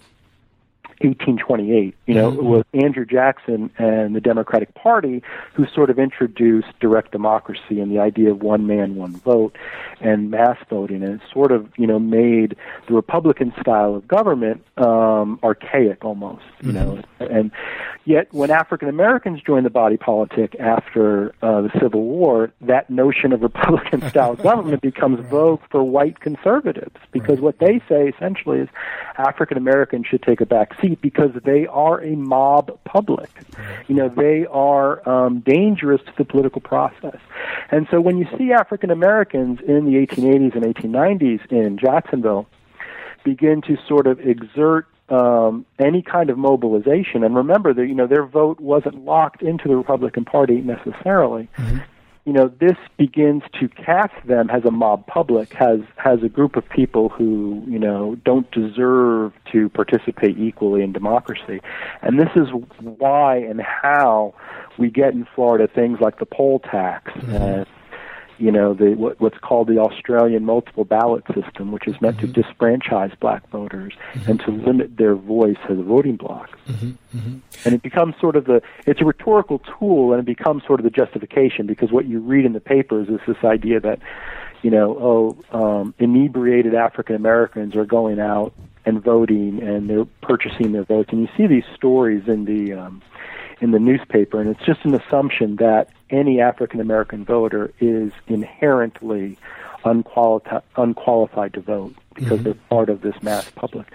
1828. 1.00 1.94
You 2.06 2.14
know, 2.14 2.30
mm-hmm. 2.30 2.38
it 2.38 2.44
was 2.44 2.64
Andrew 2.74 3.04
Jackson 3.04 3.70
and 3.78 4.14
the 4.14 4.20
Democratic 4.20 4.74
Party 4.74 5.22
who 5.54 5.66
sort 5.74 5.90
of 5.90 5.98
introduced 5.98 6.68
direct 6.78 7.12
democracy 7.12 7.80
and 7.80 7.90
the 7.90 7.98
idea 7.98 8.30
of 8.30 8.42
one 8.42 8.66
man, 8.66 8.96
one 8.96 9.16
vote 9.16 9.56
and 10.00 10.30
mass 10.30 10.58
voting. 10.68 11.02
And 11.02 11.14
it 11.14 11.20
sort 11.32 11.52
of, 11.52 11.68
you 11.76 11.86
know, 11.86 11.98
made 11.98 12.56
the 12.86 12.94
Republican 12.94 13.52
style 13.60 13.94
of 13.94 14.06
government 14.06 14.64
um, 14.76 15.38
archaic 15.42 16.04
almost, 16.04 16.44
you 16.60 16.72
mm-hmm. 16.72 16.96
know. 16.96 17.02
And 17.18 17.50
yet, 18.04 18.32
when 18.32 18.50
African 18.50 18.88
Americans 18.88 19.40
joined 19.40 19.64
the 19.64 19.70
body 19.70 19.96
politic 19.96 20.54
after 20.58 21.34
uh, 21.42 21.62
the 21.62 21.70
Civil 21.80 22.02
War, 22.02 22.52
that 22.60 22.90
notion 22.90 23.32
of 23.32 23.42
Republican 23.42 24.06
style 24.08 24.34
government 24.42 24.82
becomes 24.82 25.26
vogue 25.28 25.60
for 25.70 25.82
white 25.82 26.20
conservatives 26.20 26.96
because 27.12 27.36
right. 27.36 27.42
what 27.42 27.58
they 27.58 27.80
say 27.88 28.08
essentially 28.08 28.60
is 28.60 28.68
African 29.16 29.56
Americans 29.56 30.06
should 30.06 30.22
take 30.22 30.40
a 30.40 30.46
back 30.46 30.78
seat 30.80 30.89
because 30.96 31.30
they 31.44 31.66
are 31.66 32.00
a 32.02 32.16
mob 32.16 32.78
public. 32.84 33.30
You 33.88 33.94
know, 33.94 34.08
they 34.08 34.46
are 34.46 35.08
um, 35.08 35.40
dangerous 35.40 36.00
to 36.02 36.12
the 36.16 36.24
political 36.24 36.60
process. 36.60 37.18
And 37.70 37.86
so 37.90 38.00
when 38.00 38.18
you 38.18 38.26
see 38.36 38.52
African 38.52 38.90
Americans 38.90 39.60
in 39.66 39.84
the 39.86 39.94
1880s 40.06 40.54
and 40.54 40.74
1890s 40.74 41.46
in 41.50 41.78
Jacksonville 41.78 42.46
begin 43.24 43.62
to 43.62 43.76
sort 43.86 44.06
of 44.06 44.20
exert 44.20 44.86
um, 45.08 45.66
any 45.78 46.02
kind 46.02 46.30
of 46.30 46.38
mobilization, 46.38 47.24
and 47.24 47.34
remember 47.34 47.74
that 47.74 47.86
you 47.86 47.94
know 47.94 48.06
their 48.06 48.24
vote 48.24 48.60
wasn't 48.60 49.04
locked 49.04 49.42
into 49.42 49.66
the 49.66 49.76
Republican 49.76 50.24
Party 50.24 50.60
necessarily. 50.60 51.48
Mm-hmm 51.56 51.78
you 52.24 52.32
know, 52.32 52.48
this 52.60 52.76
begins 52.98 53.42
to 53.58 53.68
cast 53.68 54.14
them 54.26 54.50
as 54.50 54.64
a 54.64 54.70
mob 54.70 55.06
public, 55.06 55.52
has 55.54 55.80
has 55.96 56.22
a 56.22 56.28
group 56.28 56.56
of 56.56 56.68
people 56.68 57.08
who, 57.08 57.62
you 57.66 57.78
know, 57.78 58.16
don't 58.24 58.50
deserve 58.50 59.32
to 59.52 59.68
participate 59.70 60.38
equally 60.38 60.82
in 60.82 60.92
democracy. 60.92 61.60
And 62.02 62.20
this 62.20 62.30
is 62.36 62.48
why 62.80 63.36
and 63.36 63.60
how 63.60 64.34
we 64.78 64.90
get 64.90 65.14
in 65.14 65.26
Florida 65.34 65.66
things 65.66 66.00
like 66.00 66.18
the 66.18 66.26
poll 66.26 66.58
tax 66.58 67.10
mm-hmm. 67.12 67.34
and 67.34 67.66
you 68.40 68.50
know, 68.50 68.72
the 68.72 68.94
what, 68.94 69.20
what's 69.20 69.38
called 69.38 69.68
the 69.68 69.78
Australian 69.78 70.44
multiple 70.44 70.84
ballot 70.84 71.24
system, 71.34 71.72
which 71.72 71.86
is 71.86 72.00
meant 72.00 72.16
mm-hmm. 72.16 72.32
to 72.32 72.42
disfranchise 72.42 73.18
black 73.20 73.48
voters 73.50 73.92
mm-hmm. 74.14 74.30
and 74.30 74.40
to 74.40 74.50
limit 74.50 74.96
their 74.96 75.14
voice 75.14 75.58
as 75.68 75.78
a 75.78 75.82
voting 75.82 76.16
bloc. 76.16 76.50
Mm-hmm. 76.66 77.18
mm-hmm. 77.18 77.38
And 77.64 77.74
it 77.74 77.82
becomes 77.82 78.14
sort 78.18 78.36
of 78.36 78.46
the 78.46 78.62
it's 78.86 79.00
a 79.02 79.04
rhetorical 79.04 79.60
tool, 79.78 80.12
and 80.12 80.20
it 80.20 80.26
becomes 80.26 80.64
sort 80.66 80.80
of 80.80 80.84
the 80.84 80.90
justification 80.90 81.66
because 81.66 81.92
what 81.92 82.06
you 82.06 82.18
read 82.18 82.46
in 82.46 82.54
the 82.54 82.60
papers 82.60 83.08
is 83.08 83.20
this 83.26 83.44
idea 83.44 83.78
that, 83.80 83.98
you 84.62 84.70
know, 84.70 85.36
oh, 85.52 85.80
um, 85.80 85.94
inebriated 85.98 86.74
African 86.74 87.14
Americans 87.14 87.76
are 87.76 87.84
going 87.84 88.18
out 88.18 88.54
and 88.86 89.02
voting 89.02 89.62
and 89.62 89.90
they're 89.90 90.06
purchasing 90.22 90.72
their 90.72 90.84
votes, 90.84 91.10
and 91.12 91.20
you 91.20 91.28
see 91.36 91.46
these 91.46 91.64
stories 91.76 92.26
in 92.26 92.46
the 92.46 92.72
um, 92.72 93.02
in 93.60 93.72
the 93.72 93.78
newspaper, 93.78 94.40
and 94.40 94.48
it's 94.48 94.64
just 94.64 94.82
an 94.84 94.94
assumption 94.94 95.56
that 95.56 95.90
any 96.10 96.40
African 96.40 96.80
American 96.80 97.24
voter 97.24 97.72
is 97.80 98.12
inherently 98.26 99.38
unqualified, 99.84 100.62
unqualified 100.76 101.54
to 101.54 101.60
vote 101.60 101.94
because 102.14 102.32
mm-hmm. 102.32 102.42
they're 102.42 102.54
part 102.68 102.90
of 102.90 103.00
this 103.00 103.14
mass 103.22 103.50
public. 103.50 103.86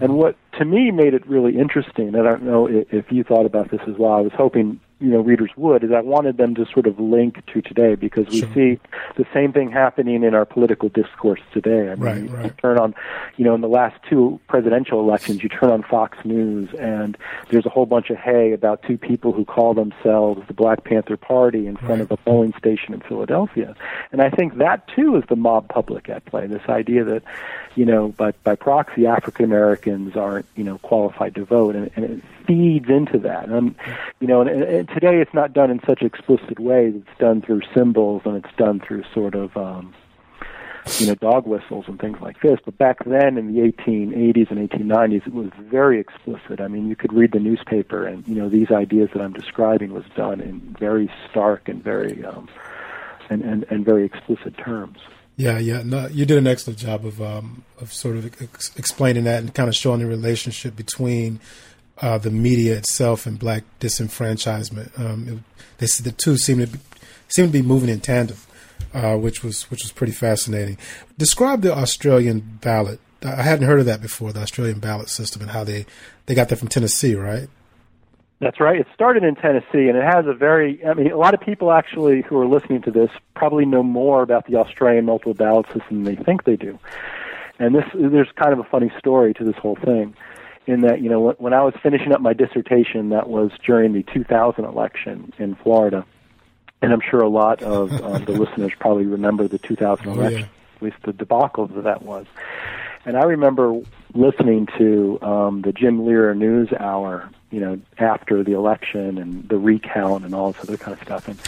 And 0.00 0.14
what 0.16 0.36
to 0.58 0.64
me 0.64 0.90
made 0.90 1.14
it 1.14 1.26
really 1.26 1.58
interesting, 1.58 2.08
and 2.08 2.16
I 2.16 2.22
don't 2.22 2.42
know 2.42 2.66
if 2.68 3.10
you 3.10 3.24
thought 3.24 3.46
about 3.46 3.70
this 3.70 3.80
as 3.86 3.96
well. 3.96 4.12
I 4.12 4.20
was 4.20 4.32
hoping 4.34 4.80
you 5.02 5.08
know 5.08 5.20
readers 5.20 5.50
would 5.56 5.82
is 5.82 5.90
I 5.90 6.00
wanted 6.00 6.36
them 6.36 6.54
to 6.54 6.64
sort 6.64 6.86
of 6.86 7.00
link 7.00 7.44
to 7.46 7.60
today 7.60 7.96
because 7.96 8.28
we 8.28 8.40
sure. 8.40 8.54
see 8.54 8.80
the 9.16 9.26
same 9.34 9.52
thing 9.52 9.70
happening 9.70 10.22
in 10.22 10.32
our 10.34 10.44
political 10.44 10.88
discourse 10.88 11.40
today. 11.52 11.90
I 11.90 11.94
mean, 11.96 11.98
right, 11.98 12.22
you, 12.22 12.28
right. 12.28 12.44
you 12.44 12.50
turn 12.50 12.78
on, 12.78 12.94
you 13.36 13.44
know, 13.44 13.54
in 13.54 13.60
the 13.60 13.68
last 13.68 13.96
two 14.08 14.38
presidential 14.46 15.00
elections, 15.00 15.42
you 15.42 15.48
turn 15.48 15.70
on 15.70 15.82
Fox 15.82 16.18
News 16.24 16.70
and 16.78 17.18
there's 17.50 17.66
a 17.66 17.68
whole 17.68 17.86
bunch 17.86 18.10
of 18.10 18.16
hay 18.16 18.52
about 18.52 18.84
two 18.84 18.96
people 18.96 19.32
who 19.32 19.44
call 19.44 19.74
themselves 19.74 20.40
the 20.46 20.54
Black 20.54 20.84
Panther 20.84 21.16
Party 21.16 21.66
in 21.66 21.76
front 21.76 21.90
right. 21.90 22.00
of 22.02 22.10
a 22.12 22.16
polling 22.18 22.54
station 22.56 22.94
in 22.94 23.00
Philadelphia. 23.00 23.74
And 24.12 24.22
I 24.22 24.30
think 24.30 24.58
that 24.58 24.86
too 24.86 25.16
is 25.16 25.24
the 25.28 25.36
mob 25.36 25.68
public 25.68 26.08
at 26.08 26.24
play. 26.26 26.46
This 26.46 26.68
idea 26.68 27.02
that, 27.04 27.24
you 27.74 27.84
know, 27.84 28.08
by 28.10 28.32
by 28.44 28.54
proxy, 28.54 29.06
African 29.06 29.46
Americans 29.46 30.16
aren't, 30.16 30.46
you 30.54 30.62
know, 30.62 30.78
qualified 30.78 31.34
to 31.34 31.44
vote, 31.44 31.74
and, 31.74 31.90
and 31.96 32.04
it 32.04 32.22
feeds 32.46 32.88
into 32.88 33.18
that. 33.18 33.48
And 33.48 33.74
you 34.20 34.26
know, 34.26 34.42
and, 34.42 34.50
and 34.50 34.88
today 34.92 35.20
it's 35.20 35.34
not 35.34 35.52
done 35.52 35.70
in 35.70 35.80
such 35.86 36.02
explicit 36.02 36.58
ways. 36.58 36.94
It's 36.96 37.18
done 37.18 37.42
through 37.42 37.62
symbols 37.74 38.22
and 38.24 38.36
it's 38.36 38.54
done 38.56 38.80
through 38.80 39.04
sort 39.12 39.34
of 39.34 39.56
um, 39.56 39.94
you 40.98 41.06
know 41.06 41.14
dog 41.14 41.46
whistles 41.46 41.84
and 41.88 41.98
things 42.00 42.18
like 42.20 42.40
this. 42.40 42.58
But 42.64 42.78
back 42.78 43.04
then 43.04 43.38
in 43.38 43.52
the 43.52 43.60
1880s 43.60 44.50
and 44.50 44.68
1890s, 44.70 45.26
it 45.26 45.34
was 45.34 45.50
very 45.58 46.00
explicit. 46.00 46.60
I 46.60 46.68
mean, 46.68 46.88
you 46.88 46.96
could 46.96 47.12
read 47.12 47.32
the 47.32 47.40
newspaper, 47.40 48.06
and 48.06 48.26
you 48.26 48.34
know 48.34 48.48
these 48.48 48.70
ideas 48.70 49.10
that 49.14 49.22
I'm 49.22 49.32
describing 49.32 49.92
was 49.92 50.04
done 50.16 50.40
in 50.40 50.76
very 50.78 51.10
stark 51.30 51.68
and 51.68 51.82
very 51.82 52.24
um, 52.24 52.48
and, 53.30 53.42
and 53.42 53.64
and 53.70 53.84
very 53.84 54.04
explicit 54.04 54.56
terms. 54.58 54.98
Yeah, 55.36 55.58
yeah. 55.58 55.82
No, 55.82 56.08
you 56.08 56.26
did 56.26 56.38
an 56.38 56.46
excellent 56.46 56.78
job 56.78 57.06
of 57.06 57.20
um, 57.22 57.64
of 57.80 57.92
sort 57.92 58.16
of 58.16 58.26
ex- 58.42 58.76
explaining 58.76 59.24
that 59.24 59.40
and 59.40 59.54
kind 59.54 59.68
of 59.68 59.74
showing 59.74 60.00
the 60.00 60.06
relationship 60.06 60.76
between 60.76 61.40
uh, 62.02 62.18
the 62.18 62.30
media 62.30 62.76
itself 62.76 63.24
and 63.26 63.38
black 63.38 63.62
disenfranchisement. 63.80 64.98
Um, 64.98 65.28
it, 65.28 65.38
they, 65.78 65.86
the 66.02 66.12
two 66.12 66.36
seem 66.36 66.58
to 66.58 66.66
be, 66.66 66.78
seem 67.28 67.46
to 67.46 67.52
be 67.52 67.62
moving 67.62 67.88
in 67.88 68.00
tandem, 68.00 68.36
uh, 68.92 69.16
which 69.16 69.42
was 69.42 69.70
which 69.70 69.82
was 69.82 69.92
pretty 69.92 70.12
fascinating. 70.12 70.76
Describe 71.16 71.62
the 71.62 71.74
Australian 71.74 72.58
ballot. 72.60 73.00
I 73.24 73.42
hadn't 73.42 73.66
heard 73.66 73.78
of 73.78 73.86
that 73.86 74.02
before. 74.02 74.32
The 74.32 74.40
Australian 74.40 74.80
ballot 74.80 75.08
system 75.08 75.42
and 75.42 75.52
how 75.52 75.64
they 75.64 75.86
they 76.26 76.34
got 76.34 76.48
that 76.48 76.56
from 76.56 76.68
Tennessee, 76.68 77.14
right? 77.14 77.48
That's 78.40 78.58
right. 78.58 78.80
It 78.80 78.88
started 78.92 79.22
in 79.22 79.36
Tennessee, 79.36 79.88
and 79.88 79.96
it 79.96 80.02
has 80.02 80.26
a 80.26 80.34
very. 80.34 80.84
I 80.84 80.94
mean, 80.94 81.12
a 81.12 81.16
lot 81.16 81.32
of 81.32 81.40
people 81.40 81.70
actually 81.70 82.22
who 82.22 82.36
are 82.40 82.46
listening 82.46 82.82
to 82.82 82.90
this 82.90 83.10
probably 83.36 83.64
know 83.64 83.84
more 83.84 84.22
about 84.22 84.46
the 84.48 84.56
Australian 84.56 85.04
multiple 85.04 85.34
ballot 85.34 85.66
system 85.66 86.02
than 86.02 86.16
they 86.16 86.16
think 86.16 86.42
they 86.42 86.56
do. 86.56 86.76
And 87.60 87.76
this, 87.76 87.84
there's 87.94 88.30
kind 88.34 88.52
of 88.52 88.58
a 88.58 88.64
funny 88.64 88.90
story 88.98 89.32
to 89.34 89.44
this 89.44 89.54
whole 89.54 89.76
thing 89.76 90.16
in 90.66 90.82
that 90.82 91.00
you 91.00 91.08
know 91.08 91.32
when 91.38 91.52
I 91.52 91.62
was 91.62 91.74
finishing 91.82 92.12
up 92.12 92.20
my 92.20 92.32
dissertation, 92.32 93.10
that 93.10 93.28
was 93.28 93.50
during 93.64 93.92
the 93.92 94.02
2000 94.02 94.64
election 94.64 95.32
in 95.38 95.54
Florida, 95.56 96.04
and 96.80 96.92
I'm 96.92 97.00
sure 97.00 97.20
a 97.20 97.28
lot 97.28 97.62
of 97.62 97.92
um, 98.02 98.24
the 98.24 98.32
listeners 98.32 98.72
probably 98.78 99.06
remember 99.06 99.48
the 99.48 99.58
2000 99.58 100.06
oh, 100.06 100.12
election, 100.12 100.40
yeah. 100.40 100.76
at 100.76 100.82
least 100.82 100.96
the 101.04 101.12
debacle 101.12 101.66
that 101.68 101.82
that 101.82 102.02
was. 102.02 102.26
And 103.04 103.16
I 103.16 103.24
remember 103.24 103.80
listening 104.14 104.68
to 104.78 105.20
um, 105.22 105.62
the 105.62 105.72
Jim 105.72 106.00
Lehrer 106.02 106.36
News 106.36 106.68
Hour 106.78 107.28
you 107.52 107.60
know, 107.60 107.78
after 107.98 108.42
the 108.42 108.52
election 108.52 109.18
and 109.18 109.46
the 109.48 109.58
recount 109.58 110.24
and 110.24 110.34
all 110.34 110.52
this 110.52 110.62
other 110.62 110.78
kind 110.78 110.96
of 110.96 111.04
stuff. 111.04 111.28
And 111.28 111.38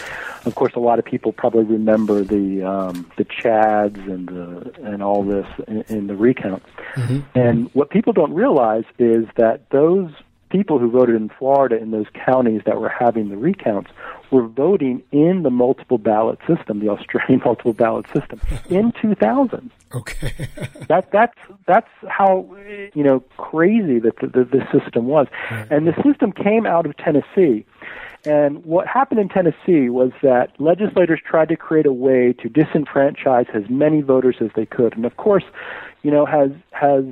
of 0.45 0.55
course, 0.55 0.75
a 0.77 0.79
lot 0.79 0.99
of 0.99 1.05
people 1.05 1.33
probably 1.33 1.65
remember 1.65 2.23
the 2.23 2.63
um, 2.63 3.11
the 3.17 3.25
Chads 3.25 3.97
and 4.07 4.29
the 4.29 4.75
and 4.85 5.03
all 5.03 5.25
this 5.25 5.47
in, 5.67 5.83
in 5.89 6.07
the 6.07 6.15
recount. 6.15 6.63
Mm-hmm. 6.95 7.39
And 7.39 7.71
what 7.75 7.89
people 7.89 8.13
don't 8.13 8.35
realize 8.35 8.85
is 8.99 9.27
that 9.37 9.71
those 9.71 10.11
people 10.55 10.79
who 10.79 10.89
voted 10.89 11.17
in 11.17 11.29
Florida 11.37 11.77
in 11.77 11.91
those 11.91 12.07
counties 12.25 12.63
that 12.65 12.81
were 12.81 12.89
having 12.89 13.29
the 13.29 13.37
recounts 13.37 13.91
were 14.31 14.47
voting 14.47 15.03
in 15.11 15.43
the 15.43 15.51
multiple 15.51 15.99
ballot 15.99 16.39
system, 16.47 16.79
the 16.79 16.89
Australian 16.89 17.43
multiple 17.45 17.73
ballot 17.73 18.07
system, 18.15 18.41
in 18.71 18.93
2000. 19.03 19.71
Okay. 19.97 20.33
that 20.89 21.11
that's 21.11 21.39
that's 21.67 21.91
how 22.09 22.49
you 22.95 23.03
know 23.03 23.21
crazy 23.37 23.99
that 23.99 24.17
the, 24.21 24.29
the, 24.29 24.45
the 24.45 24.67
system 24.73 25.07
was, 25.07 25.27
right. 25.51 25.67
and 25.73 25.89
the 25.89 25.95
system 26.05 26.31
came 26.31 26.67
out 26.67 26.87
of 26.87 26.97
Tennessee. 26.99 27.65
And 28.25 28.65
what 28.65 28.87
happened 28.87 29.21
in 29.21 29.29
Tennessee 29.29 29.91
was 29.91 30.13
that 30.23 30.53
legislators 30.59 31.21
tried 31.29 31.49
to 31.49 31.57
create 31.57 31.85
a 31.85 31.93
way 31.93 32.33
to 32.35 32.49
disenfranchise 32.49 33.51
as 33.55 33.69
many 33.69 34.01
voters 34.01 34.37
as 34.41 34.49
they 34.57 34.65
could. 34.65 34.97
And 34.97 35.05
of 35.05 35.17
course, 35.17 35.45
you 36.03 36.11
know, 36.11 36.25
has 36.25 36.51
has 36.71 37.05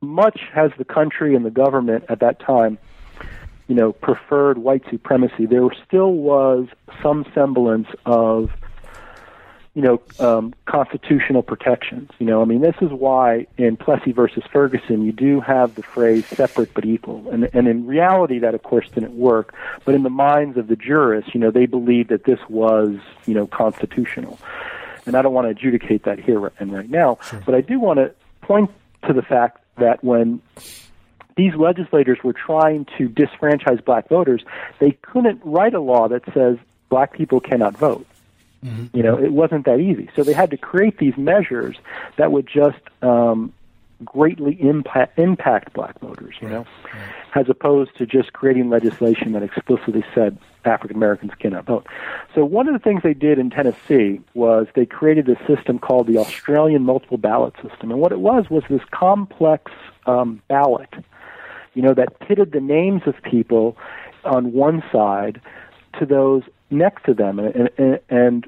much 0.00 0.40
has 0.52 0.70
the 0.78 0.84
country 0.84 1.34
and 1.34 1.44
the 1.44 1.50
government 1.50 2.04
at 2.08 2.20
that 2.20 2.38
time, 2.40 2.78
you 3.66 3.74
know, 3.74 3.92
preferred 3.92 4.58
white 4.58 4.82
supremacy, 4.90 5.46
there 5.46 5.68
still 5.86 6.12
was 6.12 6.68
some 7.02 7.26
semblance 7.34 7.88
of, 8.06 8.50
you 9.74 9.82
know, 9.82 10.00
um, 10.18 10.54
constitutional 10.64 11.42
protections. 11.42 12.10
You 12.18 12.26
know, 12.26 12.40
I 12.40 12.44
mean, 12.44 12.62
this 12.62 12.76
is 12.80 12.90
why 12.90 13.46
in 13.58 13.76
Plessy 13.76 14.12
versus 14.12 14.42
Ferguson, 14.50 15.04
you 15.04 15.12
do 15.12 15.40
have 15.40 15.74
the 15.74 15.82
phrase 15.82 16.26
"separate 16.26 16.72
but 16.74 16.84
equal," 16.84 17.28
and 17.30 17.48
and 17.52 17.68
in 17.68 17.86
reality, 17.86 18.38
that 18.38 18.54
of 18.54 18.62
course 18.62 18.88
didn't 18.88 19.16
work. 19.16 19.54
But 19.84 19.94
in 19.94 20.02
the 20.02 20.10
minds 20.10 20.56
of 20.56 20.68
the 20.68 20.76
jurists, 20.76 21.34
you 21.34 21.40
know, 21.40 21.50
they 21.50 21.66
believed 21.66 22.08
that 22.08 22.24
this 22.24 22.40
was, 22.48 22.96
you 23.26 23.34
know, 23.34 23.46
constitutional. 23.46 24.38
And 25.06 25.16
I 25.16 25.22
don't 25.22 25.32
want 25.32 25.46
to 25.46 25.50
adjudicate 25.50 26.04
that 26.04 26.18
here 26.18 26.52
and 26.58 26.72
right 26.72 26.88
now, 26.88 27.18
sure. 27.22 27.42
but 27.46 27.54
I 27.54 27.60
do 27.60 27.80
want 27.80 27.98
to 27.98 28.12
point 28.42 28.70
to 29.06 29.12
the 29.12 29.22
fact 29.22 29.60
that 29.78 30.02
when 30.02 30.40
these 31.36 31.54
legislators 31.54 32.18
were 32.24 32.32
trying 32.32 32.86
to 32.98 33.08
disfranchise 33.08 33.84
black 33.84 34.08
voters, 34.08 34.44
they 34.80 34.92
couldn't 35.02 35.40
write 35.44 35.74
a 35.74 35.80
law 35.80 36.08
that 36.08 36.22
says 36.34 36.58
black 36.88 37.12
people 37.12 37.40
cannot 37.40 37.76
vote. 37.76 38.06
Mm-hmm. 38.64 38.96
You 38.96 39.02
know, 39.04 39.16
it 39.18 39.32
wasn't 39.32 39.64
that 39.66 39.78
easy. 39.78 40.10
So 40.16 40.24
they 40.24 40.32
had 40.32 40.50
to 40.50 40.56
create 40.56 40.98
these 40.98 41.16
measures 41.16 41.76
that 42.16 42.32
would 42.32 42.46
just 42.46 42.80
um, 43.02 43.52
greatly 44.04 44.60
impact 44.60 45.18
impact 45.18 45.72
black 45.72 45.98
voters. 46.00 46.34
You 46.40 46.48
know, 46.48 46.66
right. 46.94 47.12
as 47.34 47.48
opposed 47.48 47.96
to 47.98 48.06
just 48.06 48.32
creating 48.32 48.70
legislation 48.70 49.32
that 49.32 49.42
explicitly 49.42 50.04
said 50.14 50.38
African 50.64 50.96
Americans 50.96 51.32
cannot 51.38 51.66
vote. 51.66 51.86
So 52.34 52.44
one 52.44 52.68
of 52.68 52.74
the 52.74 52.78
things 52.78 53.02
they 53.02 53.14
did 53.14 53.38
in 53.38 53.50
Tennessee 53.50 54.20
was 54.34 54.66
they 54.74 54.86
created 54.86 55.26
this 55.26 55.38
system 55.46 55.78
called 55.78 56.06
the 56.06 56.18
Australian 56.18 56.84
multiple 56.84 57.18
ballot 57.18 57.54
system, 57.62 57.90
and 57.90 58.00
what 58.00 58.12
it 58.12 58.20
was 58.20 58.50
was 58.50 58.62
this 58.68 58.82
complex 58.90 59.72
um, 60.06 60.42
ballot, 60.48 60.92
you 61.74 61.82
know, 61.82 61.94
that 61.94 62.18
pitted 62.20 62.52
the 62.52 62.60
names 62.60 63.02
of 63.06 63.14
people 63.22 63.76
on 64.24 64.52
one 64.52 64.82
side 64.92 65.40
to 65.98 66.06
those 66.06 66.42
next 66.70 67.04
to 67.04 67.14
them, 67.14 67.38
and, 67.38 67.70
and, 67.78 68.00
and 68.08 68.46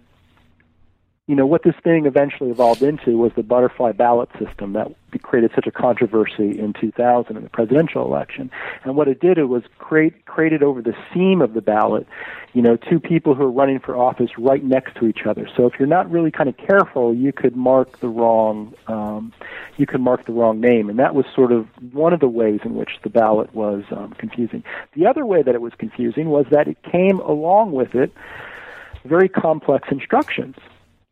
you 1.30 1.36
know, 1.36 1.46
what 1.46 1.62
this 1.62 1.76
thing 1.84 2.06
eventually 2.06 2.50
evolved 2.50 2.82
into 2.82 3.16
was 3.16 3.30
the 3.36 3.44
butterfly 3.44 3.92
ballot 3.92 4.28
system 4.36 4.72
that 4.72 4.90
created 5.22 5.52
such 5.54 5.64
a 5.64 5.70
controversy 5.70 6.58
in 6.58 6.72
2000 6.72 7.36
in 7.36 7.44
the 7.44 7.48
presidential 7.48 8.04
election. 8.04 8.50
And 8.82 8.96
what 8.96 9.06
it 9.06 9.20
did, 9.20 9.38
it 9.38 9.44
was 9.44 9.62
create, 9.78 10.24
created 10.24 10.64
over 10.64 10.82
the 10.82 10.92
seam 11.14 11.40
of 11.40 11.54
the 11.54 11.60
ballot, 11.60 12.04
you 12.52 12.62
know, 12.62 12.76
two 12.76 12.98
people 12.98 13.36
who 13.36 13.44
are 13.44 13.50
running 13.50 13.78
for 13.78 13.96
office 13.96 14.30
right 14.38 14.64
next 14.64 14.96
to 14.96 15.06
each 15.06 15.24
other. 15.24 15.48
So 15.56 15.66
if 15.66 15.74
you're 15.78 15.86
not 15.86 16.10
really 16.10 16.32
kind 16.32 16.48
of 16.48 16.56
careful, 16.56 17.14
you 17.14 17.32
could 17.32 17.54
mark 17.54 18.00
the 18.00 18.08
wrong, 18.08 18.74
um, 18.88 19.32
you 19.76 19.86
could 19.86 20.00
mark 20.00 20.26
the 20.26 20.32
wrong 20.32 20.60
name. 20.60 20.90
And 20.90 20.98
that 20.98 21.14
was 21.14 21.26
sort 21.32 21.52
of 21.52 21.68
one 21.92 22.12
of 22.12 22.18
the 22.18 22.28
ways 22.28 22.58
in 22.64 22.74
which 22.74 22.98
the 23.04 23.08
ballot 23.08 23.54
was 23.54 23.84
um, 23.92 24.14
confusing. 24.18 24.64
The 24.94 25.06
other 25.06 25.24
way 25.24 25.42
that 25.42 25.54
it 25.54 25.60
was 25.60 25.74
confusing 25.78 26.28
was 26.28 26.46
that 26.50 26.66
it 26.66 26.82
came 26.82 27.20
along 27.20 27.70
with 27.70 27.94
it 27.94 28.12
very 29.04 29.28
complex 29.28 29.88
instructions 29.92 30.56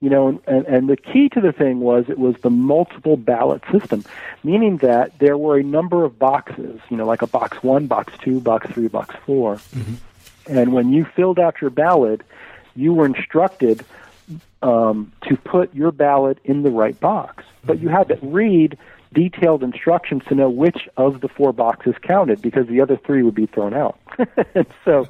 you 0.01 0.11
know, 0.11 0.41
and, 0.47 0.67
and 0.67 0.89
the 0.89 0.97
key 0.97 1.29
to 1.31 1.41
the 1.41 1.53
thing 1.53 1.81
was 1.81 2.09
it 2.09 2.19
was 2.19 2.37
the 2.43 2.51
multiple 2.51 3.17
ballot 3.17 3.63
system, 3.73 4.05
meaning 4.45 4.77
that 4.79 5.19
there 5.19 5.37
were 5.37 5.59
a 5.59 5.63
number 5.63 6.05
of 6.05 6.19
boxes, 6.19 6.81
you 6.89 6.97
know, 6.97 7.07
like 7.07 7.23
a 7.23 7.27
box 7.27 7.63
one, 7.63 7.87
box 7.87 8.13
two, 8.21 8.41
box 8.41 8.71
three, 8.71 8.89
box 8.89 9.17
4 9.27 9.57
mm-hmm. 9.57 9.95
And 10.51 10.73
when 10.73 10.93
you 10.93 11.05
filled 11.05 11.39
out 11.39 11.61
your 11.61 11.71
ballot, 11.71 12.23
you 12.75 12.95
were 12.95 13.05
instructed 13.05 13.85
um, 14.63 15.13
to 15.29 15.37
put 15.37 15.75
your 15.75 15.93
ballot 15.93 16.39
in 16.45 16.63
the 16.63 16.71
right 16.71 16.99
box. 16.99 17.45
But 17.65 17.81
you 17.81 17.89
had 17.89 18.09
to 18.09 18.19
read 18.23 18.79
detailed 19.13 19.63
instructions 19.63 20.23
to 20.29 20.35
know 20.35 20.49
which 20.49 20.89
of 20.97 21.21
the 21.21 21.29
four 21.29 21.53
boxes 21.53 21.95
counted 22.03 22.41
because 22.41 22.67
the 22.67 22.81
other 22.81 22.97
three 22.97 23.23
would 23.23 23.35
be 23.35 23.47
thrown 23.47 23.75
out. 23.75 23.99
and 24.55 24.67
so 24.85 25.07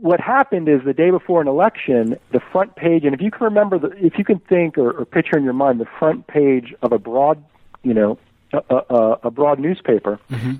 what 0.00 0.20
happened 0.20 0.68
is 0.68 0.82
the 0.84 0.92
day 0.92 1.10
before 1.10 1.40
an 1.40 1.48
election, 1.48 2.18
the 2.32 2.40
front 2.52 2.76
page, 2.76 3.04
and 3.04 3.14
if 3.14 3.20
you 3.20 3.30
can 3.30 3.44
remember, 3.44 3.78
the, 3.78 3.88
if 4.04 4.18
you 4.18 4.24
can 4.24 4.38
think 4.40 4.78
or, 4.78 4.90
or 4.90 5.04
picture 5.04 5.36
in 5.36 5.44
your 5.44 5.52
mind 5.52 5.80
the 5.80 5.88
front 5.98 6.26
page 6.26 6.74
of 6.82 6.92
a 6.92 6.98
broad, 6.98 7.42
you 7.82 7.94
know, 7.94 8.18
a, 8.52 8.82
a, 8.90 9.18
a 9.24 9.30
broad 9.30 9.58
newspaper, 9.58 10.18
mm-hmm. 10.30 10.54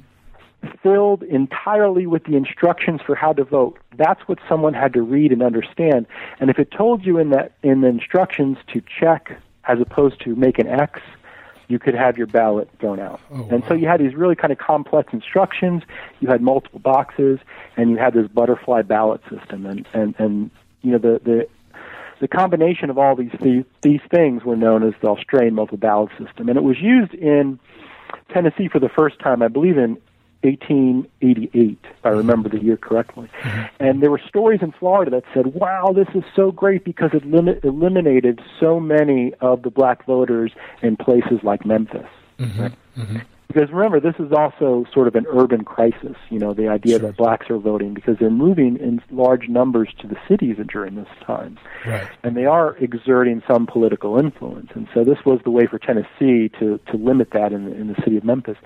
filled 0.83 1.23
entirely 1.23 2.07
with 2.07 2.25
the 2.25 2.37
instructions 2.37 3.01
for 3.05 3.15
how 3.15 3.33
to 3.33 3.45
vote. 3.45 3.79
That's 3.97 4.21
what 4.29 4.39
someone 4.49 4.75
had 4.75 4.93
to 4.95 5.03
read 5.03 5.33
and 5.33 5.43
understand. 5.43 6.07
And 6.41 6.51
if 6.51 6.59
it 6.59 6.71
told 6.71 7.05
you 7.05 7.19
in 7.19 7.31
that 7.31 7.53
in 7.63 7.83
the 7.83 7.89
instructions 7.89 8.59
to 8.73 8.83
check 9.01 9.41
as 9.65 9.81
opposed 9.81 10.21
to 10.23 10.35
make 10.35 10.59
an 10.59 10.69
X, 10.69 11.01
you 11.69 11.79
could 11.79 11.95
have 11.95 12.17
your 12.17 12.27
ballot 12.27 12.69
thrown 12.79 13.01
out. 13.01 13.21
Oh, 13.33 13.49
and 13.51 13.65
so 13.67 13.75
you 13.75 13.87
had 13.87 14.01
these 14.01 14.15
really 14.15 14.37
kind 14.37 14.53
of 14.53 14.59
complex 14.59 15.13
instructions. 15.13 15.83
You 16.21 16.29
had 16.29 16.41
multiple 16.41 16.81
boxes, 16.81 17.41
and 17.77 17.91
you 17.91 17.97
had 17.97 18.15
this 18.15 18.29
butterfly 18.29 18.83
ballot 18.83 19.21
system. 19.31 19.67
And 19.67 19.87
and 19.93 20.15
and 20.19 20.51
you 20.83 20.93
know 20.93 20.99
the 20.99 21.21
the 21.25 21.49
the 22.21 22.29
combination 22.29 22.91
of 22.91 22.99
all 22.99 23.17
these 23.17 23.33
these, 23.43 23.65
these 23.83 24.01
things 24.11 24.45
were 24.45 24.57
known 24.57 24.83
as 24.83 24.95
the 25.01 25.09
Australian 25.09 25.55
multiple 25.55 25.79
ballot 25.79 26.11
system, 26.19 26.49
and 26.49 26.57
it 26.57 26.63
was 26.63 26.79
used 26.81 27.15
in 27.15 27.59
Tennessee 28.33 28.69
for 28.69 28.79
the 28.79 28.89
first 28.89 29.19
time, 29.19 29.43
I 29.43 29.49
believe, 29.49 29.79
in 29.79 29.99
1888, 30.47 31.79
if 31.83 31.91
I 32.05 32.09
remember 32.11 32.49
the 32.49 32.63
year 32.63 32.77
correctly. 32.77 33.29
Mm-hmm. 33.43 33.85
And 33.85 34.03
there 34.03 34.11
were 34.11 34.21
stories 34.29 34.61
in 34.63 34.73
Florida 34.73 35.11
that 35.11 35.25
said, 35.35 35.55
"Wow, 35.55 35.93
this 35.95 36.09
is 36.15 36.25
so 36.35 36.53
great 36.53 36.85
because 36.85 37.11
it 37.13 37.27
lim- 37.27 37.61
eliminated 37.63 38.41
so 38.61 38.81
many 38.81 39.35
of 39.41 39.63
the 39.63 39.71
black 39.71 40.07
voters 40.07 40.53
in 40.83 40.97
places 40.97 41.41
like 41.43 41.67
Memphis." 41.67 42.07
Mm-hmm. 42.39 42.61
Right? 42.61 42.73
Mm-hmm. 42.97 43.19
Because 43.49 43.71
remember, 43.71 44.01
this 44.01 44.17
is 44.19 44.33
also 44.33 44.85
sort 44.93 45.07
of 45.09 45.15
an 45.15 45.25
urban 45.29 45.65
crisis. 45.65 46.17
You 46.31 46.39
know, 46.39 46.53
the 46.53 46.69
idea 46.69 46.99
Sure. 46.99 47.09
that 47.09 47.17
blacks 47.17 47.49
are 47.49 47.59
voting 47.59 47.95
because 47.95 48.19
they're 48.19 48.29
moving 48.29 48.77
in 48.77 49.01
large 49.11 49.49
numbers 49.49 49.89
to 50.01 50.07
the 50.09 50.17
cities 50.29 50.57
during 50.69 50.97
this 50.97 51.09
time 51.25 51.57
Right. 51.87 52.09
and 52.25 52.37
they 52.37 52.45
are 52.47 52.77
exerting 52.81 53.43
some 53.47 53.67
political 53.67 54.19
influence. 54.19 54.71
And 54.75 54.89
so 54.93 55.05
this 55.05 55.25
was 55.25 55.41
the 55.45 55.51
way 55.51 55.67
for 55.67 55.79
Tennessee 55.79 56.51
to, 56.59 56.79
to 56.91 56.97
limit 56.97 57.31
that 57.31 57.53
in 57.53 57.67
the, 57.67 57.75
in 57.75 57.87
the 57.89 57.95
city 58.03 58.17
of 58.17 58.25
Memphis. 58.25 58.57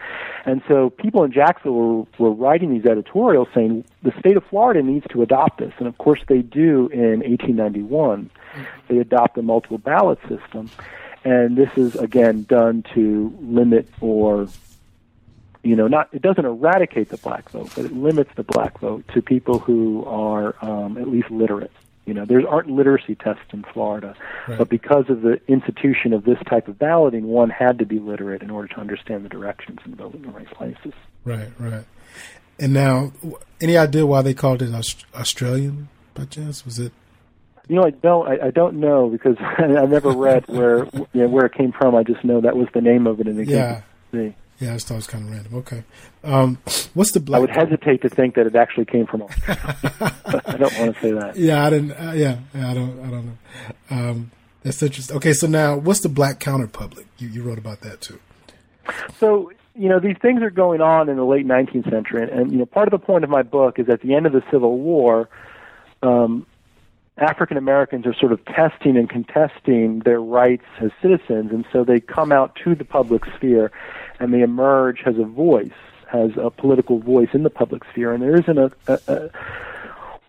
And 0.46 0.62
so 0.66 0.90
people 0.90 1.24
in 1.24 1.32
Jacksonville 1.32 2.06
were, 2.18 2.30
were 2.30 2.34
writing 2.34 2.70
these 2.72 2.86
editorials 2.86 3.48
saying 3.54 3.84
the 4.02 4.12
state 4.18 4.36
of 4.36 4.44
Florida 4.44 4.82
needs 4.82 5.06
to 5.10 5.22
adopt 5.22 5.58
this. 5.58 5.72
And 5.78 5.86
of 5.88 5.98
course 5.98 6.20
they 6.26 6.40
do 6.42 6.88
in 6.88 7.20
1891. 7.20 8.30
They 8.88 8.98
adopt 8.98 9.34
the 9.36 9.42
multiple 9.42 9.78
ballot 9.78 10.18
system. 10.28 10.70
And 11.22 11.56
this 11.56 11.68
is 11.76 11.96
again 11.96 12.44
done 12.44 12.82
to 12.94 13.32
limit 13.42 13.88
or 14.00 14.48
you 15.62 15.76
know, 15.76 15.86
not 15.88 16.08
it 16.12 16.22
doesn't 16.22 16.44
eradicate 16.44 17.08
the 17.10 17.16
black 17.18 17.48
vote, 17.50 17.70
but 17.76 17.84
it 17.84 17.92
limits 17.92 18.30
the 18.36 18.42
black 18.44 18.78
vote 18.80 19.04
to 19.14 19.22
people 19.22 19.58
who 19.58 20.04
are 20.06 20.54
um, 20.62 20.96
at 20.96 21.08
least 21.08 21.30
literate. 21.30 21.70
You 22.06 22.14
know, 22.14 22.24
there 22.24 22.48
aren't 22.48 22.68
literacy 22.70 23.14
tests 23.14 23.44
in 23.52 23.62
Florida, 23.72 24.16
Right. 24.48 24.58
but 24.58 24.68
because 24.68 25.08
of 25.10 25.20
the 25.22 25.40
institution 25.46 26.12
of 26.12 26.24
this 26.24 26.38
type 26.48 26.66
of 26.66 26.78
balloting, 26.78 27.26
one 27.28 27.50
had 27.50 27.78
to 27.78 27.84
be 27.86 27.98
literate 28.00 28.42
in 28.42 28.50
order 28.50 28.66
to 28.68 28.80
understand 28.80 29.24
the 29.24 29.28
directions 29.28 29.78
and 29.84 29.94
vote 29.96 30.14
in 30.14 30.22
the 30.22 30.28
right 30.28 30.50
places. 30.50 30.92
Right. 31.24 31.50
Right. 31.58 31.84
And 32.58 32.72
now, 32.72 33.12
any 33.60 33.76
idea 33.76 34.06
why 34.06 34.22
they 34.22 34.34
called 34.34 34.60
it 34.62 34.74
Australian? 35.14 35.88
By 36.14 36.24
chance, 36.24 36.64
was 36.64 36.78
it? 36.78 36.92
You 37.68 37.76
know, 37.76 37.84
I 37.84 37.90
don't, 37.90 38.26
I, 38.28 38.46
I 38.46 38.50
don't 38.50 38.80
know 38.80 39.08
because 39.08 39.36
I 39.58 39.66
never 39.86 40.10
read 40.10 40.48
where 40.48 40.86
you 40.86 41.06
know, 41.14 41.28
where 41.28 41.46
it 41.46 41.54
came 41.54 41.70
from. 41.70 41.94
I 41.94 42.02
just 42.02 42.24
know 42.24 42.40
that 42.40 42.56
was 42.56 42.66
the 42.74 42.80
name 42.80 43.06
of 43.06 43.20
it, 43.20 43.28
and 43.28 43.38
it 43.38 43.46
Yeah. 43.48 43.82
Yeah, 44.60 44.70
I 44.70 44.74
just 44.74 44.88
thought 44.88 44.94
it 44.94 44.98
was 44.98 45.06
kind 45.06 45.24
of 45.24 45.30
random. 45.30 45.54
Okay. 45.56 45.84
Um, 46.22 46.58
what's 46.92 47.12
the 47.12 47.34
I 47.34 47.38
would 47.38 47.50
hesitate 47.50 48.02
to 48.02 48.10
think 48.10 48.34
that 48.34 48.46
it 48.46 48.54
actually 48.54 48.84
came 48.84 49.06
from 49.06 49.22
Australia. 49.22 49.76
I 50.46 50.56
don't 50.58 50.78
want 50.78 50.94
to 50.94 51.00
say 51.00 51.12
that. 51.12 51.36
Yeah, 51.36 51.64
I 51.64 51.70
didn't. 51.70 51.92
Uh, 51.92 52.12
yeah, 52.14 52.38
yeah, 52.54 52.70
I 52.70 52.74
don't. 52.74 53.00
I 53.00 53.10
don't 53.10 53.26
know. 53.26 53.36
Um, 53.90 54.30
that's 54.62 54.82
interesting. 54.82 55.16
Okay, 55.16 55.32
so 55.32 55.46
now, 55.46 55.76
what's 55.76 56.00
the 56.00 56.10
black 56.10 56.40
counterpublic? 56.40 57.06
You 57.18 57.28
you 57.28 57.42
wrote 57.42 57.58
about 57.58 57.80
that 57.80 58.02
too. 58.02 58.20
So, 59.18 59.52
you 59.74 59.88
know, 59.88 60.00
these 60.00 60.16
things 60.20 60.42
are 60.42 60.50
going 60.50 60.80
on 60.80 61.08
in 61.08 61.16
the 61.16 61.24
late 61.24 61.46
19th 61.46 61.88
century, 61.90 62.22
and, 62.22 62.30
and 62.30 62.52
you 62.52 62.58
know, 62.58 62.66
part 62.66 62.86
of 62.86 62.92
the 62.92 63.04
point 63.04 63.24
of 63.24 63.30
my 63.30 63.42
book 63.42 63.78
is 63.78 63.88
at 63.88 64.02
the 64.02 64.14
end 64.14 64.26
of 64.26 64.32
the 64.32 64.42
Civil 64.50 64.78
War, 64.78 65.28
um, 66.02 66.46
African 67.16 67.56
Americans 67.56 68.06
are 68.06 68.14
sort 68.14 68.32
of 68.32 68.44
testing 68.46 68.96
and 68.96 69.08
contesting 69.08 70.00
their 70.00 70.20
rights 70.20 70.64
as 70.80 70.90
citizens, 71.00 71.52
and 71.52 71.64
so 71.72 71.84
they 71.84 72.00
come 72.00 72.32
out 72.32 72.56
to 72.64 72.74
the 72.74 72.84
public 72.84 73.24
sphere, 73.36 73.70
and 74.20 74.32
they 74.32 74.42
emerge 74.42 75.00
has 75.04 75.16
a 75.18 75.24
voice, 75.24 75.70
has 76.10 76.30
a 76.36 76.50
political 76.50 77.00
voice 77.00 77.30
in 77.32 77.42
the 77.42 77.50
public 77.50 77.82
sphere, 77.90 78.12
and 78.12 78.22
there 78.22 78.36
isn't 78.38 78.58
a, 78.58 78.70
a, 78.86 78.98
a 79.08 79.30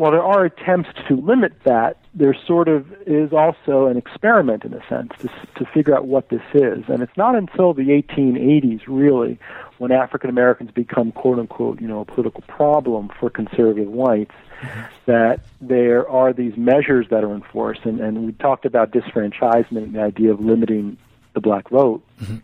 while 0.01 0.09
there 0.09 0.23
are 0.23 0.45
attempts 0.45 0.89
to 1.07 1.15
limit 1.15 1.53
that, 1.63 1.97
there 2.15 2.35
sort 2.47 2.67
of 2.67 2.91
is 3.05 3.31
also 3.31 3.85
an 3.85 3.97
experiment 3.97 4.65
in 4.65 4.73
a 4.73 4.83
sense 4.87 5.11
to, 5.19 5.29
to 5.57 5.71
figure 5.71 5.95
out 5.95 6.07
what 6.07 6.29
this 6.29 6.41
is. 6.55 6.83
And 6.87 7.03
it's 7.03 7.15
not 7.15 7.35
until 7.35 7.75
the 7.75 7.83
1880s, 7.83 8.81
really, 8.87 9.37
when 9.77 9.91
African 9.91 10.31
Americans 10.31 10.71
become 10.71 11.11
quote 11.11 11.37
unquote, 11.37 11.79
you 11.79 11.87
know, 11.87 11.99
a 11.99 12.05
political 12.05 12.41
problem 12.47 13.11
for 13.19 13.29
conservative 13.29 13.89
whites, 13.89 14.33
mm-hmm. 14.61 14.81
that 15.05 15.41
there 15.61 16.09
are 16.09 16.33
these 16.33 16.57
measures 16.57 17.05
that 17.11 17.23
are 17.23 17.35
enforced. 17.35 17.85
And, 17.85 17.99
and 17.99 18.25
we 18.25 18.31
talked 18.31 18.65
about 18.65 18.89
disfranchisement 18.89 19.83
and 19.83 19.93
the 19.93 20.01
idea 20.01 20.31
of 20.31 20.39
limiting 20.39 20.97
the 21.33 21.41
black 21.41 21.69
vote 21.69 22.01
mm-hmm. 22.19 22.37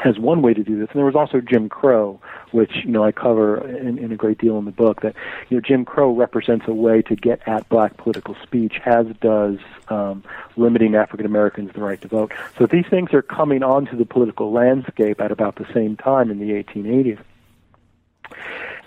As 0.00 0.18
one 0.18 0.42
way 0.42 0.52
to 0.54 0.62
do 0.62 0.78
this. 0.78 0.88
And 0.90 0.98
there 0.98 1.04
was 1.04 1.14
also 1.14 1.40
Jim 1.40 1.68
Crow, 1.68 2.20
which 2.50 2.84
you 2.84 2.90
know 2.90 3.04
I 3.04 3.12
cover 3.12 3.66
in, 3.68 3.98
in 3.98 4.12
a 4.12 4.16
great 4.16 4.38
deal 4.38 4.58
in 4.58 4.64
the 4.64 4.70
book. 4.70 5.00
That 5.02 5.14
you 5.48 5.56
know 5.56 5.60
Jim 5.60 5.84
Crow 5.84 6.14
represents 6.14 6.66
a 6.68 6.74
way 6.74 7.02
to 7.02 7.16
get 7.16 7.40
at 7.46 7.68
black 7.68 7.96
political 7.96 8.36
speech, 8.42 8.80
as 8.84 9.06
does 9.20 9.58
um, 9.88 10.22
limiting 10.56 10.94
African 10.94 11.26
Americans 11.26 11.72
the 11.74 11.80
right 11.80 12.00
to 12.00 12.08
vote. 12.08 12.32
So 12.58 12.66
these 12.66 12.86
things 12.88 13.12
are 13.14 13.22
coming 13.22 13.62
onto 13.62 13.96
the 13.96 14.04
political 14.04 14.52
landscape 14.52 15.20
at 15.20 15.30
about 15.30 15.56
the 15.56 15.66
same 15.72 15.96
time 15.96 16.30
in 16.30 16.38
the 16.38 16.50
1880s. 16.50 17.20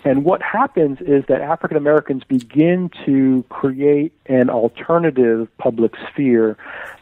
And 0.02 0.24
what 0.24 0.40
happens 0.42 0.98
is 1.00 1.24
that 1.28 1.42
African 1.42 1.76
Americans 1.76 2.24
begin 2.24 2.90
to 3.04 3.44
create 3.50 4.12
an 4.26 4.48
alternative 4.48 5.48
public 5.58 5.92
sphere 6.08 6.56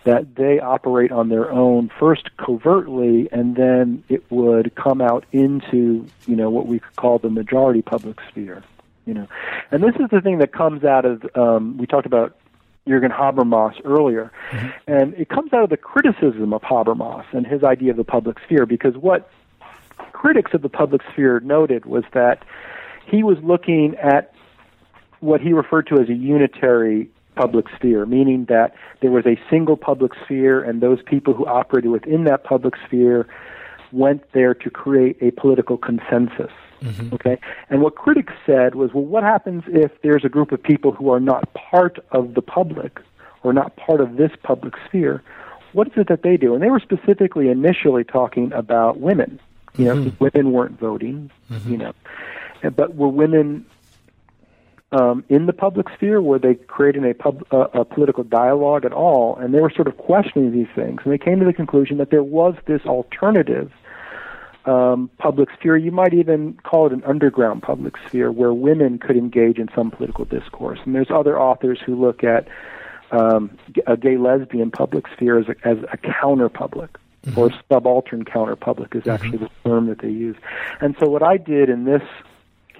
that 0.04 0.34
they 0.34 0.58
operate 0.58 1.12
on 1.12 1.28
their 1.28 1.50
own, 1.50 1.90
first 1.98 2.36
covertly, 2.36 3.28
and 3.30 3.54
then 3.54 4.02
it 4.08 4.28
would 4.30 4.74
come 4.74 5.00
out 5.00 5.26
into, 5.30 6.06
you 6.26 6.34
know, 6.34 6.50
what 6.50 6.66
we 6.66 6.80
could 6.80 6.96
call 6.96 7.18
the 7.18 7.30
majority 7.30 7.82
public 7.82 8.18
sphere. 8.28 8.62
You 9.06 9.14
know, 9.14 9.28
and 9.70 9.82
this 9.82 9.94
is 10.00 10.10
the 10.10 10.20
thing 10.20 10.38
that 10.38 10.52
comes 10.52 10.84
out 10.84 11.04
of. 11.04 11.24
Um, 11.34 11.78
we 11.78 11.86
talked 11.86 12.06
about 12.06 12.36
Jürgen 12.86 13.10
Habermas 13.10 13.74
earlier, 13.84 14.32
and 14.86 15.14
it 15.14 15.28
comes 15.28 15.52
out 15.52 15.62
of 15.62 15.70
the 15.70 15.76
criticism 15.76 16.52
of 16.52 16.62
Habermas 16.62 17.24
and 17.32 17.46
his 17.46 17.62
idea 17.62 17.92
of 17.92 17.96
the 17.96 18.04
public 18.04 18.38
sphere, 18.44 18.66
because 18.66 18.96
what 18.96 19.30
critics 20.12 20.52
of 20.52 20.62
the 20.62 20.68
public 20.68 21.02
sphere 21.12 21.40
noted 21.40 21.86
was 21.86 22.04
that 22.12 22.42
he 23.10 23.22
was 23.22 23.38
looking 23.42 23.96
at 23.96 24.32
what 25.20 25.40
he 25.40 25.52
referred 25.52 25.86
to 25.88 25.98
as 25.98 26.08
a 26.08 26.14
unitary 26.14 27.08
public 27.34 27.66
sphere, 27.76 28.04
meaning 28.06 28.46
that 28.46 28.74
there 29.00 29.10
was 29.10 29.24
a 29.26 29.38
single 29.48 29.76
public 29.76 30.12
sphere, 30.24 30.62
and 30.62 30.80
those 30.80 31.00
people 31.02 31.34
who 31.34 31.46
operated 31.46 31.90
within 31.90 32.24
that 32.24 32.44
public 32.44 32.74
sphere 32.86 33.26
went 33.92 34.22
there 34.32 34.54
to 34.54 34.70
create 34.70 35.16
a 35.20 35.30
political 35.32 35.76
consensus. 35.76 36.52
Mm-hmm. 36.82 37.14
Okay? 37.14 37.38
And 37.70 37.80
what 37.80 37.96
critics 37.96 38.34
said 38.46 38.74
was, 38.74 38.92
well, 38.92 39.04
what 39.04 39.22
happens 39.22 39.64
if 39.66 39.90
there's 40.02 40.24
a 40.24 40.28
group 40.28 40.52
of 40.52 40.62
people 40.62 40.92
who 40.92 41.10
are 41.10 41.20
not 41.20 41.52
part 41.54 41.98
of 42.12 42.34
the 42.34 42.42
public 42.42 43.00
or 43.42 43.52
not 43.52 43.74
part 43.76 44.00
of 44.00 44.16
this 44.16 44.30
public 44.42 44.74
sphere? 44.86 45.22
What 45.72 45.88
is 45.88 45.94
it 45.96 46.08
that 46.08 46.22
they 46.22 46.36
do? 46.36 46.54
And 46.54 46.62
they 46.62 46.70
were 46.70 46.80
specifically 46.80 47.48
initially 47.48 48.04
talking 48.04 48.52
about 48.52 49.00
women. 49.00 49.40
You 49.76 49.84
know, 49.84 49.94
'cause 50.02 50.18
women 50.18 50.50
weren't 50.50 50.80
voting, 50.80 51.30
mm-hmm. 51.52 51.70
you 51.70 51.76
know. 51.76 51.92
But 52.62 52.94
were 52.94 53.08
women 53.08 53.66
um, 54.92 55.24
in 55.28 55.46
the 55.46 55.52
public 55.52 55.88
sphere? 55.94 56.20
Were 56.20 56.38
they 56.38 56.54
creating 56.54 57.04
a, 57.04 57.14
pub, 57.14 57.44
uh, 57.50 57.68
a 57.74 57.84
political 57.84 58.24
dialogue 58.24 58.84
at 58.84 58.92
all? 58.92 59.36
And 59.36 59.54
they 59.54 59.60
were 59.60 59.70
sort 59.70 59.88
of 59.88 59.96
questioning 59.96 60.52
these 60.52 60.68
things. 60.74 61.00
And 61.04 61.12
they 61.12 61.18
came 61.18 61.38
to 61.40 61.44
the 61.44 61.52
conclusion 61.52 61.98
that 61.98 62.10
there 62.10 62.22
was 62.22 62.54
this 62.66 62.82
alternative 62.86 63.72
um, 64.64 65.10
public 65.18 65.48
sphere. 65.58 65.76
You 65.76 65.92
might 65.92 66.14
even 66.14 66.54
call 66.62 66.86
it 66.86 66.92
an 66.92 67.02
underground 67.04 67.62
public 67.62 67.94
sphere 68.06 68.30
where 68.32 68.52
women 68.52 68.98
could 68.98 69.16
engage 69.16 69.58
in 69.58 69.68
some 69.74 69.90
political 69.90 70.24
discourse. 70.24 70.78
And 70.84 70.94
there's 70.94 71.10
other 71.10 71.38
authors 71.40 71.78
who 71.84 71.94
look 71.94 72.24
at 72.24 72.48
um, 73.10 73.56
a 73.86 73.96
gay 73.96 74.16
lesbian 74.16 74.70
public 74.70 75.06
sphere 75.14 75.38
as 75.38 75.48
a, 75.48 75.54
as 75.66 75.78
a 75.92 75.96
counter 75.96 76.48
public. 76.48 76.90
Or 77.36 77.50
subaltern 77.68 78.24
counter 78.24 78.56
public 78.56 78.94
is 78.94 79.06
actually 79.06 79.38
the 79.38 79.50
term 79.62 79.88
that 79.88 79.98
they 79.98 80.08
use. 80.08 80.36
And 80.80 80.96
so, 80.98 81.10
what 81.10 81.22
I 81.22 81.36
did 81.36 81.68
in 81.68 81.84
this 81.84 82.00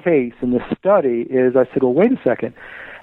case, 0.02 0.34
in 0.40 0.50
this 0.52 0.62
study, 0.78 1.26
is 1.30 1.56
I 1.56 1.64
said, 1.72 1.82
well, 1.82 1.94
wait 1.94 2.12
a 2.12 2.20
second. 2.22 2.54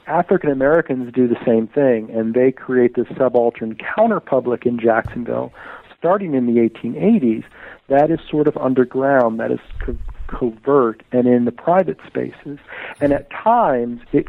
African 0.07 0.51
Americans 0.51 1.11
do 1.13 1.27
the 1.27 1.37
same 1.45 1.67
thing, 1.67 2.11
and 2.11 2.33
they 2.33 2.51
create 2.51 2.95
this 2.95 3.07
subaltern 3.17 3.75
counter 3.75 4.19
public 4.19 4.65
in 4.65 4.79
Jacksonville 4.79 5.51
starting 5.97 6.35
in 6.35 6.45
the 6.45 6.61
1880s. 6.61 7.43
That 7.87 8.11
is 8.11 8.19
sort 8.29 8.47
of 8.47 8.55
underground, 8.57 9.39
that 9.39 9.51
is 9.51 9.59
co- 9.79 9.97
covert, 10.27 11.01
and 11.11 11.27
in 11.27 11.45
the 11.45 11.51
private 11.51 11.97
spaces. 12.05 12.59
And 13.01 13.11
at 13.11 13.29
times, 13.31 14.01
it 14.11 14.27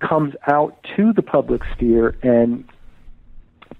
comes 0.00 0.34
out 0.46 0.76
to 0.96 1.12
the 1.12 1.22
public 1.22 1.62
sphere 1.74 2.16
and 2.22 2.64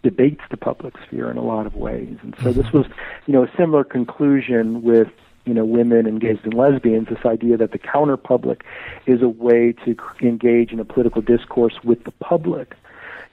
debates 0.02 0.42
the 0.50 0.57
public 0.57 0.94
sphere 1.07 1.31
in 1.31 1.37
a 1.37 1.42
lot 1.42 1.66
of 1.66 1.74
ways. 1.74 2.16
And 2.22 2.35
so 2.42 2.52
this 2.52 2.66
mm-hmm. 2.66 2.78
was, 2.78 2.87
you 3.26 3.35
know, 3.35 3.44
a 3.44 3.50
similar 3.57 3.85
conclusion 3.85 4.83
with 4.83 5.09
you 5.48 5.54
know 5.54 5.64
women 5.64 6.06
and 6.06 6.20
gays 6.20 6.38
and 6.44 6.52
lesbians. 6.54 7.08
This 7.08 7.24
idea 7.24 7.56
that 7.56 7.72
the 7.72 7.78
counter 7.78 8.16
public 8.16 8.64
is 9.06 9.22
a 9.22 9.28
way 9.28 9.72
to 9.84 9.96
engage 10.20 10.70
in 10.72 10.78
a 10.78 10.84
political 10.84 11.22
discourse 11.22 11.74
with 11.82 12.04
the 12.04 12.12
public. 12.12 12.76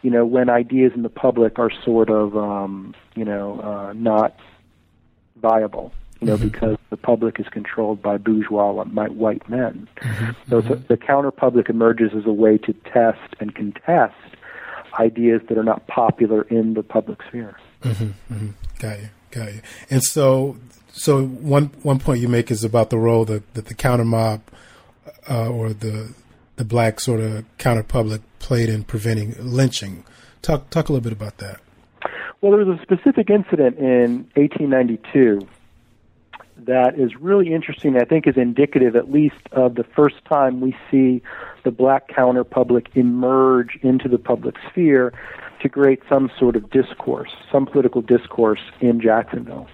You 0.01 0.11
know, 0.11 0.25
when 0.25 0.49
ideas 0.49 0.93
in 0.95 1.01
the 1.01 1.09
public 1.09 1.59
are 1.59 1.71
sort 1.83 2.09
of 2.09 2.37
um, 2.37 2.95
you 3.15 3.25
know 3.25 3.59
uh, 3.59 3.93
not 3.93 4.39
viable 5.35 5.91
you 6.21 6.27
know, 6.27 6.37
mm-hmm. 6.37 6.47
because 6.47 6.77
the 6.89 6.97
public 6.97 7.39
is 7.39 7.47
controlled 7.49 8.01
by 8.01 8.17
bourgeois 8.17 8.71
white 8.71 9.47
men. 9.49 9.87
Mm-hmm. 9.97 10.31
So 10.49 10.61
mm-hmm. 10.61 10.85
the 10.87 10.97
counter 10.97 11.31
public 11.31 11.69
emerges 11.69 12.11
as 12.15 12.25
a 12.25 12.31
way 12.31 12.57
to 12.59 12.73
test 12.91 13.35
and 13.39 13.53
contest 13.53 14.15
ideas 14.97 15.41
that 15.49 15.57
are 15.57 15.63
not 15.63 15.87
popular 15.87 16.43
in 16.43 16.73
the 16.73 16.83
public 16.83 17.21
sphere. 17.27 17.57
Mm-hmm. 17.83 18.33
mm-hmm. 18.33 18.49
Got 18.79 18.99
you, 18.99 19.09
got 19.31 19.53
you. 19.53 19.61
And 19.89 20.03
so, 20.03 20.57
so 20.95 21.25
one 21.25 21.65
one 21.83 21.99
point 21.99 22.21
you 22.21 22.29
make 22.29 22.49
is 22.49 22.63
about 22.63 22.89
the 22.89 22.97
role 22.97 23.25
that, 23.25 23.53
that 23.53 23.65
the 23.65 23.73
counter 23.73 24.05
mob 24.05 24.41
uh, 25.29 25.49
or 25.49 25.73
the 25.73 26.13
the 26.55 26.63
black 26.63 27.01
sort 27.01 27.19
of 27.19 27.45
counter 27.57 27.83
public 27.83 28.21
played 28.39 28.69
in 28.69 28.83
preventing 28.83 29.35
lynching. 29.39 30.05
Talk 30.41 30.69
talk 30.69 30.87
a 30.87 30.93
little 30.93 31.03
bit 31.03 31.11
about 31.11 31.37
that. 31.39 31.59
Well, 32.39 32.51
there 32.53 32.65
was 32.65 32.79
a 32.79 32.81
specific 32.81 33.29
incident 33.29 33.77
in 33.77 34.29
1892 34.35 35.45
that 36.59 36.97
is 36.97 37.15
really 37.19 37.53
interesting, 37.53 37.97
I 37.97 38.05
think 38.05 38.25
is 38.27 38.37
indicative 38.37 38.95
at 38.95 39.11
least 39.11 39.35
of 39.51 39.75
the 39.75 39.83
first 39.83 40.23
time 40.25 40.61
we 40.61 40.75
see 40.89 41.21
the 41.63 41.71
black 41.71 42.07
counter 42.07 42.45
public 42.45 42.87
emerge 42.95 43.77
into 43.81 44.07
the 44.07 44.17
public 44.17 44.55
sphere 44.69 45.13
to 45.61 45.69
create 45.69 46.01
some 46.07 46.31
sort 46.39 46.55
of 46.55 46.69
discourse, 46.69 47.31
some 47.51 47.65
political 47.65 48.01
discourse 48.01 48.61
in 48.79 49.01
Jacksonville. 49.01 49.67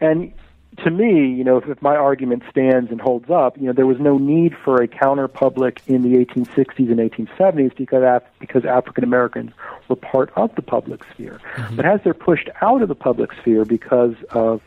And 0.00 0.32
to 0.78 0.90
me, 0.90 1.28
you 1.28 1.44
know, 1.44 1.58
if, 1.58 1.68
if 1.68 1.82
my 1.82 1.94
argument 1.96 2.42
stands 2.50 2.90
and 2.90 3.00
holds 3.00 3.30
up, 3.30 3.58
you 3.58 3.64
know, 3.64 3.72
there 3.72 3.86
was 3.86 4.00
no 4.00 4.18
need 4.18 4.56
for 4.64 4.82
a 4.82 4.88
counter 4.88 5.28
public 5.28 5.82
in 5.86 6.02
the 6.02 6.24
1860s 6.24 6.90
and 6.90 6.98
1870s 6.98 7.76
because 7.76 8.02
Af- 8.02 8.30
because 8.38 8.64
African 8.64 9.04
Americans 9.04 9.52
were 9.88 9.96
part 9.96 10.32
of 10.36 10.54
the 10.54 10.62
public 10.62 11.04
sphere. 11.12 11.40
Mm-hmm. 11.54 11.76
But 11.76 11.84
as 11.84 12.00
they're 12.02 12.14
pushed 12.14 12.48
out 12.62 12.82
of 12.82 12.88
the 12.88 12.94
public 12.94 13.32
sphere 13.34 13.64
because 13.64 14.14
of 14.30 14.62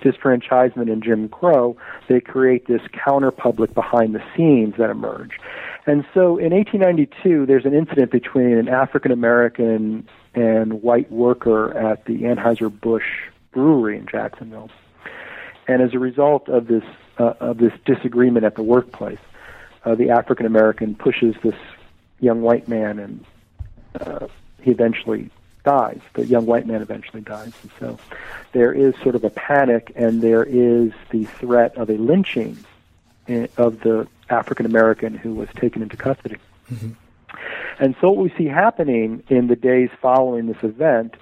disfranchisement 0.00 0.92
and 0.92 1.02
Jim 1.02 1.28
Crow, 1.28 1.76
they 2.08 2.20
create 2.20 2.66
this 2.66 2.82
counter 2.92 3.30
public 3.30 3.74
behind 3.74 4.14
the 4.14 4.22
scenes 4.36 4.76
that 4.78 4.90
emerge. 4.90 5.38
And 5.86 6.04
so 6.14 6.38
in 6.38 6.52
1892, 6.52 7.46
there's 7.46 7.64
an 7.64 7.74
incident 7.74 8.12
between 8.12 8.58
an 8.58 8.68
African 8.68 9.10
American 9.10 10.08
and 10.34 10.82
white 10.82 11.10
worker 11.10 11.76
at 11.76 12.04
the 12.04 12.22
Anheuser-Busch 12.22 13.30
brewery 13.50 13.98
in 13.98 14.06
Jacksonville. 14.06 14.70
And 15.68 15.82
as 15.82 15.94
a 15.94 15.98
result 15.98 16.48
of 16.48 16.66
this, 16.66 16.84
uh, 17.18 17.34
of 17.40 17.58
this 17.58 17.72
disagreement 17.84 18.44
at 18.44 18.56
the 18.56 18.62
workplace, 18.62 19.18
uh, 19.84 19.94
the 19.94 20.10
African 20.10 20.46
American 20.46 20.94
pushes 20.94 21.36
this 21.42 21.54
young 22.20 22.42
white 22.42 22.66
man 22.66 22.98
and 22.98 23.24
uh, 24.00 24.26
he 24.60 24.70
eventually 24.70 25.30
dies. 25.64 26.00
The 26.14 26.26
young 26.26 26.46
white 26.46 26.66
man 26.66 26.82
eventually 26.82 27.20
dies. 27.20 27.52
And 27.62 27.70
so 27.78 27.98
there 28.52 28.72
is 28.72 28.94
sort 29.02 29.14
of 29.14 29.24
a 29.24 29.30
panic, 29.30 29.92
and 29.94 30.22
there 30.22 30.42
is 30.44 30.92
the 31.10 31.24
threat 31.24 31.76
of 31.76 31.90
a 31.90 31.98
lynching 31.98 32.56
of 33.56 33.80
the 33.80 34.08
African 34.30 34.64
American 34.64 35.14
who 35.14 35.34
was 35.34 35.48
taken 35.56 35.82
into 35.82 35.96
custody. 35.96 36.38
Mm-hmm. 36.72 36.92
And 37.78 37.94
so 38.00 38.10
what 38.10 38.16
we 38.16 38.32
see 38.36 38.46
happening 38.46 39.22
in 39.28 39.46
the 39.48 39.56
days 39.56 39.90
following 40.00 40.46
this 40.46 40.62
event 40.62 41.14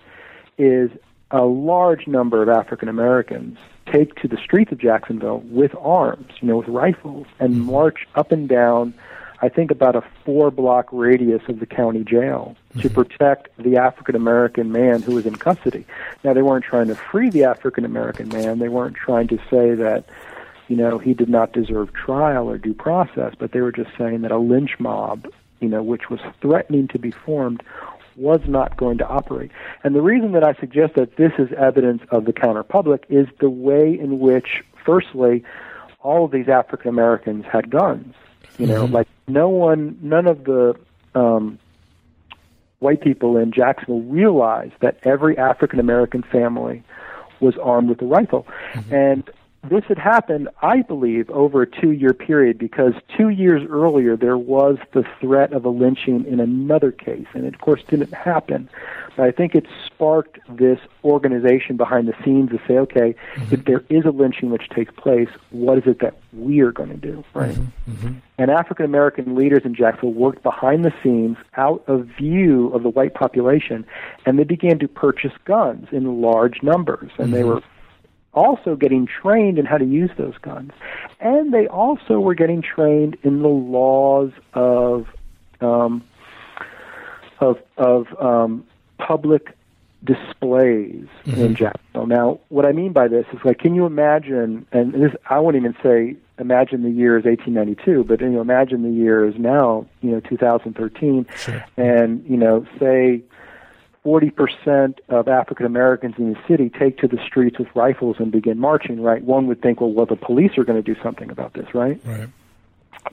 is 0.57 0.91
a 1.37 1.45
large 1.45 2.07
number 2.07 2.43
of 2.43 2.49
African 2.49 2.89
Americans 2.89 3.59
take 3.91 4.17
to 4.17 4.29
the 4.29 4.37
streets 4.37 4.73
of 4.73 4.79
Jacksonville 4.79 5.41
with 5.47 5.75
arms, 5.81 6.33
you 6.41 6.49
know, 6.49 6.57
with 6.57 6.69
rifles, 6.69 7.27
and 7.39 7.55
mm-hmm. 7.55 7.71
march 7.71 8.07
up 8.15 8.33
and 8.33 8.49
down 8.49 8.95
I 9.43 9.49
think, 9.49 9.71
about 9.71 9.97
a 9.97 10.03
four 10.25 10.51
block 10.51 10.89
radius 10.93 11.43
of 11.49 11.61
the 11.61 11.67
county 11.67 12.05
jail 12.05 12.57
mm-hmm. 12.71 12.81
to 12.81 12.91
protect 12.91 13.49
the 13.59 13.77
African 13.77 14.15
American 14.15 14.73
man 14.73 15.03
who 15.03 15.15
was 15.15 15.27
in 15.27 15.37
custody. 15.37 15.85
Now, 16.25 16.33
they 16.33 16.43
weren't 16.43 16.65
trying 16.65 16.89
to 16.89 16.95
free 16.95 17.31
the 17.31 17.45
African 17.45 17.85
American 17.85 18.29
man, 18.29 18.59
they 18.59 18.69
weren't 18.69 18.97
trying 18.97 19.29
to 19.29 19.37
say 19.51 19.75
that. 19.75 20.05
You 20.69 20.75
know, 20.75 20.99
he 20.99 21.15
did 21.15 21.29
not 21.29 21.53
deserve 21.53 21.93
trial 21.93 22.51
or 22.51 22.59
due 22.59 22.75
process, 22.75 23.35
but 23.39 23.53
they 23.53 23.61
were 23.61 23.71
just 23.71 23.91
saying 23.97 24.23
that 24.23 24.33
a 24.33 24.39
lynch 24.39 24.81
mob, 24.81 25.29
you 25.61 25.69
know, 25.69 25.81
which 25.81 26.11
was 26.11 26.19
threatening 26.41 26.89
to 26.89 26.99
be 26.99 27.13
formed, 27.13 27.63
was 28.17 28.41
not 28.47 28.77
going 28.77 28.99
to 28.99 29.07
operate. 29.07 29.51
And 29.85 29.95
the 29.95 30.03
reason 30.03 30.33
that 30.33 30.45
I 30.45 30.55
suggest 30.55 30.95
that 30.95 31.17
this 31.17 31.33
is 31.39 31.49
evidence 31.53 32.03
of 32.11 32.25
the 32.25 32.33
counter 32.33 32.63
public 32.63 33.05
is 33.09 33.27
the 33.41 33.51
way 33.51 33.99
in 33.99 34.19
which, 34.19 34.63
firstly, 34.85 35.45
all 36.01 36.25
of 36.25 36.31
these 36.31 36.49
African 36.49 36.89
Americans 36.89 37.45
had 37.51 37.71
guns. 37.71 38.15
You 38.59 38.67
know, 38.67 38.85
mm-hmm. 38.85 38.95
like 38.95 39.09
no 39.29 39.49
one, 39.49 39.99
none 40.01 40.27
of 40.27 40.45
the 40.45 40.75
um, 41.15 41.59
white 42.79 43.03
people 43.03 43.37
in 43.37 43.53
Jacksonville 43.53 44.03
realized 44.03 44.75
that 44.81 44.99
every 45.03 45.37
African 45.37 45.79
American 45.79 46.23
family 46.23 46.83
was 47.41 47.57
armed 47.59 47.91
with 47.91 48.01
a 48.01 48.07
rifle. 48.07 48.47
Mm-hmm. 48.73 48.95
And 48.95 49.31
this 49.69 49.85
had 49.85 49.99
happened, 49.99 50.49
I 50.63 50.83
believe, 50.83 51.31
over 51.31 51.63
a 51.63 51.67
two 51.67 51.93
year 51.93 52.13
period 52.13 52.59
because 52.59 52.95
two 53.17 53.29
years 53.29 53.63
earlier 53.71 54.17
there 54.17 54.39
was 54.39 54.79
the 54.93 55.05
threat 55.21 55.53
of 55.53 55.65
a 55.65 55.69
lynching 55.69 56.25
in 56.27 56.41
another 56.41 56.93
case, 56.93 57.27
and 57.35 57.45
it, 57.45 57.55
of 57.55 57.61
course, 57.61 57.83
didn't 57.89 58.13
happen. 58.13 58.69
But 59.17 59.27
I 59.27 59.31
think 59.31 59.55
it 59.55 59.67
sparked 59.87 60.39
this 60.49 60.79
organization 61.05 61.77
behind 61.77 62.07
the 62.07 62.15
scenes 62.23 62.51
to 62.51 62.59
say, 62.69 62.79
okay, 62.79 63.15
mm-hmm. 63.35 63.55
if 63.55 63.65
there 63.65 63.83
is 63.89 64.05
a 64.05 64.11
lynching 64.11 64.51
which 64.51 64.69
takes 64.69 64.93
place, 64.95 65.29
what 65.51 65.79
is 65.79 65.85
it 65.87 66.01
that 66.01 66.19
we 66.33 66.61
are 66.61 66.73
going 66.73 66.91
to 66.91 66.97
do, 66.97 67.25
right? 67.33 67.55
Mm-hmm. 67.55 67.93
Mm-hmm. 67.93 68.19
And 68.39 68.51
African 68.51 68.85
American 68.85 69.35
leaders 69.35 69.63
in 69.65 69.75
Jacksonville 69.75 70.13
worked 70.13 70.43
behind 70.43 70.85
the 70.85 70.93
scenes, 71.03 71.39
out 71.57 71.83
of 71.87 72.07
view 72.07 72.69
of 72.75 72.83
the 72.83 72.91
white 72.91 73.15
population, 73.15 73.87
and 74.27 74.39
they 74.39 74.45
began 74.45 74.79
to 74.81 74.89
purchase 74.89 75.33
guns 75.45 75.89
in 75.93 76.21
large 76.21 76.63
numbers, 76.63 77.11
and 77.19 77.33
they 77.33 77.41
mm-hmm. 77.41 77.49
were 77.49 77.63
also 78.37 78.77
getting 78.77 79.07
trained 79.07 79.59
in 79.59 79.65
how 79.65 79.79
to 79.79 79.85
use 79.85 80.11
those 80.17 80.37
guns. 80.39 80.73
And 81.19 81.53
they 81.53 81.67
also 81.67 82.21
were 82.21 82.35
getting 82.35 82.63
trained 82.63 83.17
in 83.23 83.43
the 83.43 83.49
laws 83.49 84.31
of 84.55 85.07
um, 85.61 86.05
of 87.41 87.59
of 87.77 88.07
um, 88.21 88.67
public 88.99 89.57
displays 90.05 91.07
mm-hmm. 91.25 91.41
in 91.41 91.55
Jacksonville. 91.57 92.07
Now, 92.07 92.41
what 92.49 92.65
I 92.65 92.73
mean 92.73 92.93
by 92.93 93.09
this 93.09 93.27
is 93.33 93.41
like, 93.45 93.59
can 93.59 93.75
you 93.75 93.87
imagine? 93.87 94.67
And 94.71 94.93
this, 94.93 95.13
I 95.29 95.41
won't 95.41 95.57
even 95.57 95.75
say 95.83 96.17
imagine 96.39 96.83
the 96.83 96.91
year 96.91 97.19
is 97.19 97.25
1892, 97.25 98.05
but 98.05 98.21
you 98.21 98.29
know, 98.29 98.41
imagine 98.43 98.83
the 98.83 98.91
year 98.91 99.27
is 99.27 99.35
now, 99.39 99.87
you 100.03 100.11
know, 100.11 100.21
2013, 100.21 101.27
sure. 101.37 101.65
and 101.77 102.25
you 102.29 102.37
know, 102.37 102.67
say 102.79 103.23
40% 104.07 105.01
of 105.09 105.27
African 105.27 105.67
Americans 105.67 106.15
in 106.17 106.33
the 106.33 106.39
city 106.47 106.71
take 106.71 106.97
to 106.99 107.09
the 107.09 107.19
streets 107.27 107.59
with 107.59 107.67
rifles 107.75 108.17
and 108.21 108.31
begin 108.31 108.57
marching, 108.57 109.03
right? 109.03 109.23
One 109.25 109.49
would 109.49 109.61
think, 109.61 109.81
well, 109.81 109.93
well, 109.93 110.07
the 110.07 110.15
police 110.15 110.57
are 110.57 110.65
going 110.65 110.81
to 110.81 110.95
do 110.95 110.99
something 111.03 111.29
about 111.29 111.55
this, 111.55 111.67
right? 111.75 112.01
Right. 112.05 112.29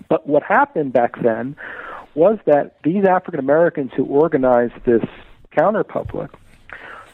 But 0.08 0.28
what 0.28 0.44
happened 0.44 0.94
back 0.94 1.20
then 1.24 1.56
was 2.14 2.38
that 2.46 2.76
these 2.84 3.06
African 3.06 3.40
Americans 3.40 3.92
who 3.98 4.06
organized 4.06 4.76
this 4.86 5.04
counter 5.50 5.84
public 5.84 6.30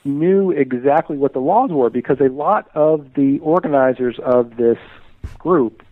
knew 0.04 0.52
exactly 0.52 1.18
what 1.18 1.32
the 1.32 1.40
laws 1.40 1.70
were 1.72 1.90
because 1.90 2.20
a 2.20 2.30
lot 2.30 2.70
of 2.76 3.14
the 3.14 3.40
organizers 3.40 4.20
of 4.26 4.58
this 4.58 4.78
group 5.38 5.84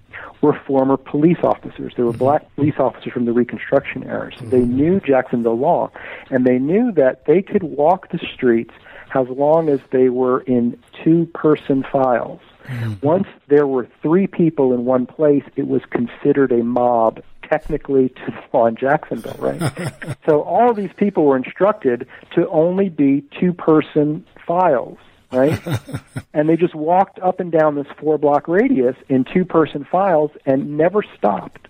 were 0.41 0.59
former 0.65 0.97
police 0.97 1.37
officers. 1.43 1.93
They 1.95 2.03
were 2.03 2.11
mm-hmm. 2.11 2.19
black 2.19 2.55
police 2.55 2.75
officers 2.79 3.13
from 3.13 3.25
the 3.25 3.33
Reconstruction 3.33 4.03
era. 4.03 4.31
So 4.37 4.45
they 4.45 4.59
mm-hmm. 4.59 4.75
knew 4.75 4.99
Jacksonville 4.99 5.57
law, 5.57 5.91
and 6.29 6.45
they 6.45 6.59
knew 6.59 6.91
that 6.93 7.25
they 7.25 7.41
could 7.41 7.63
walk 7.63 8.11
the 8.11 8.19
streets 8.33 8.73
as 9.15 9.27
long 9.29 9.69
as 9.69 9.79
they 9.91 10.09
were 10.09 10.41
in 10.41 10.77
two-person 11.03 11.85
files. 11.91 12.41
Mm-hmm. 12.65 13.05
Once 13.05 13.27
there 13.47 13.65
were 13.65 13.87
three 14.01 14.27
people 14.27 14.73
in 14.73 14.85
one 14.85 15.05
place, 15.05 15.43
it 15.55 15.67
was 15.67 15.81
considered 15.89 16.51
a 16.51 16.63
mob 16.63 17.21
technically 17.47 18.09
to 18.25 18.25
the 18.27 18.43
law 18.53 18.67
in 18.67 18.75
Jacksonville, 18.75 19.37
right? 19.39 20.17
so 20.25 20.41
all 20.41 20.73
these 20.73 20.91
people 20.97 21.25
were 21.25 21.37
instructed 21.37 22.07
to 22.35 22.47
only 22.49 22.89
be 22.89 23.23
two-person 23.39 24.25
files 24.45 24.97
right? 25.31 25.59
and 26.33 26.49
they 26.49 26.55
just 26.55 26.75
walked 26.75 27.19
up 27.19 27.39
and 27.39 27.51
down 27.51 27.75
this 27.75 27.87
four 27.99 28.17
block 28.17 28.47
radius 28.47 28.95
in 29.09 29.25
two 29.25 29.45
person 29.45 29.85
files 29.89 30.31
and 30.45 30.77
never 30.77 31.03
stopped. 31.17 31.67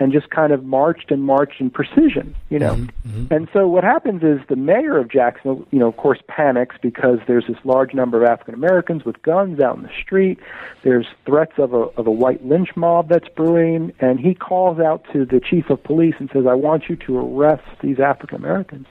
And 0.00 0.12
just 0.12 0.30
kind 0.30 0.50
of 0.50 0.64
marched 0.64 1.10
and 1.10 1.22
marched 1.22 1.60
in 1.60 1.68
precision, 1.68 2.34
you 2.48 2.58
know. 2.58 2.74
Mm-hmm, 2.74 3.10
mm-hmm. 3.10 3.34
And 3.34 3.48
so 3.52 3.68
what 3.68 3.84
happens 3.84 4.22
is 4.22 4.40
the 4.48 4.56
mayor 4.56 4.96
of 4.96 5.10
Jacksonville, 5.10 5.66
you 5.70 5.78
know, 5.78 5.88
of 5.88 5.96
course, 5.98 6.18
panics 6.26 6.76
because 6.80 7.18
there's 7.28 7.46
this 7.46 7.58
large 7.64 7.92
number 7.92 8.24
of 8.24 8.28
African 8.28 8.54
Americans 8.54 9.04
with 9.04 9.20
guns 9.20 9.60
out 9.60 9.76
in 9.76 9.82
the 9.82 9.92
street. 10.02 10.40
There's 10.82 11.06
threats 11.26 11.52
of 11.58 11.74
a 11.74 11.90
of 12.00 12.06
a 12.06 12.10
white 12.10 12.44
lynch 12.44 12.70
mob 12.76 13.10
that's 13.10 13.28
brewing, 13.28 13.92
and 14.00 14.18
he 14.18 14.34
calls 14.34 14.80
out 14.80 15.04
to 15.12 15.26
the 15.26 15.38
chief 15.38 15.68
of 15.68 15.84
police 15.84 16.14
and 16.18 16.30
says, 16.32 16.46
"I 16.46 16.54
want 16.54 16.88
you 16.88 16.96
to 16.96 17.18
arrest 17.18 17.68
these 17.82 18.00
African 18.00 18.38
Americans." 18.38 18.86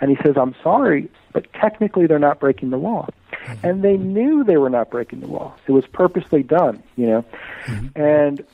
And 0.00 0.10
he 0.10 0.16
says, 0.24 0.34
"I'm 0.38 0.54
sorry, 0.62 1.10
but 1.34 1.52
technically 1.52 2.06
they're 2.06 2.18
not 2.18 2.40
breaking 2.40 2.70
the 2.70 2.78
law." 2.78 3.06
Mm-hmm. 3.44 3.66
And 3.66 3.82
they 3.82 3.98
knew 3.98 4.44
they 4.44 4.56
were 4.56 4.70
not 4.70 4.88
breaking 4.90 5.20
the 5.20 5.26
law. 5.26 5.54
It 5.66 5.72
was 5.72 5.84
purposely 5.92 6.42
done, 6.42 6.82
you 6.96 7.06
know. 7.06 7.24
Mm-hmm. 7.66 8.00
And 8.00 8.46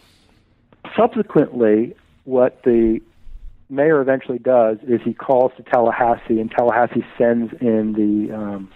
subsequently, 0.97 1.95
what 2.25 2.63
the 2.63 3.01
mayor 3.69 4.01
eventually 4.01 4.39
does 4.39 4.79
is 4.87 5.01
he 5.05 5.15
calls 5.15 5.53
to 5.57 5.63
Tallahassee, 5.63 6.41
and 6.41 6.51
Tallahassee 6.51 7.05
sends 7.17 7.53
in 7.61 7.93
the 7.93 8.35
um, 8.35 8.71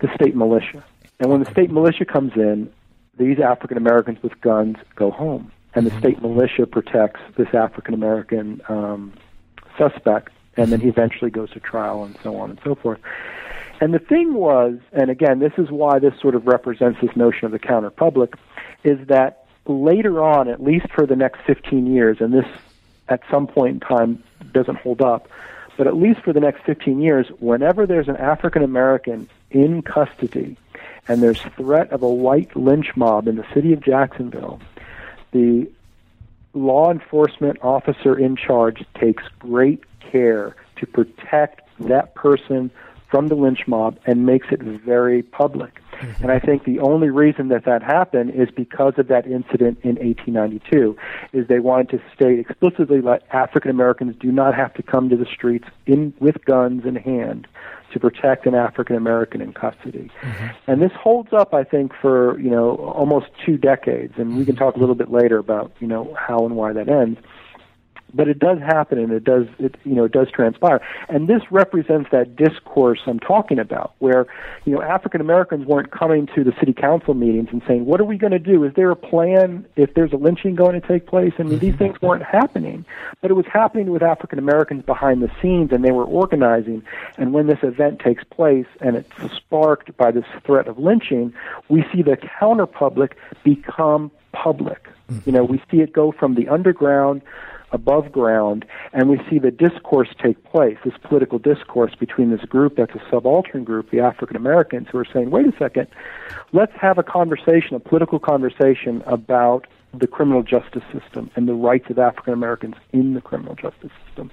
the 0.00 0.12
state 0.14 0.36
militia. 0.36 0.84
And 1.18 1.30
when 1.30 1.42
the 1.42 1.50
state 1.50 1.70
militia 1.70 2.04
comes 2.04 2.32
in, 2.36 2.70
these 3.18 3.38
African 3.38 3.76
Americans 3.76 4.22
with 4.22 4.40
guns 4.40 4.76
go 4.94 5.10
home, 5.10 5.52
and 5.74 5.86
the 5.86 5.98
state 5.98 6.22
militia 6.22 6.66
protects 6.66 7.20
this 7.36 7.48
African 7.54 7.94
American 7.94 8.60
um, 8.68 9.12
suspect, 9.76 10.32
and 10.56 10.72
then 10.72 10.80
he 10.80 10.88
eventually 10.88 11.30
goes 11.30 11.50
to 11.50 11.60
trial, 11.60 12.04
and 12.04 12.16
so 12.22 12.36
on 12.36 12.50
and 12.50 12.60
so 12.64 12.74
forth. 12.74 13.00
And 13.80 13.94
the 13.94 13.98
thing 13.98 14.34
was, 14.34 14.78
and 14.92 15.10
again, 15.10 15.38
this 15.38 15.52
is 15.56 15.70
why 15.70 15.98
this 15.98 16.12
sort 16.20 16.34
of 16.34 16.46
represents 16.46 17.00
this 17.00 17.16
notion 17.16 17.46
of 17.46 17.52
the 17.52 17.58
counter 17.58 17.90
public, 17.90 18.34
is 18.84 18.98
that 19.08 19.39
later 19.70 20.22
on, 20.22 20.48
at 20.48 20.62
least 20.62 20.86
for 20.92 21.06
the 21.06 21.16
next 21.16 21.40
15 21.46 21.86
years, 21.86 22.20
and 22.20 22.32
this 22.32 22.46
at 23.08 23.20
some 23.30 23.46
point 23.46 23.74
in 23.74 23.80
time 23.80 24.22
doesn't 24.52 24.76
hold 24.76 25.00
up, 25.00 25.28
but 25.76 25.86
at 25.86 25.96
least 25.96 26.20
for 26.20 26.32
the 26.32 26.40
next 26.40 26.62
15 26.64 27.00
years, 27.00 27.26
whenever 27.38 27.86
there's 27.86 28.08
an 28.08 28.16
African 28.16 28.62
American 28.62 29.28
in 29.50 29.82
custody 29.82 30.56
and 31.08 31.22
there's 31.22 31.40
threat 31.56 31.90
of 31.90 32.02
a 32.02 32.08
white 32.08 32.54
lynch 32.56 32.96
mob 32.96 33.26
in 33.26 33.36
the 33.36 33.46
city 33.54 33.72
of 33.72 33.80
Jacksonville, 33.80 34.60
the 35.32 35.68
law 36.52 36.90
enforcement 36.90 37.58
officer 37.62 38.18
in 38.18 38.36
charge 38.36 38.84
takes 38.94 39.24
great 39.38 39.82
care 40.00 40.54
to 40.76 40.86
protect 40.86 41.62
that 41.78 42.14
person 42.14 42.70
from 43.10 43.28
the 43.28 43.34
lynch 43.34 43.66
mob 43.66 43.98
and 44.06 44.24
makes 44.24 44.48
it 44.50 44.62
very 44.62 45.22
public. 45.22 45.80
Mm-hmm. 46.00 46.22
And 46.22 46.32
I 46.32 46.38
think 46.38 46.64
the 46.64 46.78
only 46.78 47.10
reason 47.10 47.48
that 47.48 47.64
that 47.64 47.82
happened 47.82 48.30
is 48.30 48.48
because 48.50 48.94
of 48.96 49.08
that 49.08 49.26
incident 49.26 49.78
in 49.82 49.96
1892, 49.96 50.96
is 51.32 51.48
they 51.48 51.58
wanted 51.58 51.90
to 51.90 52.02
state 52.14 52.38
explicitly 52.38 53.00
that 53.02 53.24
African 53.32 53.70
Americans 53.70 54.16
do 54.18 54.32
not 54.32 54.54
have 54.54 54.72
to 54.74 54.82
come 54.82 55.08
to 55.10 55.16
the 55.16 55.26
streets 55.26 55.68
in 55.86 56.14
with 56.20 56.42
guns 56.44 56.84
in 56.86 56.96
hand 56.96 57.46
to 57.92 57.98
protect 57.98 58.46
an 58.46 58.54
African 58.54 58.96
American 58.96 59.40
in 59.40 59.52
custody. 59.52 60.10
Mm-hmm. 60.22 60.46
And 60.70 60.80
this 60.80 60.92
holds 60.92 61.32
up, 61.32 61.52
I 61.52 61.64
think, 61.64 61.92
for 62.00 62.38
you 62.38 62.50
know 62.50 62.76
almost 62.76 63.26
two 63.44 63.58
decades. 63.58 64.14
And 64.16 64.36
we 64.36 64.44
can 64.44 64.56
talk 64.56 64.76
a 64.76 64.78
little 64.78 64.94
bit 64.94 65.10
later 65.10 65.38
about 65.38 65.72
you 65.80 65.86
know 65.86 66.14
how 66.18 66.46
and 66.46 66.56
why 66.56 66.72
that 66.72 66.88
ends 66.88 67.18
but 68.14 68.28
it 68.28 68.38
does 68.38 68.58
happen 68.58 68.98
and 68.98 69.12
it 69.12 69.24
does 69.24 69.46
it 69.58 69.76
you 69.84 69.94
know 69.94 70.04
it 70.04 70.12
does 70.12 70.30
transpire. 70.30 70.80
And 71.08 71.28
this 71.28 71.42
represents 71.50 72.10
that 72.10 72.36
discourse 72.36 73.00
i'm 73.06 73.18
talking 73.18 73.58
about 73.58 73.94
where 73.98 74.26
you 74.64 74.72
know 74.74 74.82
african 74.82 75.20
americans 75.20 75.66
weren't 75.66 75.90
coming 75.90 76.28
to 76.34 76.44
the 76.44 76.52
city 76.58 76.72
council 76.72 77.14
meetings 77.14 77.48
and 77.52 77.62
saying 77.66 77.86
what 77.86 78.00
are 78.00 78.04
we 78.04 78.16
going 78.16 78.32
to 78.32 78.38
do? 78.38 78.64
Is 78.64 78.72
there 78.74 78.90
a 78.90 78.96
plan 78.96 79.66
if 79.76 79.94
there's 79.94 80.12
a 80.12 80.16
lynching 80.16 80.54
going 80.54 80.80
to 80.80 80.86
take 80.86 81.06
place? 81.06 81.32
I 81.38 81.42
mean 81.44 81.58
these 81.58 81.74
mm-hmm. 81.74 81.78
things 81.78 82.02
weren't 82.02 82.24
happening 82.24 82.84
but 83.20 83.30
it 83.30 83.34
was 83.34 83.46
happening 83.46 83.90
with 83.90 84.02
african 84.02 84.38
americans 84.38 84.84
behind 84.84 85.22
the 85.22 85.30
scenes 85.40 85.72
and 85.72 85.84
they 85.84 85.92
were 85.92 86.04
organizing. 86.04 86.82
And 87.16 87.32
when 87.32 87.46
this 87.46 87.58
event 87.62 88.00
takes 88.00 88.24
place 88.24 88.66
and 88.80 88.96
it's 88.96 89.36
sparked 89.36 89.96
by 89.96 90.10
this 90.10 90.24
threat 90.44 90.68
of 90.68 90.78
lynching 90.78 91.32
we 91.68 91.84
see 91.92 92.02
the 92.02 92.16
counter 92.38 92.66
public 92.66 93.16
become 93.44 94.10
public. 94.32 94.88
Mm-hmm. 95.10 95.28
You 95.28 95.32
know 95.32 95.44
we 95.44 95.62
see 95.70 95.80
it 95.80 95.92
go 95.92 96.12
from 96.12 96.34
the 96.34 96.48
underground 96.48 97.22
above 97.72 98.10
ground, 98.12 98.64
and 98.92 99.08
we 99.08 99.20
see 99.28 99.38
the 99.38 99.50
discourse 99.50 100.08
take 100.22 100.42
place, 100.44 100.76
this 100.84 100.94
political 101.02 101.38
discourse 101.38 101.94
between 101.94 102.30
this 102.30 102.40
group 102.42 102.76
that's 102.76 102.94
a 102.94 103.02
subaltern 103.10 103.64
group, 103.64 103.90
the 103.90 104.00
African 104.00 104.36
Americans, 104.36 104.88
who 104.90 104.98
are 104.98 105.06
saying, 105.12 105.30
wait 105.30 105.46
a 105.46 105.56
second, 105.58 105.86
let's 106.52 106.72
have 106.80 106.98
a 106.98 107.02
conversation, 107.02 107.74
a 107.74 107.80
political 107.80 108.18
conversation 108.18 109.02
about 109.06 109.66
the 109.92 110.06
criminal 110.06 110.42
justice 110.42 110.84
system 110.92 111.30
and 111.34 111.48
the 111.48 111.54
rights 111.54 111.90
of 111.90 111.98
African 111.98 112.32
Americans 112.32 112.76
in 112.92 113.14
the 113.14 113.20
criminal 113.20 113.54
justice 113.54 113.90
system. 114.06 114.30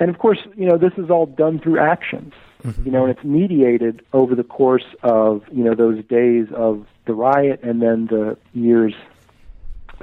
And 0.00 0.08
of 0.08 0.18
course, 0.18 0.38
you 0.56 0.66
know, 0.66 0.78
this 0.78 0.92
is 0.96 1.10
all 1.10 1.26
done 1.26 1.58
through 1.58 1.78
actions. 1.78 2.32
Mm-hmm. 2.62 2.86
You 2.86 2.92
know, 2.92 3.04
and 3.04 3.16
it's 3.16 3.24
mediated 3.24 4.04
over 4.12 4.34
the 4.34 4.42
course 4.42 4.86
of, 5.02 5.42
you 5.52 5.62
know, 5.62 5.74
those 5.74 6.02
days 6.06 6.46
of 6.54 6.86
the 7.06 7.12
riot 7.12 7.60
and 7.62 7.82
then 7.82 8.06
the 8.06 8.36
years 8.54 8.94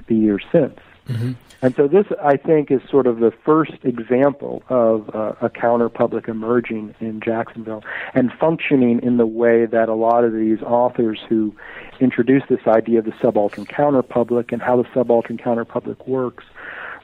the 0.07 0.15
years 0.15 0.43
since. 0.51 0.79
Mm-hmm. 1.07 1.33
And 1.61 1.75
so 1.75 1.87
this, 1.87 2.05
I 2.21 2.35
think, 2.35 2.71
is 2.71 2.81
sort 2.89 3.07
of 3.07 3.19
the 3.19 3.31
first 3.45 3.73
example 3.83 4.63
of 4.69 5.09
uh, 5.15 5.33
a 5.41 5.49
counter 5.49 5.87
public 5.87 6.27
emerging 6.27 6.93
in 6.99 7.21
Jacksonville 7.21 7.83
and 8.13 8.31
functioning 8.39 9.01
in 9.01 9.17
the 9.17 9.25
way 9.25 9.65
that 9.65 9.87
a 9.87 9.93
lot 9.93 10.25
of 10.25 10.33
these 10.33 10.61
authors 10.61 11.21
who 11.29 11.55
introduce 12.01 12.43
this 12.49 12.59
idea 12.67 12.99
of 12.99 13.05
the 13.05 13.13
subaltern 13.21 13.65
counter 13.65 14.01
public 14.01 14.51
and 14.51 14.61
how 14.61 14.75
the 14.81 14.87
subaltern 14.93 15.37
counter 15.37 15.63
public 15.63 16.05
works 16.05 16.43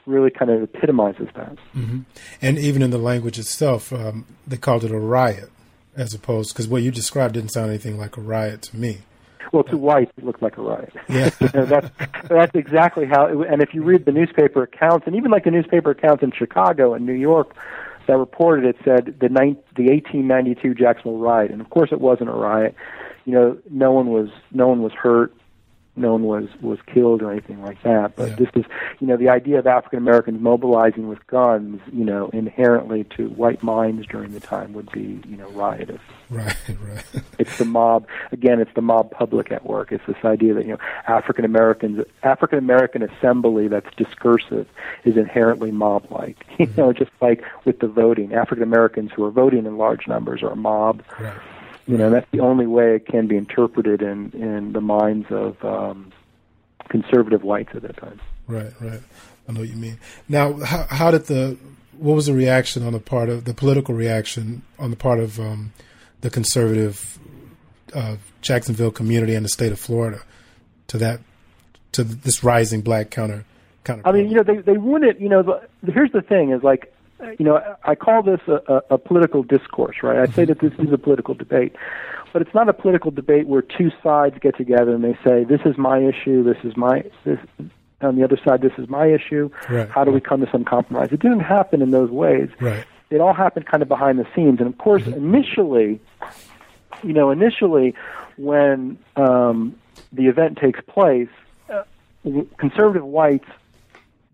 really 0.06 0.30
kind 0.30 0.50
of 0.50 0.62
epitomizes 0.62 1.28
that. 1.34 1.56
Mm-hmm. 1.74 2.00
And 2.42 2.58
even 2.58 2.82
in 2.82 2.90
the 2.90 2.98
language 2.98 3.38
itself, 3.38 3.92
um, 3.92 4.26
they 4.46 4.56
called 4.56 4.84
it 4.84 4.90
a 4.90 4.98
riot 4.98 5.50
as 5.96 6.14
opposed 6.14 6.52
because 6.52 6.68
what 6.68 6.82
you 6.82 6.90
described 6.90 7.34
didn't 7.34 7.50
sound 7.50 7.68
anything 7.68 7.98
like 7.98 8.16
a 8.16 8.20
riot 8.20 8.62
to 8.62 8.76
me. 8.76 8.98
Well, 9.52 9.64
to 9.64 9.76
whites, 9.76 10.12
it 10.16 10.24
looked 10.24 10.42
like 10.42 10.56
a 10.58 10.62
riot. 10.62 10.92
Yeah, 11.08 11.30
you 11.40 11.48
know, 11.54 11.66
that's 11.66 11.90
that's 12.28 12.54
exactly 12.54 13.06
how. 13.06 13.26
It, 13.26 13.52
and 13.52 13.62
if 13.62 13.74
you 13.74 13.82
read 13.82 14.04
the 14.04 14.12
newspaper 14.12 14.62
accounts, 14.62 15.06
and 15.06 15.16
even 15.16 15.30
like 15.30 15.44
the 15.44 15.50
newspaper 15.50 15.90
accounts 15.90 16.22
in 16.22 16.30
Chicago 16.32 16.94
and 16.94 17.04
New 17.04 17.14
York 17.14 17.54
that 18.06 18.16
reported 18.16 18.64
it, 18.64 18.76
said 18.84 19.16
the 19.20 19.28
nine, 19.28 19.56
the 19.76 19.90
1892 19.90 20.74
Jacksonville 20.74 21.18
riot, 21.18 21.50
and 21.50 21.60
of 21.60 21.70
course 21.70 21.90
it 21.92 22.00
wasn't 22.00 22.28
a 22.28 22.32
riot. 22.32 22.74
You 23.24 23.32
know, 23.34 23.58
no 23.70 23.92
one 23.92 24.08
was 24.08 24.28
no 24.52 24.68
one 24.68 24.82
was 24.82 24.92
hurt 24.92 25.34
no 25.96 26.12
one 26.12 26.22
was 26.22 26.48
was 26.60 26.78
killed 26.86 27.22
or 27.22 27.30
anything 27.30 27.62
like 27.62 27.82
that. 27.82 28.16
But 28.16 28.30
yeah. 28.30 28.36
this 28.36 28.48
is, 28.54 28.64
you 29.00 29.06
know, 29.06 29.16
the 29.16 29.28
idea 29.28 29.58
of 29.58 29.66
African 29.66 29.98
Americans 29.98 30.40
mobilizing 30.40 31.08
with 31.08 31.26
guns, 31.26 31.80
you 31.92 32.04
know, 32.04 32.28
inherently 32.32 33.04
to 33.16 33.28
white 33.30 33.62
minds 33.62 34.06
during 34.06 34.32
the 34.32 34.40
time 34.40 34.72
would 34.72 34.90
be, 34.92 35.20
you 35.28 35.36
know, 35.36 35.48
riotous. 35.50 36.00
Right, 36.30 36.56
right. 36.80 37.04
it's 37.38 37.58
the 37.58 37.64
mob 37.64 38.06
again. 38.32 38.60
It's 38.60 38.72
the 38.74 38.82
mob 38.82 39.10
public 39.10 39.50
at 39.50 39.66
work. 39.66 39.90
It's 39.92 40.06
this 40.06 40.24
idea 40.24 40.54
that 40.54 40.64
you 40.64 40.72
know 40.72 40.78
African 41.08 41.44
Americans, 41.44 42.04
African 42.22 42.58
American 42.58 43.02
assembly 43.02 43.68
that's 43.68 43.92
discursive 43.96 44.68
is 45.04 45.16
inherently 45.16 45.70
mob-like. 45.70 46.36
You 46.60 46.66
mm-hmm. 46.66 46.80
know, 46.80 46.92
just 46.92 47.10
like 47.22 47.42
with 47.64 47.80
the 47.80 47.88
voting, 47.88 48.34
African 48.34 48.62
Americans 48.62 49.12
who 49.16 49.24
are 49.24 49.30
voting 49.30 49.64
in 49.64 49.78
large 49.78 50.06
numbers 50.06 50.42
are 50.42 50.50
a 50.50 50.56
mob. 50.56 51.02
Right 51.18 51.34
you 51.90 51.98
know, 51.98 52.08
that's 52.08 52.30
the 52.30 52.38
only 52.40 52.66
way 52.66 52.94
it 52.94 53.06
can 53.06 53.26
be 53.26 53.36
interpreted 53.36 54.00
in 54.00 54.30
in 54.32 54.72
the 54.72 54.80
minds 54.80 55.26
of 55.30 55.62
um, 55.64 56.12
conservative 56.88 57.42
whites 57.42 57.70
at 57.74 57.82
that 57.82 57.96
time. 57.96 58.20
Right, 58.46 58.72
right. 58.80 59.00
I 59.48 59.52
know 59.52 59.60
what 59.60 59.68
you 59.68 59.76
mean. 59.76 59.98
Now, 60.28 60.52
how, 60.60 60.86
how 60.88 61.10
did 61.10 61.24
the 61.24 61.58
what 61.98 62.14
was 62.14 62.26
the 62.26 62.32
reaction 62.32 62.84
on 62.84 62.92
the 62.92 63.00
part 63.00 63.28
of 63.28 63.44
the 63.44 63.54
political 63.54 63.94
reaction 63.94 64.62
on 64.78 64.90
the 64.90 64.96
part 64.96 65.18
of 65.18 65.40
um, 65.40 65.72
the 66.20 66.30
conservative 66.30 67.18
uh, 67.92 68.16
Jacksonville 68.40 68.92
community 68.92 69.34
and 69.34 69.44
the 69.44 69.48
state 69.48 69.72
of 69.72 69.80
Florida 69.80 70.22
to 70.86 70.98
that 70.98 71.20
to 71.92 72.04
this 72.04 72.44
rising 72.44 72.82
black 72.82 73.10
counter 73.10 73.44
counter? 73.82 74.06
I 74.06 74.12
mean, 74.12 74.28
you 74.28 74.36
know, 74.36 74.44
they 74.44 74.58
they 74.58 74.78
wouldn't. 74.78 75.20
You 75.20 75.28
know, 75.28 75.42
the, 75.42 75.92
here's 75.92 76.12
the 76.12 76.22
thing: 76.22 76.52
is 76.52 76.62
like 76.62 76.94
you 77.38 77.44
know, 77.44 77.60
I 77.84 77.94
call 77.94 78.22
this 78.22 78.40
a, 78.46 78.82
a, 78.90 78.98
political 78.98 79.42
discourse, 79.42 79.96
right? 80.02 80.18
I 80.18 80.32
say 80.32 80.44
that 80.44 80.60
this 80.60 80.72
is 80.78 80.92
a 80.92 80.98
political 80.98 81.34
debate, 81.34 81.74
but 82.32 82.42
it's 82.42 82.54
not 82.54 82.68
a 82.68 82.72
political 82.72 83.10
debate 83.10 83.46
where 83.46 83.62
two 83.62 83.90
sides 84.02 84.36
get 84.40 84.56
together 84.56 84.94
and 84.94 85.04
they 85.04 85.18
say, 85.24 85.44
"This 85.44 85.60
is 85.64 85.76
my 85.76 85.98
issue. 85.98 86.42
This 86.42 86.58
is 86.64 86.76
my 86.76 87.04
this." 87.24 87.38
On 88.02 88.16
the 88.16 88.24
other 88.24 88.38
side, 88.42 88.62
this 88.62 88.72
is 88.78 88.88
my 88.88 89.08
issue. 89.08 89.50
Right. 89.68 89.86
How 89.90 90.04
do 90.04 90.10
we 90.10 90.22
come 90.22 90.40
to 90.40 90.50
some 90.50 90.64
compromise? 90.64 91.12
It 91.12 91.20
didn't 91.20 91.40
happen 91.40 91.82
in 91.82 91.90
those 91.90 92.10
ways. 92.10 92.48
Right. 92.58 92.86
It 93.10 93.20
all 93.20 93.34
happened 93.34 93.66
kind 93.66 93.82
of 93.82 93.88
behind 93.88 94.18
the 94.18 94.26
scenes, 94.34 94.58
and 94.58 94.68
of 94.68 94.78
course, 94.78 95.02
mm-hmm. 95.02 95.34
initially, 95.34 96.00
you 97.02 97.12
know, 97.12 97.30
initially, 97.30 97.94
when 98.38 98.98
um, 99.16 99.78
the 100.12 100.28
event 100.28 100.56
takes 100.56 100.80
place, 100.86 101.28
uh, 101.68 101.82
conservative 102.56 103.04
whites 103.04 103.48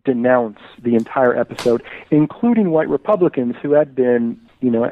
denounce 0.06 0.58
the 0.82 0.94
entire 0.94 1.36
episode, 1.36 1.82
including 2.10 2.70
white 2.70 2.88
Republicans 2.88 3.56
who 3.60 3.72
had 3.72 3.94
been, 3.94 4.40
you 4.60 4.70
know, 4.70 4.90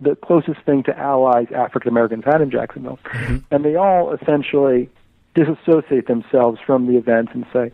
the 0.00 0.14
closest 0.16 0.60
thing 0.62 0.82
to 0.84 0.96
allies 0.96 1.48
African 1.54 1.88
Americans 1.88 2.24
had 2.24 2.40
in 2.40 2.50
Jacksonville. 2.50 3.00
Mm-hmm. 3.04 3.38
And 3.50 3.64
they 3.64 3.74
all 3.74 4.12
essentially 4.14 4.88
disassociate 5.34 6.06
themselves 6.06 6.60
from 6.64 6.86
the 6.86 6.96
event 6.96 7.30
and 7.34 7.44
say, 7.52 7.72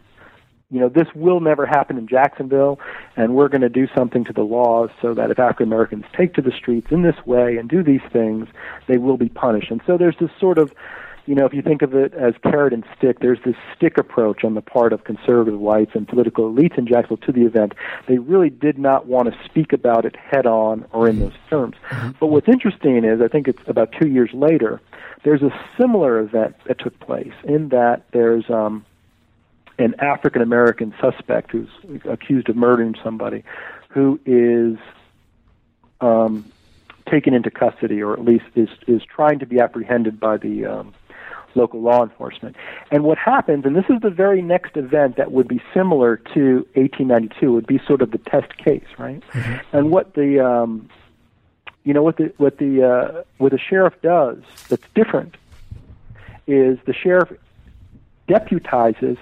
you 0.70 0.80
know, 0.80 0.88
this 0.88 1.06
will 1.14 1.38
never 1.38 1.64
happen 1.64 1.96
in 1.96 2.08
Jacksonville, 2.08 2.80
and 3.16 3.36
we're 3.36 3.48
going 3.48 3.60
to 3.60 3.68
do 3.68 3.86
something 3.94 4.24
to 4.24 4.32
the 4.32 4.42
laws 4.42 4.90
so 5.00 5.14
that 5.14 5.30
if 5.30 5.38
African 5.38 5.68
Americans 5.68 6.04
take 6.16 6.34
to 6.34 6.42
the 6.42 6.50
streets 6.50 6.88
in 6.90 7.02
this 7.02 7.14
way 7.24 7.56
and 7.56 7.68
do 7.68 7.84
these 7.84 8.00
things, 8.12 8.48
they 8.88 8.98
will 8.98 9.16
be 9.16 9.28
punished. 9.28 9.70
And 9.70 9.80
so 9.86 9.96
there's 9.96 10.16
this 10.18 10.30
sort 10.40 10.58
of 10.58 10.72
you 11.26 11.34
know, 11.34 11.44
if 11.44 11.52
you 11.52 11.60
think 11.60 11.82
of 11.82 11.94
it 11.94 12.14
as 12.14 12.34
carrot 12.42 12.72
and 12.72 12.84
stick, 12.96 13.18
there's 13.20 13.40
this 13.44 13.56
stick 13.76 13.98
approach 13.98 14.44
on 14.44 14.54
the 14.54 14.62
part 14.62 14.92
of 14.92 15.04
conservative 15.04 15.58
whites 15.58 15.90
and 15.94 16.06
political 16.06 16.50
elites 16.50 16.78
in 16.78 16.86
Jacksonville 16.86 17.24
to 17.26 17.32
the 17.32 17.44
event. 17.44 17.74
They 18.06 18.18
really 18.18 18.50
did 18.50 18.78
not 18.78 19.06
want 19.06 19.32
to 19.32 19.38
speak 19.44 19.72
about 19.72 20.04
it 20.04 20.14
head 20.16 20.46
on 20.46 20.86
or 20.92 21.08
in 21.08 21.18
those 21.18 21.34
terms. 21.50 21.74
Mm-hmm. 21.90 22.10
But 22.20 22.28
what's 22.28 22.48
interesting 22.48 23.04
is, 23.04 23.20
I 23.20 23.28
think 23.28 23.48
it's 23.48 23.62
about 23.66 23.92
two 24.00 24.08
years 24.08 24.30
later, 24.32 24.80
there's 25.24 25.42
a 25.42 25.50
similar 25.76 26.20
event 26.20 26.54
that 26.66 26.78
took 26.78 26.98
place 27.00 27.34
in 27.42 27.70
that 27.70 28.04
there's 28.12 28.48
um, 28.48 28.84
an 29.78 29.94
African 29.98 30.42
American 30.42 30.94
suspect 31.00 31.50
who's 31.50 31.68
accused 32.08 32.48
of 32.48 32.56
murdering 32.56 32.94
somebody 33.02 33.42
who 33.88 34.20
is 34.24 34.78
um, 36.00 36.44
taken 37.10 37.34
into 37.34 37.50
custody, 37.50 38.00
or 38.02 38.12
at 38.12 38.24
least 38.24 38.44
is 38.54 38.68
is 38.86 39.02
trying 39.04 39.40
to 39.40 39.46
be 39.46 39.58
apprehended 39.58 40.20
by 40.20 40.36
the 40.36 40.66
um, 40.66 40.94
local 41.56 41.80
law 41.80 42.02
enforcement. 42.02 42.56
And 42.90 43.04
what 43.04 43.18
happens, 43.18 43.64
and 43.64 43.74
this 43.74 43.86
is 43.88 44.00
the 44.02 44.10
very 44.10 44.42
next 44.42 44.76
event 44.76 45.16
that 45.16 45.32
would 45.32 45.48
be 45.48 45.62
similar 45.74 46.16
to 46.34 46.66
1892, 46.74 47.52
would 47.52 47.66
be 47.66 47.80
sort 47.86 48.02
of 48.02 48.10
the 48.10 48.18
test 48.18 48.56
case, 48.58 48.86
right? 48.98 49.22
Mm-hmm. 49.32 49.76
And 49.76 49.90
what 49.90 50.14
the 50.14 50.44
um, 50.44 50.88
you 51.84 51.94
know 51.94 52.02
what 52.02 52.16
the 52.16 52.32
what 52.36 52.58
the 52.58 52.82
uh, 52.82 53.22
what 53.38 53.52
the 53.52 53.58
sheriff 53.58 53.94
does 54.02 54.38
that's 54.68 54.86
different 54.94 55.36
is 56.46 56.78
the 56.84 56.92
sheriff 56.92 57.32
deputizes 58.28 59.16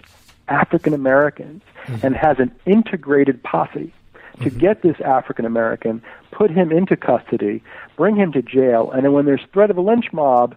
African 0.48 0.94
Americans 0.94 1.62
mm-hmm. 1.86 2.06
and 2.06 2.16
has 2.16 2.38
an 2.38 2.52
integrated 2.66 3.42
posse 3.42 3.92
to 4.40 4.50
mm-hmm. 4.50 4.58
get 4.58 4.82
this 4.82 5.00
African 5.00 5.44
American, 5.44 6.02
put 6.32 6.50
him 6.50 6.72
into 6.72 6.96
custody, 6.96 7.62
bring 7.96 8.16
him 8.16 8.32
to 8.32 8.42
jail, 8.42 8.90
and 8.90 9.04
then 9.04 9.12
when 9.12 9.26
there's 9.26 9.44
threat 9.52 9.70
of 9.70 9.76
a 9.76 9.80
lynch 9.80 10.12
mob, 10.12 10.56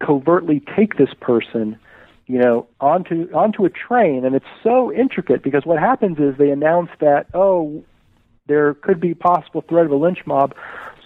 covertly 0.00 0.62
take 0.76 0.96
this 0.96 1.12
person 1.20 1.78
you 2.26 2.38
know 2.38 2.66
onto 2.80 3.28
onto 3.32 3.64
a 3.64 3.70
train 3.70 4.24
and 4.24 4.34
it's 4.34 4.46
so 4.62 4.92
intricate 4.92 5.42
because 5.42 5.64
what 5.64 5.78
happens 5.78 6.18
is 6.18 6.36
they 6.36 6.50
announce 6.50 6.90
that 7.00 7.26
oh 7.34 7.82
there 8.46 8.74
could 8.74 9.00
be 9.00 9.14
possible 9.14 9.62
threat 9.62 9.86
of 9.86 9.92
a 9.92 9.96
lynch 9.96 10.26
mob 10.26 10.54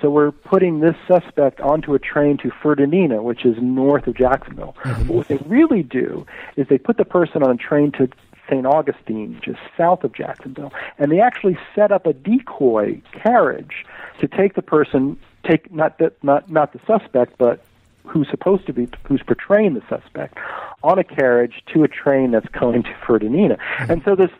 so 0.01 0.09
we're 0.09 0.32
putting 0.32 0.80
this 0.80 0.97
suspect 1.07 1.61
onto 1.61 1.95
a 1.95 1.99
train 1.99 2.38
to 2.38 2.51
Fernandina, 2.62 3.22
which 3.22 3.45
is 3.45 3.57
north 3.61 4.07
of 4.07 4.16
Jacksonville. 4.16 4.74
Mm-hmm. 4.82 5.07
But 5.07 5.14
what 5.14 5.28
they 5.28 5.36
really 5.47 5.82
do 5.82 6.26
is 6.57 6.66
they 6.68 6.78
put 6.78 6.97
the 6.97 7.05
person 7.05 7.43
on 7.43 7.51
a 7.51 7.57
train 7.57 7.93
to 7.93 8.09
St. 8.49 8.66
Augustine, 8.66 9.34
which 9.34 9.49
is 9.49 9.57
south 9.76 10.03
of 10.03 10.12
Jacksonville, 10.12 10.72
and 10.99 11.12
they 11.12 11.20
actually 11.20 11.59
set 11.74 11.93
up 11.93 12.07
a 12.07 12.12
decoy 12.12 13.01
carriage 13.12 13.84
to 14.20 14.26
take 14.26 14.55
the 14.55 14.62
person, 14.62 15.18
take 15.49 15.72
not 15.72 15.99
the 15.99 16.12
not 16.22 16.51
not 16.51 16.72
the 16.72 16.80
suspect, 16.86 17.36
but 17.38 17.62
who's 18.11 18.28
supposed 18.28 18.66
to 18.66 18.72
be 18.72 18.88
who's 19.04 19.22
portraying 19.22 19.74
the 19.74 19.82
suspect 19.88 20.36
on 20.82 20.98
a 20.98 21.04
carriage 21.04 21.62
to 21.72 21.84
a 21.84 21.88
train 21.88 22.32
that's 22.32 22.48
going 22.48 22.82
to 22.82 22.94
Fernandina. 23.06 23.56
Mm-hmm. 23.56 23.92
And 23.92 24.02
so 24.04 24.16
this 24.16 24.30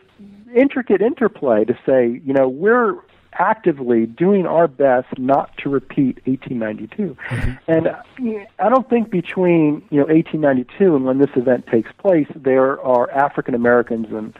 intricate 0.53 1.01
interplay 1.01 1.63
to 1.65 1.77
say, 1.85 2.21
you 2.25 2.33
know, 2.33 2.49
we're 2.49 2.95
actively 3.33 4.05
doing 4.05 4.45
our 4.45 4.67
best 4.67 5.07
not 5.17 5.55
to 5.57 5.69
repeat 5.69 6.19
1892. 6.25 7.15
Mm-hmm. 7.29 7.71
And 7.71 8.47
I 8.59 8.69
don't 8.69 8.89
think 8.89 9.09
between, 9.09 9.83
you 9.89 9.99
know, 9.99 10.07
1892 10.07 10.95
and 10.95 11.05
when 11.05 11.19
this 11.19 11.29
event 11.35 11.67
takes 11.67 11.91
place, 11.93 12.27
there 12.35 12.81
are 12.81 13.09
African 13.11 13.55
Americans 13.55 14.07
and 14.11 14.37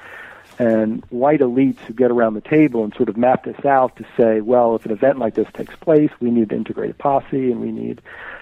and 0.60 1.04
white 1.10 1.40
elites 1.40 1.80
who 1.80 1.94
get 1.94 2.12
around 2.12 2.36
the 2.36 2.42
table 2.42 2.84
and 2.84 2.94
sort 2.94 3.10
of 3.10 3.18
map 3.18 3.46
this 3.46 3.66
out 3.66 3.96
to 3.96 4.06
say, 4.16 4.42
well, 4.42 4.76
if 4.76 4.86
an 4.86 4.92
event 4.92 5.18
like 5.18 5.34
this 5.34 5.48
takes 5.54 5.76
place, 5.78 6.12
we 6.20 6.30
need 6.30 6.52
an 6.52 6.58
integrated 6.58 6.98
posse 7.00 7.52
and 7.52 7.62
we 7.62 7.72
need 7.72 8.00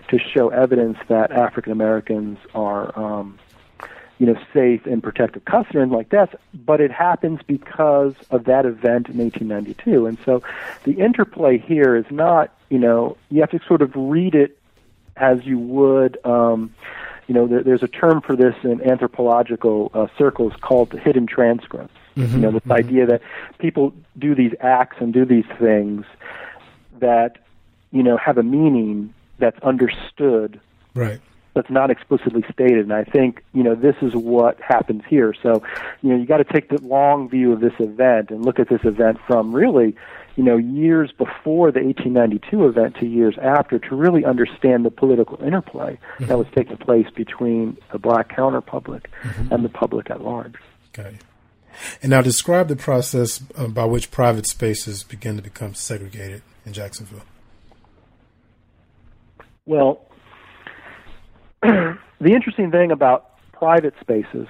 to 0.10 0.20
show 0.20 0.50
evidence 0.50 0.98
that 1.08 1.32
African 1.32 1.72
Americans 1.72 2.38
are, 2.54 2.98
um, 2.98 3.40
you 4.18 4.26
know, 4.26 4.36
safe 4.54 4.86
and 4.86 5.02
protective 5.02 5.46
custody 5.46 5.80
and 5.80 5.92
like 5.92 6.10
that. 6.10 6.40
But 6.54 6.82
it 6.82 6.92
happens 6.92 7.40
because 7.46 8.14
of 8.32 8.46
that 8.46 8.66
event 8.66 9.10
in 9.10 9.18
1892, 9.18 10.06
and 10.06 10.18
so 10.26 10.44
the 10.84 10.94
interplay 10.94 11.58
here 11.58 11.96
is 11.96 12.06
not, 12.10 12.54
you 12.70 12.80
know, 12.80 13.18
you 13.30 13.42
have 13.42 13.52
to 13.52 13.60
sort 13.68 13.82
of 13.82 13.92
read 13.96 14.36
it 14.36 14.58
as 15.16 15.46
you 15.46 15.60
would. 15.60 16.18
Um, 16.26 16.74
you 17.28 17.36
know, 17.36 17.46
there, 17.46 17.62
there's 17.62 17.84
a 17.84 17.88
term 17.88 18.22
for 18.22 18.36
this 18.36 18.56
in 18.64 18.82
anthropological 18.82 19.92
uh, 19.94 20.08
circles 20.18 20.54
called 20.62 20.92
hidden 20.94 21.28
transcripts. 21.28 21.94
Mm-hmm, 22.18 22.36
you 22.36 22.42
know, 22.42 22.52
this 22.52 22.62
mm-hmm. 22.62 22.72
idea 22.72 23.06
that 23.06 23.22
people 23.60 23.94
do 24.18 24.34
these 24.34 24.54
acts 24.60 24.98
and 25.00 25.14
do 25.14 25.26
these 25.26 25.46
things 25.60 26.06
that, 27.00 27.38
you 27.92 28.02
know, 28.02 28.18
have 28.18 28.38
a 28.38 28.44
meaning 28.44 29.14
that's 29.40 29.60
understood. 29.64 30.60
Right. 30.94 31.20
That's 31.56 31.70
not 31.70 31.90
explicitly 31.90 32.44
stated, 32.54 32.80
and 32.80 32.94
I 32.94 33.04
think 33.04 33.44
you 33.54 33.64
know 33.64 33.76
this 33.76 33.96
is 34.02 34.14
what 34.16 34.62
happens 34.62 35.02
here. 35.10 35.34
So, 35.42 35.64
you 36.02 36.10
know, 36.10 36.16
you 36.16 36.26
got 36.26 36.38
to 36.38 36.44
take 36.44 36.70
the 36.70 36.80
long 36.82 37.28
view 37.28 37.52
of 37.52 37.60
this 37.60 37.74
event 37.80 38.30
and 38.30 38.46
look 38.46 38.60
at 38.60 38.70
this 38.70 38.82
event 38.84 39.18
from 39.28 39.54
really, 39.54 39.96
you 40.36 40.44
know, 40.44 40.58
years 40.58 41.12
before 41.12 41.72
the 41.72 41.82
1892 41.82 42.68
event 42.68 42.96
to 42.98 43.08
years 43.08 43.36
after 43.42 43.80
to 43.80 43.96
really 43.96 44.24
understand 44.24 44.86
the 44.86 44.92
political 44.92 45.44
interplay 45.44 45.94
mm-hmm. 45.96 46.28
that 46.28 46.38
was 46.38 46.48
taking 46.56 46.78
place 46.78 47.08
between 47.16 47.76
the 47.92 48.00
black 48.00 48.30
counterpublic 48.30 49.06
mm-hmm. 49.24 49.52
and 49.52 49.66
the 49.66 49.70
public 49.70 50.12
at 50.12 50.22
large. 50.22 50.56
Okay. 50.98 51.18
And 52.02 52.12
now 52.12 52.22
describe 52.22 52.68
the 52.68 52.76
process 52.76 53.42
uh, 53.56 53.68
by 53.68 53.86
which 53.86 54.12
private 54.12 54.48
spaces 54.48 55.04
begin 55.04 55.36
to 55.38 55.42
become 55.42 55.74
segregated 55.74 56.42
in 56.66 56.74
Jacksonville. 56.74 57.24
Well, 59.70 60.02
the 61.62 62.00
interesting 62.22 62.72
thing 62.72 62.92
about 62.92 63.38
private 63.52 63.94
spaces 64.02 64.48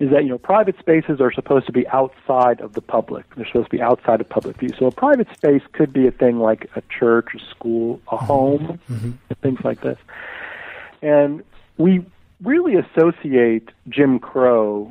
is 0.00 0.10
that 0.10 0.22
you 0.22 0.30
know 0.30 0.38
private 0.38 0.78
spaces 0.78 1.20
are 1.20 1.30
supposed 1.30 1.66
to 1.66 1.72
be 1.72 1.86
outside 1.88 2.62
of 2.62 2.72
the 2.72 2.80
public. 2.80 3.26
They're 3.34 3.44
supposed 3.46 3.66
to 3.70 3.76
be 3.76 3.82
outside 3.82 4.22
of 4.22 4.28
public 4.30 4.56
view. 4.56 4.70
So 4.78 4.86
a 4.86 4.90
private 4.90 5.28
space 5.34 5.60
could 5.72 5.92
be 5.92 6.06
a 6.06 6.10
thing 6.10 6.38
like 6.38 6.70
a 6.74 6.82
church, 6.88 7.34
a 7.34 7.38
school, 7.50 8.00
a 8.08 8.16
mm-hmm. 8.16 8.24
home, 8.24 8.80
mm-hmm. 8.90 9.10
things 9.42 9.60
like 9.62 9.82
this. 9.82 9.98
And 11.02 11.44
we 11.76 12.06
really 12.42 12.76
associate 12.76 13.72
Jim 13.90 14.18
Crow 14.18 14.90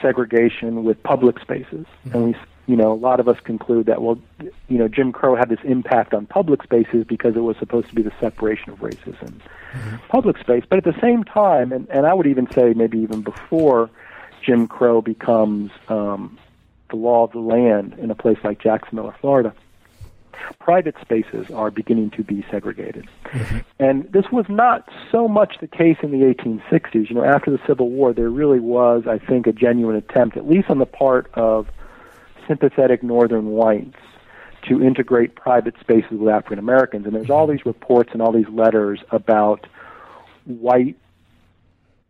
segregation 0.00 0.82
with 0.82 1.00
public 1.04 1.38
spaces, 1.38 1.86
mm-hmm. 2.04 2.16
and 2.16 2.24
we 2.24 2.36
you 2.72 2.78
know, 2.78 2.90
a 2.90 2.94
lot 2.94 3.20
of 3.20 3.28
us 3.28 3.38
conclude 3.40 3.84
that, 3.84 4.00
well, 4.00 4.18
you 4.40 4.78
know, 4.78 4.88
Jim 4.88 5.12
Crow 5.12 5.36
had 5.36 5.50
this 5.50 5.58
impact 5.62 6.14
on 6.14 6.24
public 6.24 6.62
spaces 6.62 7.04
because 7.06 7.36
it 7.36 7.40
was 7.40 7.54
supposed 7.58 7.90
to 7.90 7.94
be 7.94 8.00
the 8.00 8.14
separation 8.18 8.70
of 8.72 8.80
races 8.80 9.14
in 9.20 9.28
mm-hmm. 9.28 9.96
public 10.08 10.38
space. 10.38 10.64
But 10.66 10.78
at 10.78 10.84
the 10.84 10.98
same 10.98 11.22
time, 11.22 11.70
and, 11.70 11.86
and 11.90 12.06
I 12.06 12.14
would 12.14 12.26
even 12.26 12.50
say 12.50 12.72
maybe 12.72 12.98
even 13.00 13.20
before 13.20 13.90
Jim 14.42 14.68
Crow 14.68 15.02
becomes 15.02 15.70
um, 15.88 16.38
the 16.88 16.96
law 16.96 17.24
of 17.24 17.32
the 17.32 17.40
land 17.40 17.94
in 17.98 18.10
a 18.10 18.14
place 18.14 18.38
like 18.42 18.58
Jacksonville 18.58 19.04
or 19.04 19.16
Florida, 19.20 19.52
private 20.58 20.94
spaces 21.02 21.50
are 21.50 21.70
beginning 21.70 22.08
to 22.12 22.24
be 22.24 22.42
segregated. 22.50 23.06
Mm-hmm. 23.24 23.58
And 23.80 24.10
this 24.10 24.24
was 24.32 24.46
not 24.48 24.88
so 25.10 25.28
much 25.28 25.56
the 25.60 25.66
case 25.66 25.98
in 26.02 26.10
the 26.10 26.24
1860s. 26.34 27.10
You 27.10 27.16
know, 27.16 27.24
after 27.24 27.50
the 27.50 27.60
Civil 27.66 27.90
War, 27.90 28.14
there 28.14 28.30
really 28.30 28.60
was, 28.60 29.02
I 29.06 29.18
think, 29.18 29.46
a 29.46 29.52
genuine 29.52 29.96
attempt, 29.96 30.38
at 30.38 30.48
least 30.48 30.70
on 30.70 30.78
the 30.78 30.86
part 30.86 31.30
of 31.34 31.68
sympathetic 32.46 33.02
northern 33.02 33.46
whites 33.50 33.98
to 34.68 34.82
integrate 34.82 35.34
private 35.34 35.74
spaces 35.80 36.12
with 36.12 36.28
African 36.28 36.58
Americans. 36.58 37.06
And 37.06 37.14
there's 37.14 37.30
all 37.30 37.46
these 37.46 37.66
reports 37.66 38.10
and 38.12 38.22
all 38.22 38.32
these 38.32 38.48
letters 38.48 39.00
about 39.10 39.66
white 40.44 40.96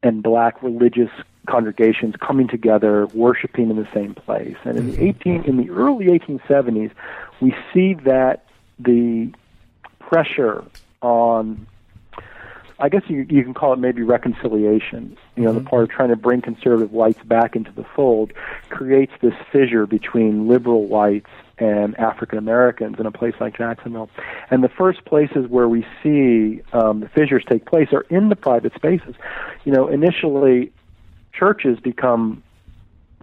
and 0.03 0.23
black 0.23 0.63
religious 0.63 1.11
congregations 1.49 2.15
coming 2.21 2.49
together, 2.49 3.07
worshiping 3.09 3.71
in 3.71 3.77
the 3.77 3.89
same 3.95 4.15
place. 4.15 4.57
And 4.65 4.77
in 4.77 4.91
the 4.91 4.97
mm-hmm. 4.97 5.29
18 5.29 5.45
in 5.45 5.57
the 5.57 5.71
early 5.71 6.07
1870s, 6.07 6.91
we 7.41 7.55
see 7.73 7.95
that 8.05 8.45
the 8.79 9.33
pressure 9.99 10.65
on 11.01 11.67
I 12.79 12.89
guess 12.89 13.03
you 13.09 13.27
you 13.29 13.43
can 13.43 13.55
call 13.55 13.73
it 13.73 13.79
maybe 13.79 14.03
reconciliation. 14.03 15.17
You 15.37 15.45
know, 15.45 15.51
mm-hmm. 15.51 15.65
the 15.65 15.71
part 15.71 15.83
of 15.85 15.91
trying 15.91 16.09
to 16.09 16.17
bring 16.17 16.41
conservative 16.41 16.93
whites 16.93 17.23
back 17.25 17.57
into 17.57 17.73
the 17.73 17.85
fold 17.85 18.33
creates 18.71 19.13
this 19.21 19.35
fissure 19.51 19.87
between 19.87 20.49
liberal 20.49 20.87
whites 20.87 21.31
and 21.59 21.97
African 21.99 22.39
Americans 22.39 22.99
in 22.99 23.07
a 23.07 23.13
place 23.13 23.35
like 23.41 23.57
Jacksonville. 23.57 24.11
And 24.51 24.65
the 24.65 24.69
first 24.69 25.05
places 25.05 25.49
where 25.49 25.69
we 25.69 25.87
see 26.03 26.61
um, 26.73 27.01
the 27.01 27.09
fissures 27.09 27.45
take 27.49 27.67
place 27.67 27.93
are 27.93 28.05
in 28.11 28.29
the 28.29 28.37
private 28.37 28.75
spaces. 28.75 29.15
You 29.65 29.73
know, 29.73 29.89
initially 29.89 30.73
churches 31.33 31.79
become 31.79 32.43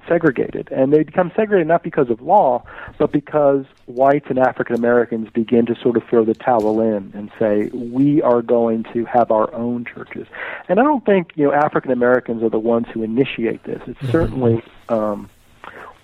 segregated. 0.10 0.68
And 0.72 0.91
they 0.91 1.03
become 1.03 1.32
segregated 1.36 1.68
not 1.68 1.84
because 1.84 2.10
of 2.10 2.22
law, 2.22 2.66
but 2.97 3.14
because 3.14 3.66
whites 3.86 4.26
and 4.30 4.38
African 4.38 4.76
Americans 4.76 5.30
begin 5.30 5.66
to 5.68 5.76
sort 5.76 5.95
of 5.95 6.03
throw 6.10 6.26
the 6.26 6.34
towel 6.34 6.82
in 6.82 7.12
and 7.16 7.32
say, 7.39 7.68
we 7.68 8.22
are 8.22 8.41
going 8.41 8.84
to 8.93 9.05
have 9.05 9.32
our 9.32 9.53
own 9.53 9.86
churches. 9.86 10.28
And 10.68 10.80
I 10.80 10.84
don't 10.84 11.05
think, 11.05 11.32
you 11.36 11.45
know, 11.45 11.53
African 11.53 11.91
Americans 11.91 12.43
are 12.43 12.49
the 12.49 12.60
ones 12.60 12.88
who 12.93 13.03
initiate 13.03 13.64
this. 13.64 13.82
It's 13.88 13.97
mm-hmm. 13.99 14.12
certainly 14.12 14.64
um, 14.89 15.30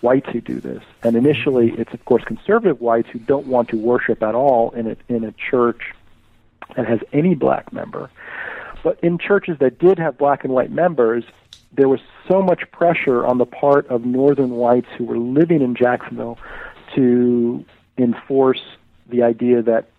whites 0.01 0.30
who 0.32 0.39
do 0.39 0.62
this. 0.62 0.84
And 1.03 1.16
initially, 1.16 1.74
it's 1.78 1.93
of 1.93 2.06
course 2.06 2.24
conservative 2.24 2.80
whites 2.80 3.10
who 3.10 3.20
don't 3.20 3.47
want 3.47 3.70
to 3.70 3.78
worship 3.78 4.24
at 4.24 4.36
all 4.36 4.72
in 4.72 4.91
a, 4.91 4.97
in 5.10 5.24
a 5.24 5.34
church 5.34 5.93
that 6.76 6.88
has 6.88 6.99
any 7.12 7.36
black 7.36 7.74
member. 7.74 8.10
But 8.84 8.99
in 9.01 9.18
churches 9.18 9.58
that 9.60 9.80
did 9.80 9.97
have 9.97 10.18
black 10.18 10.43
and 10.43 10.53
white 10.53 10.72
members, 10.72 11.24
there 11.76 11.90
was 11.90 12.00
so 12.28 12.42
much 12.42 12.70
pressure 12.72 13.26
on 13.26 13.38
the 13.38 13.46
part 13.46 13.88
of 13.88 14.06
northern 14.06 14.52
whites 14.52 14.88
who 14.98 15.06
were 15.06 15.18
living 15.18 15.62
in 15.62 15.76
Jacksonville 15.76 16.38
to 16.96 17.66
enforce 17.98 18.62
the 19.10 19.24
idea 19.24 19.62
that 19.62 19.90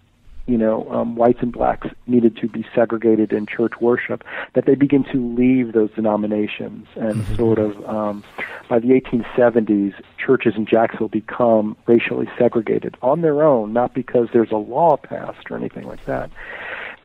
you 0.47 0.57
know 0.57 0.89
um, 0.91 1.16
whites 1.16 1.39
and 1.43 1.53
blacks 1.53 1.89
needed 2.07 2.37
to 2.37 2.49
be 2.49 2.64
segregated 2.74 3.33
in 3.33 3.47
church 3.47 3.72
worship 3.81 4.24
that 4.55 4.64
they 4.64 4.74
begin 4.74 5.05
to 5.05 5.35
leave 5.37 5.72
those 5.72 5.91
denominations 5.93 6.87
and 6.95 7.16
mm-hmm. 7.16 7.35
sort 7.35 7.59
of 7.59 7.85
um, 7.89 8.22
by 8.68 8.79
the 8.79 8.89
1870s 8.89 9.95
churches 10.18 10.55
in 10.57 10.66
Jacksonville 10.66 11.09
become 11.09 11.77
racially 11.87 12.29
segregated 12.39 12.97
on 13.03 13.22
their 13.22 13.43
own 13.43 13.72
not 13.72 13.93
because 13.93 14.29
there's 14.33 14.53
a 14.53 14.57
law 14.57 14.97
passed 14.97 15.51
or 15.51 15.57
anything 15.57 15.87
like 15.87 16.05
that 16.05 16.31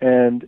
and 0.02 0.48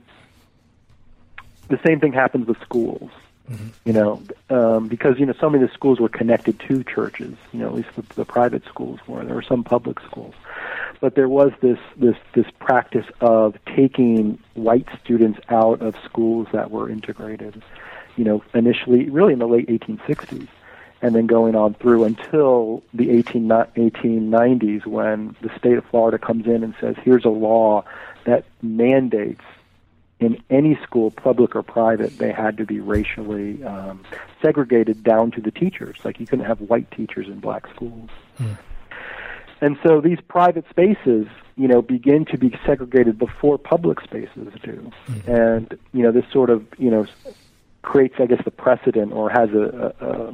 the 1.70 1.80
same 1.86 2.00
thing 2.00 2.14
happens 2.14 2.48
with 2.48 2.60
schools 2.62 3.10
Mm-hmm. 3.52 3.68
You 3.84 3.94
know, 3.94 4.24
um, 4.50 4.88
because 4.88 5.20
you 5.20 5.26
know 5.26 5.34
so 5.40 5.50
many 5.50 5.64
of 5.64 5.70
the 5.70 5.74
schools 5.74 6.00
were 6.00 6.10
connected 6.10 6.60
to 6.62 6.84
churches. 6.84 7.36
You 7.52 7.60
know, 7.60 7.68
at 7.68 7.74
least 7.74 7.90
the, 7.96 8.04
the 8.16 8.26
private 8.26 8.64
schools 8.66 9.00
were. 9.06 9.24
There 9.26 9.36
were 9.36 9.42
some 9.42 9.66
public 9.66 10.00
schools, 10.00 10.34
but 11.02 11.16
there 11.16 11.28
was 11.28 11.52
this 11.62 11.80
this 11.98 12.16
this 12.34 12.46
practice 12.60 13.06
of 13.20 13.58
taking 13.76 14.40
white 14.54 14.88
students 15.04 15.40
out 15.50 15.82
of 15.82 15.96
schools 16.06 16.48
that 16.54 16.72
were 16.72 16.90
integrated. 16.90 17.62
You 18.16 18.24
know, 18.24 18.44
initially, 18.54 19.10
really 19.10 19.34
in 19.34 19.40
the 19.40 19.48
late 19.48 19.68
1860s, 19.68 20.48
and 21.02 21.14
then 21.14 21.28
going 21.28 21.56
on 21.56 21.74
through 21.74 22.06
until 22.06 22.82
the 22.94 23.10
18, 23.10 23.50
1890s 23.50 24.86
when 24.86 25.36
the 25.42 25.50
state 25.58 25.78
of 25.78 25.86
Florida 25.88 26.18
comes 26.18 26.46
in 26.46 26.64
and 26.64 26.74
says, 26.80 26.96
"Here's 27.04 27.26
a 27.26 27.30
law 27.30 27.84
that 28.24 28.46
mandates 28.62 29.44
in 30.24 30.42
any 30.50 30.78
school, 30.84 31.12
public 31.12 31.56
or 31.56 31.64
private, 31.64 32.18
they 32.18 32.32
had 32.32 32.58
to 32.58 32.66
be 32.66 32.80
racially 32.80 33.64
um, 33.64 34.04
segregated 34.42 35.04
down 35.04 35.32
to 35.32 35.42
the 35.42 35.52
teachers. 35.52 35.98
Like 36.04 36.20
you 36.20 36.26
couldn't 36.26 36.46
have 36.46 36.62
white 36.62 36.90
teachers 36.92 37.28
in 37.28 37.40
black 37.40 37.68
schools. 37.74 38.10
Hmm. 38.38 38.54
And 39.62 39.78
so 39.84 40.02
these 40.02 40.20
private 40.28 40.66
spaces, 40.70 41.28
you 41.56 41.68
know, 41.68 41.82
begin 41.82 42.26
to 42.26 42.38
be 42.38 42.58
segregated 42.66 43.18
before 43.18 43.58
public 43.58 44.02
spaces 44.02 44.54
do. 44.64 44.92
Hmm. 45.06 45.32
And 45.32 45.80
you 45.94 46.04
know, 46.04 46.12
this 46.12 46.26
sort 46.32 46.50
of 46.50 46.66
you 46.78 46.90
know 46.90 47.06
creates, 47.82 48.16
I 48.20 48.26
guess, 48.26 48.44
the 48.44 48.52
precedent 48.52 49.12
or 49.14 49.30
has 49.30 49.50
a, 49.52 49.94
a, 50.00 50.34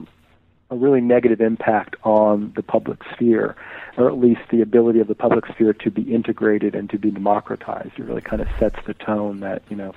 a 0.72 0.76
really 0.76 1.01
negative 1.01 1.41
impact 1.41 1.95
on 2.03 2.53
the 2.55 2.63
public 2.63 2.99
sphere, 3.13 3.55
or 3.97 4.07
at 4.07 4.17
least 4.17 4.41
the 4.51 4.61
ability 4.61 4.99
of 4.99 5.07
the 5.07 5.15
public 5.15 5.45
sphere 5.47 5.74
to 5.74 5.89
be 5.89 6.03
integrated 6.13 6.76
and 6.76 6.89
to 6.89 6.97
be 6.97 7.11
democratized. 7.11 7.91
It 7.97 8.03
really 8.03 8.22
kind 8.22 8.41
of 8.41 8.47
sets 8.59 8.78
the 8.86 8.93
tone 8.93 9.39
that 9.39 9.63
you 9.70 9.76
know 9.76 9.93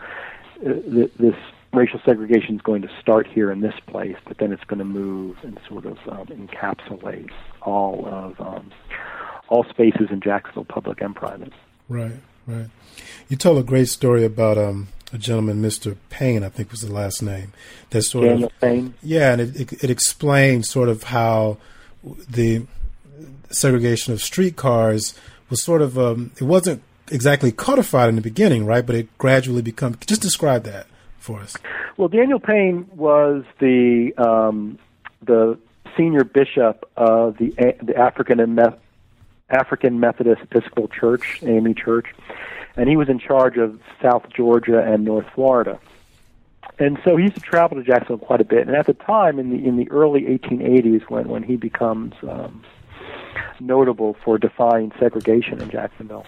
uh, 0.65 0.73
th- 0.91 1.13
this 1.19 1.37
racial 1.73 2.01
segregation 2.05 2.57
is 2.57 2.63
going 2.63 2.83
to 2.83 2.91
start 3.01 3.27
here 3.27 3.51
in 3.51 3.61
this 3.61 3.75
place, 3.87 4.17
but 4.27 4.39
then 4.39 4.53
it's 4.53 4.65
going 4.65 4.79
to 4.79 4.85
move 4.85 5.37
and 5.43 5.59
sort 5.69 5.87
of 5.87 5.99
um, 6.09 6.27
encapsulate 6.27 7.31
all 7.63 8.07
of 8.07 8.41
um, 8.41 8.71
all 9.49 9.65
spaces 9.65 10.09
in 10.11 10.21
Jacksonville, 10.21 10.65
public 10.65 11.01
and 11.01 11.15
private. 11.15 11.53
Right, 11.89 12.17
right. 12.47 12.69
You 13.29 13.37
tell 13.37 13.59
a 13.59 13.63
great 13.63 13.89
story 13.89 14.25
about 14.25 14.59
um, 14.59 14.89
a 15.13 15.19
gentleman, 15.19 15.61
Mr. 15.63 15.97
Payne, 16.11 16.43
I 16.43 16.49
think 16.49 16.71
was 16.71 16.81
the 16.81 16.93
last 16.93 17.23
name. 17.23 17.53
That 17.91 18.03
sort 18.03 18.27
Daniel 18.27 18.49
of 18.49 18.61
Payne. 18.61 18.95
Yeah, 19.03 19.33
and 19.33 19.41
it, 19.41 19.61
it, 19.61 19.85
it 19.85 19.91
explained 19.91 20.67
sort 20.67 20.89
of 20.89 21.05
how 21.05 21.59
the 22.03 22.67
segregation 23.51 24.13
of 24.13 24.23
streetcars 24.23 25.15
was 25.51 25.63
sort 25.63 25.83
of 25.83 25.99
um, 25.99 26.33
it 26.41 26.45
wasn't 26.45 26.83
exactly 27.11 27.53
codified 27.53 28.09
in 28.09 28.17
the 28.17 28.23
beginning, 28.23 28.65
right? 28.65 28.85
But 28.85 28.97
it 28.97 29.19
gradually 29.19 29.63
become. 29.63 29.97
Just 30.07 30.23
describe 30.23 30.65
that 30.65 30.87
for 31.19 31.41
us. 31.41 31.57
Well, 31.97 32.09
Daniel 32.09 32.41
Payne 32.41 32.89
was 32.95 33.45
the 33.59 34.13
um, 34.17 34.79
the 35.23 35.59
senior 35.97 36.25
bishop 36.25 36.89
of 36.97 37.37
the 37.37 37.51
the 37.83 37.97
African 37.97 38.41
and 38.41 38.59
African 39.51 40.01
Methodist 40.01 40.43
Episcopal 40.43 40.89
Church, 40.89 41.41
AME 41.43 41.75
Church, 41.75 42.07
and 42.77 42.89
he 42.89 42.97
was 42.97 43.09
in 43.09 43.19
charge 43.19 43.57
of 43.57 43.81
South 44.01 44.25
Georgia 44.35 44.83
and 44.83 45.05
North 45.05 45.27
Florida. 45.35 45.79
And 46.79 46.99
so 47.05 47.17
he 47.17 47.25
used 47.25 47.37
to 47.37 47.41
travel 47.41 47.77
to 47.77 47.85
Jacksonville 47.85 48.19
quite 48.19 48.41
a 48.41 48.45
bit. 48.45 48.67
And 48.67 48.77
at 48.77 48.87
the 48.87 48.95
time, 48.95 49.39
in 49.39 49.51
the 49.51 49.67
in 49.67 49.77
the 49.77 49.91
early 49.91 50.23
1880s, 50.23 51.03
when 51.09 51.29
when 51.29 51.43
he 51.43 51.57
becomes 51.57 52.15
um, 52.23 52.65
notable 53.61 54.17
for 54.25 54.39
defying 54.39 54.93
segregation 54.99 55.61
in 55.61 55.71
Jacksonville, 55.71 56.27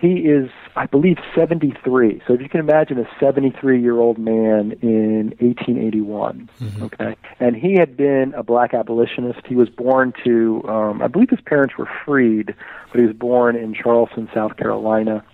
he 0.00 0.26
is, 0.26 0.50
I 0.78 0.86
believe, 0.86 1.18
73. 1.34 2.22
So 2.24 2.34
if 2.34 2.40
you 2.40 2.48
can 2.48 2.60
imagine 2.60 3.00
a 3.00 3.08
73 3.18 3.82
year 3.82 3.98
old 3.98 4.16
man 4.16 4.78
in 4.80 5.34
1881, 5.40 6.48
mm-hmm. 6.60 6.84
okay, 6.84 7.16
and 7.40 7.56
he 7.56 7.74
had 7.74 7.96
been 7.96 8.32
a 8.34 8.44
black 8.44 8.74
abolitionist. 8.74 9.40
He 9.44 9.56
was 9.56 9.68
born 9.68 10.14
to, 10.22 10.62
um, 10.68 11.02
I 11.02 11.08
believe 11.08 11.30
his 11.30 11.40
parents 11.40 11.76
were 11.76 11.88
freed, 12.04 12.54
but 12.92 13.00
he 13.00 13.04
was 13.04 13.16
born 13.16 13.56
in 13.56 13.74
Charleston, 13.74 14.30
South 14.32 14.56
Carolina. 14.56 15.24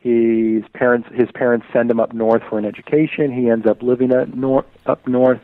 His 0.00 0.64
parents, 0.72 1.10
his 1.12 1.30
parents 1.32 1.66
send 1.70 1.90
him 1.90 2.00
up 2.00 2.14
north 2.14 2.42
for 2.48 2.58
an 2.58 2.64
education. 2.64 3.30
He 3.30 3.50
ends 3.50 3.66
up 3.66 3.82
living 3.82 4.10
at 4.10 4.34
nor- 4.34 4.64
up 4.86 5.06
north 5.06 5.42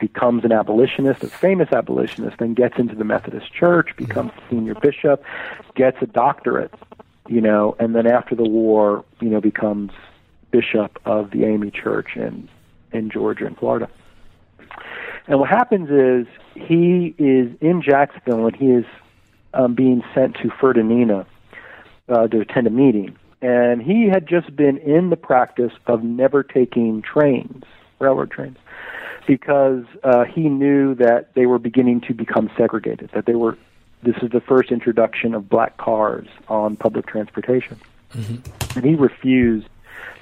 becomes 0.00 0.42
an 0.42 0.52
abolitionist, 0.52 1.22
a 1.22 1.28
famous 1.28 1.70
abolitionist, 1.70 2.38
then 2.38 2.54
gets 2.54 2.78
into 2.78 2.94
the 2.94 3.04
Methodist 3.04 3.52
Church, 3.52 3.94
becomes 3.96 4.32
senior 4.48 4.74
bishop, 4.74 5.22
gets 5.74 5.98
a 6.00 6.06
doctorate 6.06 6.72
you 7.28 7.40
know, 7.40 7.76
and 7.78 7.94
then 7.94 8.06
after 8.06 8.34
the 8.34 8.48
war, 8.48 9.04
you 9.20 9.28
know, 9.28 9.40
becomes 9.40 9.92
bishop 10.50 10.98
of 11.04 11.30
the 11.30 11.44
AME 11.44 11.70
Church 11.70 12.16
in 12.16 12.48
in 12.92 13.10
Georgia 13.10 13.46
and 13.46 13.56
Florida. 13.56 13.88
And 15.26 15.40
what 15.40 15.48
happens 15.48 15.90
is 15.90 16.26
he 16.54 17.14
is 17.18 17.50
in 17.60 17.82
Jacksonville 17.82 18.46
and 18.46 18.56
he 18.56 18.66
is 18.66 18.84
um, 19.54 19.74
being 19.74 20.02
sent 20.14 20.36
to 20.36 20.50
Fernandina 20.50 21.26
uh, 22.08 22.28
to 22.28 22.40
attend 22.40 22.66
a 22.66 22.70
meeting. 22.70 23.16
And 23.42 23.82
he 23.82 24.08
had 24.08 24.26
just 24.26 24.54
been 24.54 24.78
in 24.78 25.10
the 25.10 25.16
practice 25.16 25.72
of 25.86 26.02
never 26.02 26.42
taking 26.42 27.02
trains, 27.02 27.64
railroad 27.98 28.30
trains, 28.30 28.56
because 29.26 29.84
uh, 30.04 30.24
he 30.24 30.48
knew 30.48 30.94
that 30.94 31.34
they 31.34 31.46
were 31.46 31.58
beginning 31.58 32.00
to 32.02 32.14
become 32.14 32.50
segregated, 32.56 33.10
that 33.14 33.26
they 33.26 33.34
were 33.34 33.58
this 34.02 34.16
is 34.22 34.30
the 34.30 34.40
first 34.40 34.70
introduction 34.70 35.34
of 35.34 35.48
black 35.48 35.76
cars 35.78 36.28
on 36.48 36.76
public 36.76 37.06
transportation. 37.06 37.80
Mm-hmm. 38.14 38.78
And 38.78 38.86
he 38.86 38.94
refused 38.94 39.68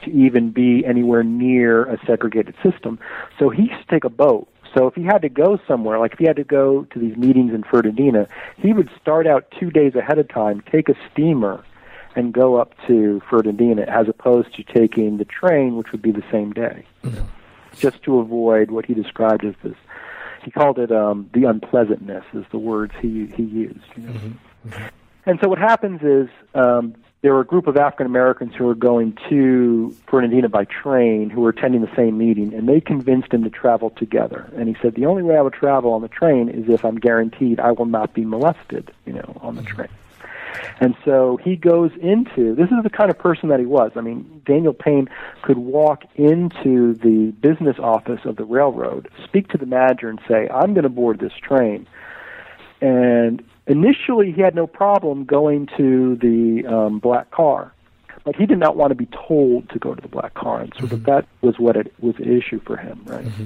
to 0.04 0.10
even 0.10 0.50
be 0.50 0.84
anywhere 0.84 1.22
near 1.22 1.84
a 1.84 1.98
segregated 2.06 2.54
system. 2.62 2.98
So 3.38 3.48
he 3.48 3.64
used 3.64 3.80
to 3.80 3.86
take 3.86 4.04
a 4.04 4.10
boat. 4.10 4.48
So 4.74 4.86
if 4.86 4.94
he 4.94 5.04
had 5.04 5.22
to 5.22 5.28
go 5.28 5.58
somewhere, 5.68 5.98
like 5.98 6.14
if 6.14 6.18
he 6.18 6.26
had 6.26 6.36
to 6.36 6.44
go 6.44 6.84
to 6.84 6.98
these 6.98 7.16
meetings 7.16 7.54
in 7.54 7.62
Fernandina, 7.62 8.26
he 8.56 8.72
would 8.72 8.90
start 9.00 9.26
out 9.26 9.52
two 9.58 9.70
days 9.70 9.94
ahead 9.94 10.18
of 10.18 10.28
time, 10.28 10.62
take 10.70 10.88
a 10.88 10.94
steamer, 11.12 11.64
and 12.16 12.32
go 12.32 12.56
up 12.56 12.74
to 12.86 13.20
Fernandina, 13.28 13.82
as 13.82 14.08
opposed 14.08 14.54
to 14.54 14.62
taking 14.62 15.18
the 15.18 15.24
train, 15.24 15.76
which 15.76 15.92
would 15.92 16.02
be 16.02 16.12
the 16.12 16.24
same 16.30 16.52
day, 16.52 16.84
mm-hmm. 17.02 17.24
just 17.76 18.02
to 18.04 18.18
avoid 18.18 18.70
what 18.70 18.86
he 18.86 18.94
described 18.94 19.44
as 19.44 19.54
this 19.62 19.76
he 20.44 20.50
called 20.50 20.78
it 20.78 20.92
um, 20.92 21.28
the 21.32 21.44
unpleasantness 21.44 22.24
is 22.34 22.44
the 22.50 22.58
words 22.58 22.92
he 23.00 23.26
he 23.26 23.42
used. 23.42 23.80
You 23.96 24.02
know? 24.02 24.12
mm-hmm. 24.12 24.68
Mm-hmm. 24.68 24.86
And 25.26 25.38
so 25.42 25.48
what 25.48 25.58
happens 25.58 26.02
is 26.02 26.28
um, 26.54 26.94
there 27.22 27.32
were 27.32 27.40
a 27.40 27.46
group 27.46 27.66
of 27.66 27.78
African 27.78 28.06
Americans 28.06 28.54
who 28.54 28.64
were 28.64 28.74
going 28.74 29.16
to 29.30 29.96
Fernandina 30.06 30.50
by 30.50 30.66
train 30.66 31.30
who 31.30 31.40
were 31.40 31.48
attending 31.48 31.80
the 31.80 31.96
same 31.96 32.18
meeting, 32.18 32.52
and 32.52 32.68
they 32.68 32.80
convinced 32.80 33.32
him 33.32 33.42
to 33.44 33.50
travel 33.50 33.90
together. 33.90 34.50
And 34.56 34.68
he 34.68 34.76
said, 34.82 34.94
"The 34.94 35.06
only 35.06 35.22
way 35.22 35.36
I 35.36 35.40
would 35.40 35.54
travel 35.54 35.92
on 35.92 36.02
the 36.02 36.08
train 36.08 36.50
is 36.50 36.68
if 36.68 36.84
I'm 36.84 36.96
guaranteed 36.96 37.60
I 37.60 37.72
will 37.72 37.86
not 37.86 38.12
be 38.12 38.24
molested, 38.24 38.90
you 39.06 39.14
know, 39.14 39.38
on 39.40 39.56
the 39.56 39.62
mm-hmm. 39.62 39.74
train." 39.74 39.88
And 40.80 40.96
so 41.04 41.38
he 41.42 41.56
goes 41.56 41.90
into 42.00 42.54
this 42.54 42.70
is 42.70 42.82
the 42.82 42.90
kind 42.90 43.10
of 43.10 43.18
person 43.18 43.48
that 43.48 43.60
he 43.60 43.66
was. 43.66 43.92
I 43.96 44.00
mean, 44.00 44.42
Daniel 44.44 44.72
Payne 44.72 45.08
could 45.42 45.58
walk 45.58 46.04
into 46.14 46.94
the 46.94 47.32
business 47.40 47.76
office 47.78 48.20
of 48.24 48.36
the 48.36 48.44
railroad, 48.44 49.08
speak 49.24 49.48
to 49.48 49.58
the 49.58 49.66
manager, 49.66 50.08
and 50.08 50.20
say, 50.28 50.48
I'm 50.48 50.74
going 50.74 50.84
to 50.84 50.88
board 50.88 51.18
this 51.18 51.32
train. 51.34 51.86
And 52.80 53.42
initially, 53.66 54.32
he 54.32 54.40
had 54.40 54.54
no 54.54 54.66
problem 54.66 55.24
going 55.24 55.68
to 55.76 56.16
the 56.16 56.66
um, 56.66 56.98
black 56.98 57.30
car. 57.30 57.72
But 58.24 58.36
he 58.36 58.46
did 58.46 58.58
not 58.58 58.76
want 58.76 58.90
to 58.90 58.94
be 58.94 59.06
told 59.06 59.68
to 59.70 59.78
go 59.78 59.94
to 59.94 60.00
the 60.00 60.08
black 60.08 60.32
car, 60.32 60.60
and 60.62 60.72
so 60.78 60.86
mm-hmm. 60.86 61.04
that 61.04 61.26
was 61.42 61.58
what 61.58 61.76
it 61.76 61.92
was 62.00 62.16
an 62.16 62.34
issue 62.34 62.58
for 62.60 62.76
him, 62.76 63.02
right? 63.04 63.24
Mm-hmm. 63.24 63.44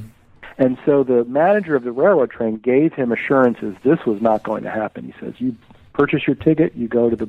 And 0.57 0.79
so 0.85 1.03
the 1.03 1.25
manager 1.25 1.75
of 1.75 1.83
the 1.83 1.91
railroad 1.91 2.31
train 2.31 2.57
gave 2.57 2.93
him 2.93 3.11
assurances 3.11 3.75
this 3.85 3.99
was 4.07 4.21
not 4.21 4.43
going 4.45 4.63
to 4.65 4.71
happen. 4.71 5.05
He 5.05 5.15
says, 5.21 5.35
"You 5.39 5.57
purchase 5.99 6.23
your 6.27 6.37
ticket, 6.37 6.75
you 6.77 6.89
go 6.89 7.11
to 7.11 7.17
the 7.17 7.29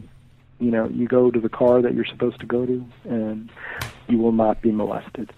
you 0.59 0.71
know, 0.71 0.89
you 0.89 1.07
go 1.07 1.31
to 1.31 1.39
the 1.39 1.49
car 1.49 1.81
that 1.81 1.93
you're 1.93 2.05
supposed 2.05 2.39
to 2.41 2.45
go 2.45 2.65
to, 2.65 2.85
and 3.05 3.49
you 4.09 4.17
will 4.17 4.33
not 4.33 4.61
be 4.61 4.71
molested. 4.71 5.31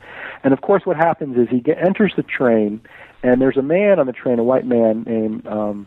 And 0.43 0.51
of 0.51 0.61
course, 0.61 0.83
what 0.83 0.97
happens 0.97 1.37
is 1.37 1.47
he 1.47 1.59
get, 1.59 1.77
enters 1.77 2.13
the 2.15 2.23
train, 2.23 2.81
and 3.21 3.39
there's 3.39 3.57
a 3.57 3.61
man 3.61 3.99
on 3.99 4.07
the 4.07 4.13
train, 4.13 4.39
a 4.39 4.43
white 4.43 4.65
man 4.65 5.03
named 5.03 5.45
um, 5.45 5.85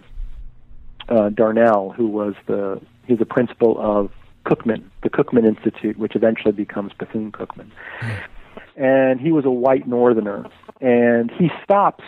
uh, 1.08 1.30
Darnell, 1.30 1.90
who 1.90 2.06
was 2.06 2.34
the 2.46 2.80
he's 3.06 3.18
the 3.18 3.26
principal 3.26 3.76
of 3.80 4.12
Cookman, 4.46 4.84
the 5.02 5.10
Cookman 5.10 5.44
Institute, 5.44 5.98
which 5.98 6.14
eventually 6.14 6.52
becomes 6.52 6.92
Bethune 6.96 7.32
Cookman. 7.32 7.70
And 8.76 9.20
he 9.20 9.32
was 9.32 9.44
a 9.44 9.50
white 9.50 9.88
Northerner, 9.88 10.46
and 10.80 11.30
he 11.32 11.50
stops 11.64 12.04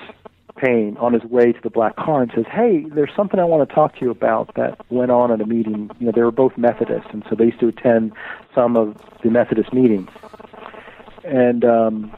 Payne 0.56 0.96
on 0.98 1.12
his 1.12 1.24
way 1.24 1.52
to 1.52 1.60
the 1.62 1.70
black 1.70 1.96
car 1.96 2.22
and 2.22 2.32
says, 2.34 2.46
"Hey, 2.50 2.84
there's 2.88 3.10
something 3.14 3.38
I 3.38 3.44
want 3.44 3.68
to 3.68 3.74
talk 3.74 3.96
to 3.96 4.04
you 4.04 4.10
about 4.10 4.54
that 4.54 4.80
went 4.90 5.10
on 5.10 5.30
at 5.30 5.40
a 5.40 5.46
meeting. 5.46 5.90
You 5.98 6.06
know, 6.06 6.12
they 6.12 6.22
were 6.22 6.30
both 6.30 6.56
Methodists, 6.56 7.10
and 7.12 7.24
so 7.28 7.34
they 7.34 7.46
used 7.46 7.60
to 7.60 7.68
attend 7.68 8.12
some 8.54 8.76
of 8.76 8.96
the 9.22 9.30
Methodist 9.30 9.72
meetings." 9.72 10.10
And 11.24 11.64
um, 11.64 12.16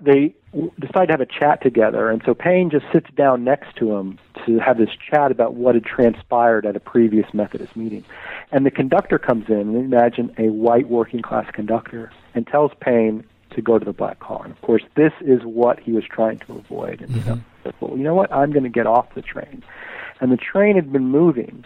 they 0.00 0.34
decide 0.78 1.06
to 1.06 1.12
have 1.12 1.20
a 1.20 1.26
chat 1.26 1.62
together, 1.62 2.10
and 2.10 2.22
so 2.24 2.34
Payne 2.34 2.70
just 2.70 2.84
sits 2.92 3.08
down 3.16 3.44
next 3.44 3.76
to 3.76 3.96
him 3.96 4.18
to 4.46 4.58
have 4.58 4.76
this 4.76 4.90
chat 5.10 5.30
about 5.30 5.54
what 5.54 5.74
had 5.74 5.84
transpired 5.84 6.66
at 6.66 6.76
a 6.76 6.80
previous 6.80 7.32
Methodist 7.32 7.74
meeting. 7.76 8.04
And 8.52 8.66
the 8.66 8.70
conductor 8.70 9.18
comes 9.18 9.48
in, 9.48 9.54
and 9.54 9.76
imagine 9.76 10.34
a 10.38 10.50
white 10.50 10.88
working 10.88 11.22
class 11.22 11.50
conductor, 11.52 12.10
and 12.34 12.46
tells 12.46 12.72
Payne 12.80 13.24
to 13.54 13.62
go 13.62 13.78
to 13.78 13.84
the 13.84 13.92
black 13.92 14.20
car. 14.20 14.42
And 14.44 14.52
of 14.52 14.60
course, 14.62 14.82
this 14.96 15.12
is 15.20 15.42
what 15.42 15.80
he 15.80 15.92
was 15.92 16.04
trying 16.04 16.38
to 16.40 16.54
avoid. 16.54 17.00
And 17.00 17.10
mm-hmm. 17.10 17.40
said, 17.62 17.74
well, 17.80 17.96
you 17.96 18.04
know 18.04 18.14
what? 18.14 18.32
I'm 18.32 18.50
going 18.52 18.64
to 18.64 18.68
get 18.68 18.86
off 18.86 19.14
the 19.14 19.22
train. 19.22 19.62
And 20.20 20.30
the 20.30 20.36
train 20.36 20.76
had 20.76 20.92
been 20.92 21.06
moving, 21.06 21.64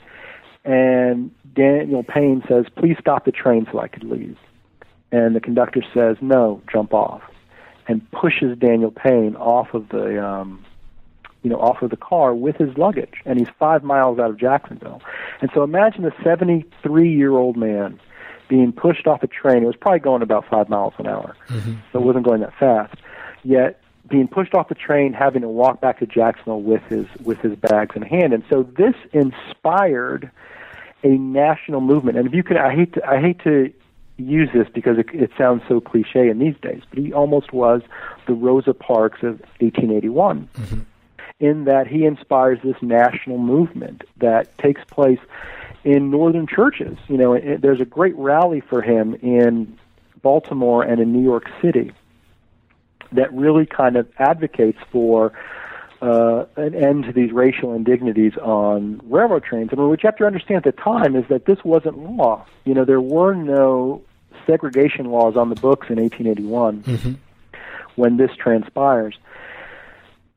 and 0.64 1.30
Daniel 1.54 2.02
Payne 2.02 2.42
says, 2.48 2.64
"Please 2.76 2.96
stop 2.98 3.24
the 3.24 3.32
train 3.32 3.66
so 3.70 3.78
I 3.78 3.88
could 3.88 4.04
leave." 4.04 4.38
And 5.12 5.36
the 5.36 5.40
conductor 5.40 5.82
says, 5.94 6.16
"No, 6.20 6.62
jump 6.72 6.94
off." 6.94 7.22
and 7.88 8.08
pushes 8.12 8.56
Daniel 8.58 8.90
Payne 8.90 9.34
off 9.36 9.74
of 9.74 9.88
the 9.88 10.24
um, 10.24 10.64
you 11.42 11.50
know 11.50 11.58
off 11.58 11.82
of 11.82 11.90
the 11.90 11.96
car 11.96 12.34
with 12.34 12.56
his 12.56 12.76
luggage, 12.76 13.14
and 13.24 13.38
he's 13.38 13.48
five 13.58 13.82
miles 13.82 14.18
out 14.18 14.30
of 14.30 14.38
Jacksonville. 14.38 15.00
And 15.40 15.50
so 15.54 15.64
imagine 15.64 16.04
a 16.04 16.12
73 16.22 17.10
year 17.10 17.32
old 17.32 17.56
man 17.56 17.98
being 18.48 18.72
pushed 18.72 19.06
off 19.06 19.22
a 19.22 19.26
train. 19.26 19.62
It 19.62 19.66
was 19.66 19.76
probably 19.76 20.00
going 20.00 20.22
about 20.22 20.48
five 20.48 20.68
miles 20.68 20.94
an 20.98 21.06
hour, 21.06 21.36
mm-hmm. 21.48 21.74
so 21.92 22.00
it 22.00 22.04
wasn't 22.04 22.24
going 22.24 22.40
that 22.40 22.54
fast. 22.58 22.94
Yet 23.44 23.80
being 24.08 24.28
pushed 24.28 24.54
off 24.54 24.68
the 24.68 24.74
train, 24.74 25.12
having 25.12 25.42
to 25.42 25.48
walk 25.48 25.80
back 25.80 25.98
to 25.98 26.06
Jacksonville 26.06 26.62
with 26.62 26.82
his 26.84 27.06
with 27.22 27.38
his 27.38 27.54
bags 27.56 27.94
in 27.94 28.02
hand, 28.02 28.32
and 28.32 28.42
so 28.48 28.62
this 28.62 28.94
inspired 29.12 30.30
a 31.04 31.08
national 31.08 31.80
movement. 31.80 32.18
And 32.18 32.26
if 32.26 32.34
you 32.34 32.42
could, 32.42 32.56
I 32.56 32.74
hate 32.74 32.94
to, 32.94 33.06
I 33.06 33.20
hate 33.20 33.40
to 33.44 33.72
use 34.16 34.48
this 34.52 34.66
because 34.72 34.98
it, 34.98 35.06
it 35.12 35.30
sounds 35.38 35.62
so 35.68 35.80
cliche 35.80 36.28
in 36.28 36.38
these 36.38 36.56
days, 36.60 36.82
but 36.90 36.98
he 36.98 37.12
almost 37.12 37.52
was 37.52 37.82
the 38.26 38.34
Rosa 38.34 38.74
Parks 38.74 39.22
of 39.22 39.40
1881. 39.60 40.48
Mm-hmm. 40.54 40.80
In 41.40 41.64
that 41.64 41.86
he 41.86 42.04
inspires 42.04 42.58
this 42.64 42.76
national 42.82 43.38
movement 43.38 44.02
that 44.16 44.58
takes 44.58 44.82
place 44.90 45.20
in 45.84 46.10
northern 46.10 46.46
churches. 46.46 46.98
You 47.06 47.16
know, 47.16 47.34
it, 47.34 47.62
there's 47.62 47.80
a 47.80 47.84
great 47.84 48.16
rally 48.16 48.60
for 48.60 48.82
him 48.82 49.14
in 49.14 49.78
Baltimore 50.20 50.82
and 50.82 51.00
in 51.00 51.12
New 51.12 51.22
York 51.22 51.48
City 51.62 51.92
that 53.12 53.32
really 53.32 53.66
kind 53.66 53.96
of 53.96 54.08
advocates 54.18 54.78
for 54.90 55.32
uh, 56.00 56.44
an 56.56 56.74
end 56.74 57.04
to 57.04 57.12
these 57.12 57.32
racial 57.32 57.72
indignities 57.72 58.36
on 58.36 59.00
railroad 59.04 59.44
trains. 59.44 59.70
I 59.72 59.76
mean, 59.76 59.88
what 59.88 60.02
you 60.02 60.06
have 60.06 60.16
to 60.16 60.26
understand 60.26 60.66
at 60.66 60.76
the 60.76 60.82
time 60.82 61.16
is 61.16 61.24
that 61.28 61.46
this 61.46 61.58
wasn't 61.64 61.98
law. 61.98 62.46
You 62.64 62.74
know, 62.74 62.84
there 62.84 63.00
were 63.00 63.34
no 63.34 64.02
segregation 64.46 65.06
laws 65.06 65.36
on 65.36 65.48
the 65.48 65.56
books 65.56 65.88
in 65.90 65.96
1881 65.96 66.82
mm-hmm. 66.82 67.12
when 67.96 68.16
this 68.16 68.30
transpires. 68.36 69.16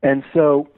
And 0.02 0.24
so 0.32 0.68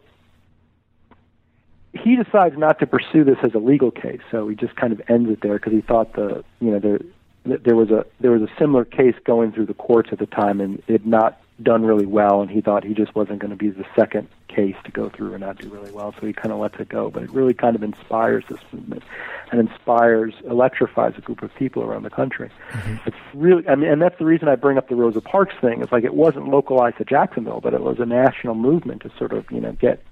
he 1.94 2.16
decides 2.16 2.56
not 2.58 2.78
to 2.80 2.86
pursue 2.86 3.24
this 3.24 3.38
as 3.42 3.54
a 3.54 3.58
legal 3.58 3.90
case, 3.90 4.20
so 4.30 4.48
he 4.48 4.56
just 4.56 4.76
kind 4.76 4.92
of 4.92 5.00
ends 5.08 5.30
it 5.30 5.40
there 5.40 5.54
because 5.54 5.72
he 5.72 5.80
thought 5.80 6.12
the 6.14 6.44
you 6.60 6.70
know 6.70 6.78
there 6.78 6.98
there 7.44 7.76
was 7.76 7.90
a 7.90 8.04
there 8.20 8.30
was 8.30 8.42
a 8.42 8.52
similar 8.58 8.84
case 8.84 9.14
going 9.24 9.52
through 9.52 9.66
the 9.66 9.74
courts 9.74 10.10
at 10.12 10.18
the 10.18 10.26
time, 10.26 10.60
and 10.60 10.82
it 10.88 11.06
not 11.06 11.40
done 11.62 11.84
really 11.84 12.06
well, 12.06 12.42
and 12.42 12.50
he 12.50 12.60
thought 12.60 12.82
he 12.82 12.94
just 12.94 13.14
wasn't 13.14 13.38
going 13.38 13.50
to 13.50 13.56
be 13.56 13.70
the 13.70 13.84
second 13.94 14.28
case 14.48 14.74
to 14.84 14.90
go 14.90 15.08
through 15.08 15.34
and 15.34 15.40
not 15.40 15.58
do 15.58 15.68
really 15.68 15.90
well, 15.92 16.12
so 16.18 16.26
he 16.26 16.32
kind 16.32 16.52
of 16.52 16.58
lets 16.58 16.78
it 16.80 16.88
go. 16.88 17.10
But 17.10 17.24
it 17.24 17.30
really 17.30 17.54
kind 17.54 17.76
of 17.76 17.82
inspires 17.82 18.44
this 18.48 18.58
movement, 18.72 19.04
and 19.52 19.60
inspires, 19.60 20.34
electrifies 20.48 21.14
a 21.16 21.20
group 21.20 21.42
of 21.42 21.54
people 21.54 21.82
around 21.82 22.02
the 22.02 22.10
country. 22.10 22.50
Mm-hmm. 22.70 22.96
It's 23.06 23.16
really, 23.34 23.68
I 23.68 23.76
mean, 23.76 23.88
and 23.88 24.02
that's 24.02 24.18
the 24.18 24.24
reason 24.24 24.48
I 24.48 24.56
bring 24.56 24.78
up 24.78 24.88
the 24.88 24.96
Rosa 24.96 25.20
Parks 25.20 25.54
thing. 25.60 25.80
It's 25.80 25.92
like 25.92 26.04
it 26.04 26.14
wasn't 26.14 26.48
localized 26.48 26.98
to 26.98 27.04
Jacksonville, 27.04 27.60
but 27.60 27.72
it 27.72 27.82
was 27.82 28.00
a 28.00 28.06
national 28.06 28.56
movement 28.56 29.02
to 29.02 29.12
sort 29.16 29.32
of, 29.32 29.48
you 29.52 29.60
know, 29.60 29.72
get 29.72 30.02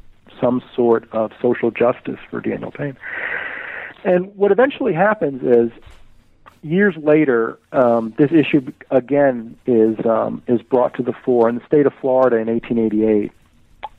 some 0.42 0.62
sort 0.74 1.08
of 1.12 1.30
social 1.40 1.70
justice 1.70 2.18
for 2.30 2.40
Daniel 2.40 2.70
Payne. 2.70 2.96
And 4.04 4.34
what 4.34 4.50
eventually 4.50 4.92
happens 4.92 5.42
is 5.42 5.70
years 6.62 6.94
later, 6.96 7.58
um, 7.72 8.14
this 8.18 8.30
issue 8.32 8.72
again 8.90 9.56
is 9.66 10.04
um, 10.04 10.42
is 10.48 10.60
brought 10.62 10.94
to 10.94 11.02
the 11.02 11.12
fore, 11.24 11.48
and 11.48 11.60
the 11.60 11.66
state 11.66 11.86
of 11.86 11.92
Florida 12.00 12.36
in 12.36 12.48
1888 12.48 13.32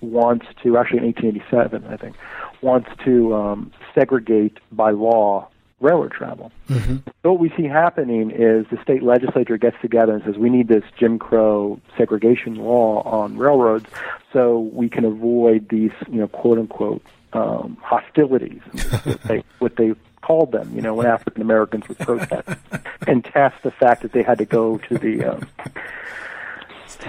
wants 0.01 0.45
to 0.63 0.77
actually 0.77 0.99
in 0.99 1.05
1887, 1.05 1.85
I 1.85 1.97
think, 1.97 2.15
wants 2.61 2.89
to 3.05 3.33
um, 3.33 3.71
segregate 3.95 4.57
by 4.71 4.91
law 4.91 5.47
railroad 5.83 6.11
travel. 6.11 6.51
Mm-hmm. 6.69 6.97
So 7.21 7.31
what 7.33 7.39
we 7.39 7.49
see 7.55 7.65
happening 7.65 8.31
is 8.31 8.65
the 8.71 8.81
state 8.81 9.03
legislature 9.03 9.57
gets 9.57 9.75
together 9.81 10.13
and 10.13 10.23
says 10.23 10.37
we 10.37 10.49
need 10.49 10.67
this 10.67 10.83
Jim 10.97 11.19
Crow 11.19 11.79
segregation 11.97 12.55
law 12.55 13.01
on 13.03 13.37
railroads 13.37 13.85
so 14.31 14.59
we 14.59 14.89
can 14.89 15.05
avoid 15.05 15.69
these, 15.69 15.91
you 16.09 16.19
know, 16.19 16.27
quote 16.27 16.57
unquote 16.57 17.03
um, 17.33 17.77
hostilities, 17.81 18.61
what, 19.03 19.21
they, 19.23 19.43
what 19.59 19.75
they 19.75 19.93
called 20.21 20.51
them, 20.51 20.73
you 20.73 20.81
know, 20.81 20.93
when 20.93 21.05
African 21.05 21.41
Americans 21.41 21.87
would 21.87 21.99
protest 21.99 22.57
and 23.07 23.23
test 23.23 23.61
the 23.63 23.71
fact 23.71 24.01
that 24.03 24.13
they 24.13 24.23
had 24.23 24.37
to 24.37 24.45
go 24.45 24.77
to 24.77 24.97
the 24.97 25.23
um, 25.25 25.47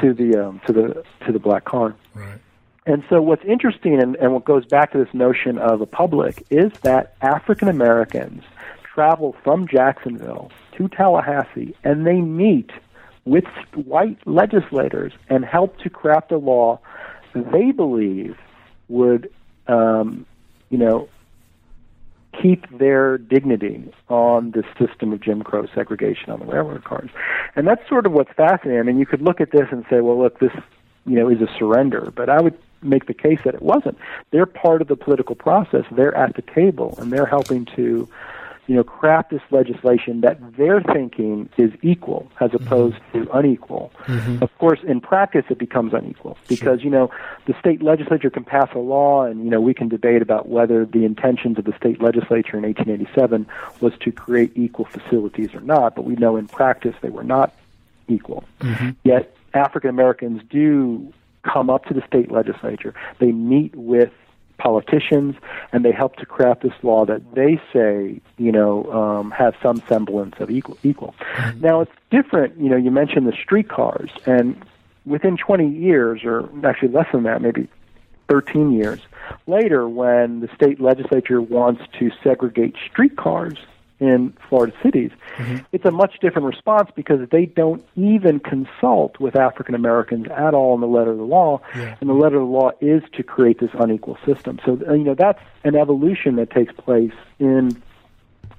to 0.01 0.13
the 0.13 0.49
um, 0.49 0.61
to 0.67 0.73
the 0.73 1.05
to 1.25 1.33
the 1.33 1.39
black 1.39 1.65
car. 1.65 1.95
Right. 2.15 2.39
And 2.87 3.03
so, 3.09 3.23
what's 3.23 3.45
interesting, 3.45 3.99
and, 4.01 4.15
and 4.17 4.35
what 4.35 4.45
goes 4.45 4.67
back 4.67 4.93
to 4.93 4.99
this 4.99 5.13
notion 5.15 5.57
of 5.57 5.81
a 5.81 5.87
public, 5.87 6.45
is 6.51 6.71
that 6.83 7.15
African 7.23 7.69
Americans 7.69 8.45
travel 8.95 9.35
from 9.43 9.67
Jacksonville 9.67 10.51
to 10.77 10.89
Tallahassee, 10.89 11.75
and 11.83 12.07
they 12.07 12.21
meet 12.21 12.71
with 13.25 13.45
white 13.75 14.19
legislators 14.27 15.13
and 15.29 15.45
help 15.45 15.79
to 15.79 15.91
craft 15.91 16.31
a 16.31 16.37
law 16.37 16.79
they 17.35 17.73
believe 17.73 18.37
would, 18.89 19.31
um, 19.67 20.25
you 20.71 20.79
know, 20.79 21.09
keep 22.41 22.67
their 22.79 23.19
dignity 23.19 23.93
on 24.09 24.53
this 24.53 24.65
system 24.79 25.13
of 25.13 25.21
Jim 25.21 25.43
Crow 25.43 25.67
segregation 25.75 26.31
on 26.31 26.41
the 26.41 26.47
railroad 26.47 26.85
cars. 26.85 27.11
And 27.57 27.67
that's 27.67 27.87
sort 27.89 28.07
of 28.07 28.13
what's 28.13 28.33
fascinating. 28.33 28.81
I 28.81 28.83
mean, 28.83 28.99
you 28.99 29.07
could 29.07 29.23
look 29.23 29.41
at 29.41 29.51
this 29.51 29.69
and 29.71 29.85
say, 29.89 30.01
well, 30.01 30.19
look, 30.19 30.41
this, 30.41 30.53
you 31.07 31.15
know, 31.17 31.29
is 31.29 31.41
a 31.41 31.49
surrender. 31.59 32.13
But 32.15 32.29
I 32.29 32.41
would 32.41 32.59
make 32.83 33.07
the 33.07 33.15
case 33.15 33.39
that 33.45 33.55
it 33.55 33.63
wasn't. 33.63 33.99
They're 34.31 34.47
part 34.47 34.83
of 34.83 34.89
the 34.89 34.97
political 34.97 35.35
process. 35.35 35.85
They're 35.91 36.15
at 36.17 36.35
the 36.35 36.43
table, 36.43 36.97
and 36.99 37.13
they're 37.13 37.27
helping 37.27 37.67
to 37.77 38.09
you 38.67 38.75
know, 38.75 38.85
craft 38.85 39.31
this 39.31 39.43
legislation 39.51 40.23
that 40.23 40.39
they're 40.57 40.83
thinking 40.83 41.49
is 41.57 41.71
equal 41.83 42.31
as 42.41 42.51
mm-hmm. 42.51 42.65
opposed 42.65 42.97
mm-hmm. 42.97 43.25
to 43.25 43.31
unequal. 43.33 43.93
Mm-hmm. 44.07 44.43
Of 44.43 44.57
course, 44.59 44.81
in 44.87 45.01
practice, 45.01 45.45
it 45.51 45.59
becomes 45.59 45.93
unequal 45.93 46.39
because, 46.49 46.81
sure. 46.81 46.85
you 46.85 46.91
know, 46.91 47.11
the 47.47 47.55
state 47.61 47.83
legislature 47.83 48.31
can 48.31 48.45
pass 48.45 48.69
a 48.75 48.79
law 48.79 49.25
and, 49.25 49.45
you 49.45 49.51
know, 49.51 49.61
we 49.61 49.75
can 49.75 49.89
debate 49.89 50.23
about 50.23 50.49
whether 50.49 50.85
the 50.87 51.05
intentions 51.05 51.59
of 51.59 51.65
the 51.65 51.77
state 51.77 52.01
legislature 52.03 52.57
in 52.57 52.63
1887 52.63 53.47
was 53.81 53.93
to 54.01 54.11
create 54.11 54.53
equal 54.55 54.87
facilities 54.87 55.55
or 55.55 55.61
not, 55.61 55.95
but 55.95 56.05
we 56.05 56.15
know 56.17 56.37
in 56.37 56.49
practice 56.49 56.95
they 57.03 57.11
were 57.11 57.25
not 57.25 57.55
equal. 58.09 58.45
Mm-hmm. 58.61 58.91
Yet, 59.05 59.37
African 59.53 59.91
Americans 59.91 60.43
do 60.49 61.13
come 61.43 61.71
up 61.71 61.85
to 61.87 61.95
the 61.95 62.03
state 62.07 62.31
legislature. 62.31 62.95
They 63.19 63.33
meet 63.33 63.75
with 63.77 64.11
politicians, 64.65 65.37
and 65.73 65.85
they 65.85 65.93
help 65.93 66.17
to 66.17 66.27
craft 66.27 66.63
this 66.63 66.73
law 66.83 67.05
that 67.05 67.35
they 67.35 67.61
say, 67.73 68.21
you 68.39 68.51
know, 68.51 68.91
um, 68.91 69.31
has 69.31 69.53
some 69.63 69.83
semblance 69.89 70.35
of 70.41 70.51
equal. 70.51 70.79
equal. 70.83 71.15
Mm-hmm. 71.35 71.61
Now 71.61 71.83
it's 71.83 71.93
different. 72.11 72.59
You 72.59 72.71
know, 72.71 72.77
you 72.77 72.91
mentioned 72.91 73.27
the 73.29 73.37
streetcars, 73.41 74.11
and 74.27 74.57
within 75.05 75.37
20 75.37 75.69
years, 75.69 76.23
or 76.25 76.49
actually 76.67 76.89
less 76.89 77.07
than 77.13 77.25
that, 77.25 77.43
maybe 77.43 77.69
13 78.29 78.73
years 78.73 79.01
later, 79.47 79.87
when 79.87 80.41
the 80.41 80.49
state 80.55 80.81
legislature 80.81 81.43
wants 81.43 81.83
to 81.99 82.11
segregate 82.23 82.75
streetcars 82.91 83.59
in 84.01 84.37
Florida 84.49 84.77
cities, 84.83 85.11
mm-hmm. 85.37 85.59
it's 85.73 85.85
a 85.85 85.91
much 85.91 86.19
different 86.21 86.47
response 86.47 86.91
because 86.95 87.29
they 87.31 87.47
don't 87.47 87.85
even 87.97 88.41
consult 88.41 89.21
with 89.21 89.37
African 89.37 89.75
Americans 89.75 90.27
at 90.29 90.55
all 90.55 90.75
in 90.75 90.81
the 90.81 90.87
letter 90.87 91.13
of 91.13 91.19
the 91.19 91.25
law, 91.25 91.61
yeah. 91.77 91.97
and 92.01 92.11
the 92.11 92.15
letter 92.15 92.37
of 92.37 92.43
the 92.43 92.53
law 92.53 92.71
is 92.81 93.03
to 93.13 93.23
create 93.23 93.61
this 93.61 93.71
unequal 93.75 94.19
system. 94.27 94.59
So 94.65 94.81
uh, 94.89 94.95
you 94.95 95.05
know 95.05 95.15
that's 95.15 95.41
an 95.63 95.77
evolution 95.77 96.37
that 96.37 96.51
takes 96.51 96.75
place 96.75 97.15
in 97.39 97.81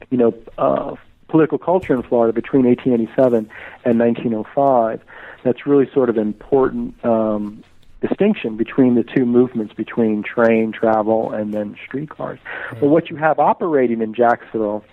you 0.09 0.17
know 0.17 0.33
uh, 0.57 0.95
political 1.27 1.57
culture 1.57 1.93
in 1.93 2.01
Florida 2.03 2.33
between 2.33 2.65
1887 2.65 3.49
and 3.83 3.99
1905. 3.99 5.01
That's 5.43 5.67
really 5.67 5.89
sort 5.93 6.09
of 6.09 6.17
an 6.17 6.23
important. 6.23 7.03
Um, 7.05 7.63
distinction 8.01 8.55
between 8.57 8.93
the 8.95 9.03
two 9.03 9.25
movements 9.25 9.73
between 9.73 10.21
train 10.21 10.71
travel 10.71 11.31
and 11.31 11.53
then 11.53 11.75
streetcars. 11.85 12.39
Right. 12.71 12.81
But 12.81 12.87
what 12.87 13.09
you 13.09 13.15
have 13.15 13.39
operating 13.39 14.01
in 14.01 14.13
Jacksonville 14.13 14.83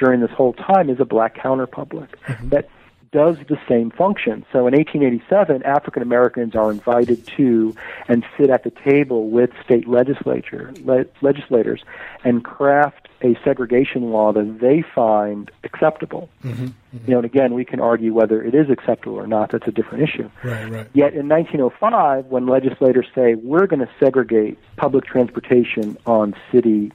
during 0.00 0.20
this 0.20 0.30
whole 0.30 0.54
time 0.54 0.90
is 0.90 0.98
a 0.98 1.04
black 1.04 1.36
counterpublic 1.36 2.08
mm-hmm. 2.26 2.48
that 2.48 2.68
does 3.12 3.36
the 3.48 3.58
same 3.68 3.90
function. 3.90 4.44
So 4.52 4.66
in 4.66 4.74
1887, 4.74 5.62
African 5.64 6.02
Americans 6.02 6.54
are 6.54 6.70
invited 6.70 7.26
to 7.36 7.74
and 8.08 8.24
sit 8.38 8.50
at 8.50 8.64
the 8.64 8.70
table 8.70 9.30
with 9.30 9.50
state 9.64 9.88
legislature 9.88 10.72
le- 10.84 11.06
legislators 11.20 11.82
and 12.24 12.44
craft 12.44 13.08
a 13.22 13.36
segregation 13.44 14.12
law 14.12 14.32
that 14.32 14.60
they 14.60 14.82
find 14.94 15.50
acceptable. 15.64 16.30
Mm-hmm, 16.42 16.64
mm-hmm. 16.66 16.98
You 17.06 17.10
know, 17.10 17.18
and 17.18 17.26
again, 17.26 17.52
we 17.52 17.64
can 17.64 17.80
argue 17.80 18.14
whether 18.14 18.42
it 18.42 18.54
is 18.54 18.70
acceptable 18.70 19.16
or 19.16 19.26
not. 19.26 19.50
That's 19.50 19.66
a 19.66 19.72
different 19.72 20.04
issue. 20.04 20.30
Right, 20.42 20.70
right. 20.70 20.88
Yet 20.94 21.14
in 21.14 21.28
1905, 21.28 22.26
when 22.26 22.46
legislators 22.46 23.06
say 23.14 23.34
we're 23.34 23.66
going 23.66 23.80
to 23.80 23.90
segregate 23.98 24.58
public 24.76 25.04
transportation 25.04 25.98
on 26.06 26.34
city 26.52 26.92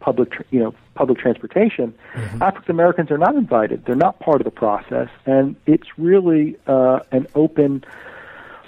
public, 0.00 0.32
you 0.50 0.58
know, 0.58 0.74
public 0.94 1.18
transportation, 1.18 1.94
mm-hmm. 2.14 2.42
African 2.42 2.72
Americans 2.72 3.10
are 3.10 3.18
not 3.18 3.34
invited. 3.36 3.84
They're 3.84 3.94
not 3.94 4.18
part 4.18 4.40
of 4.40 4.44
the 4.44 4.50
process, 4.50 5.08
and 5.26 5.56
it's 5.66 5.98
really 5.98 6.56
uh, 6.66 7.00
an 7.12 7.26
open, 7.34 7.84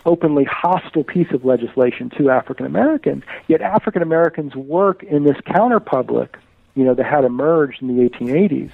openly 0.06 0.44
hostile 0.44 1.04
piece 1.04 1.32
of 1.32 1.44
legislation 1.44 2.10
to 2.18 2.30
African 2.30 2.66
Americans. 2.66 3.24
Yet 3.48 3.62
African 3.62 4.02
Americans 4.02 4.54
work 4.54 5.02
in 5.02 5.24
this 5.24 5.36
counter 5.46 5.80
public, 5.80 6.38
you 6.74 6.84
know, 6.84 6.94
that 6.94 7.06
had 7.06 7.24
emerged 7.24 7.82
in 7.82 7.88
the 7.88 8.08
1880s, 8.08 8.70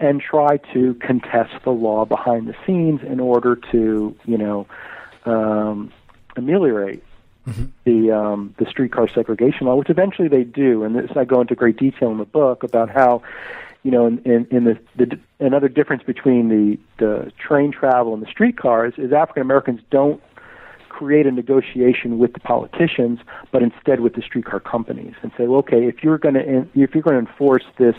and 0.00 0.20
try 0.20 0.56
to 0.72 0.94
contest 0.94 1.52
the 1.62 1.70
law 1.70 2.04
behind 2.04 2.48
the 2.48 2.54
scenes 2.66 3.00
in 3.02 3.20
order 3.20 3.54
to, 3.70 4.16
you 4.24 4.38
know, 4.38 4.66
um, 5.24 5.92
ameliorate 6.36 7.04
mm-hmm. 7.46 7.64
the 7.84 8.10
um, 8.10 8.54
the 8.58 8.66
streetcar 8.66 9.08
segregation 9.08 9.66
law, 9.66 9.76
which 9.76 9.90
eventually 9.90 10.28
they 10.28 10.44
do, 10.44 10.84
and 10.84 10.96
this 10.96 11.10
I 11.16 11.24
go 11.24 11.40
into 11.40 11.54
great 11.54 11.76
detail 11.76 12.10
in 12.10 12.18
the 12.18 12.24
book 12.24 12.62
about 12.62 12.90
how, 12.90 13.22
you 13.82 13.90
know, 13.90 14.06
in, 14.06 14.18
in, 14.20 14.46
in 14.50 14.64
the, 14.64 14.78
the 14.96 15.18
another 15.40 15.68
difference 15.68 16.02
between 16.02 16.48
the 16.48 16.78
the 16.98 17.32
train 17.38 17.72
travel 17.72 18.14
and 18.14 18.22
the 18.22 18.30
streetcars 18.30 18.94
is 18.96 19.12
African 19.12 19.42
Americans 19.42 19.80
don't 19.90 20.22
create 20.88 21.26
a 21.26 21.32
negotiation 21.32 22.18
with 22.18 22.34
the 22.34 22.40
politicians, 22.40 23.18
but 23.50 23.62
instead 23.62 24.00
with 24.00 24.14
the 24.14 24.22
streetcar 24.22 24.60
companies, 24.60 25.14
and 25.22 25.32
say, 25.36 25.46
well, 25.46 25.60
okay, 25.60 25.86
if 25.86 26.04
you're 26.04 26.18
going 26.18 26.34
to 26.34 26.66
if 26.74 26.94
you're 26.94 27.02
going 27.02 27.24
to 27.24 27.30
enforce 27.30 27.64
this 27.78 27.96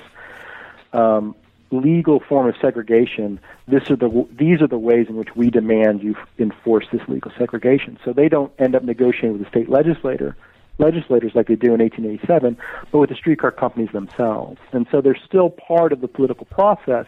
um, 0.93 1.35
legal 1.73 2.19
form 2.19 2.47
of 2.47 2.55
segregation, 2.61 3.39
this 3.67 3.89
are 3.89 3.95
the 3.95 4.27
these 4.31 4.61
are 4.61 4.67
the 4.67 4.77
ways 4.77 5.07
in 5.09 5.15
which 5.15 5.35
we 5.35 5.49
demand 5.49 6.03
you 6.03 6.15
enforce 6.39 6.85
this 6.91 7.01
legal 7.07 7.31
segregation. 7.37 7.97
So 8.05 8.13
they 8.13 8.29
don't 8.29 8.51
end 8.59 8.75
up 8.75 8.83
negotiating 8.83 9.33
with 9.33 9.43
the 9.43 9.49
state 9.49 9.69
legislator 9.69 10.35
legislators 10.79 11.33
like 11.35 11.47
they 11.47 11.55
do 11.55 11.73
in 11.73 11.79
1887, 11.79 12.57
but 12.91 12.97
with 12.97 13.09
the 13.09 13.15
streetcar 13.15 13.51
companies 13.51 13.91
themselves. 13.91 14.59
And 14.71 14.87
so 14.91 15.01
they're 15.01 15.15
still 15.15 15.49
part 15.49 15.93
of 15.93 16.01
the 16.01 16.07
political 16.07 16.45
process. 16.45 17.05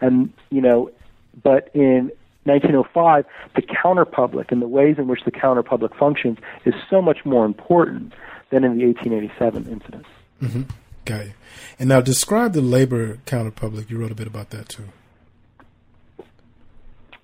And 0.00 0.32
you 0.50 0.60
know, 0.60 0.90
but 1.42 1.70
in 1.74 2.10
1905, 2.44 3.24
the 3.56 3.62
counterpublic 3.62 4.52
and 4.52 4.60
the 4.60 4.68
ways 4.68 4.96
in 4.98 5.06
which 5.06 5.24
the 5.24 5.32
counterpublic 5.32 5.96
functions 5.96 6.38
is 6.64 6.74
so 6.90 7.00
much 7.00 7.24
more 7.24 7.44
important 7.44 8.12
than 8.50 8.64
in 8.64 8.76
the 8.76 8.86
1887 8.86 9.66
incident. 9.72 10.06
Mm-hmm. 10.42 10.62
Got 11.04 11.26
you. 11.26 11.32
And 11.78 11.88
now 11.88 12.00
describe 12.00 12.52
the 12.52 12.60
labor 12.60 13.16
counterpublic. 13.26 13.90
You 13.90 13.98
wrote 13.98 14.12
a 14.12 14.14
bit 14.14 14.26
about 14.26 14.50
that 14.50 14.68
too. 14.68 14.84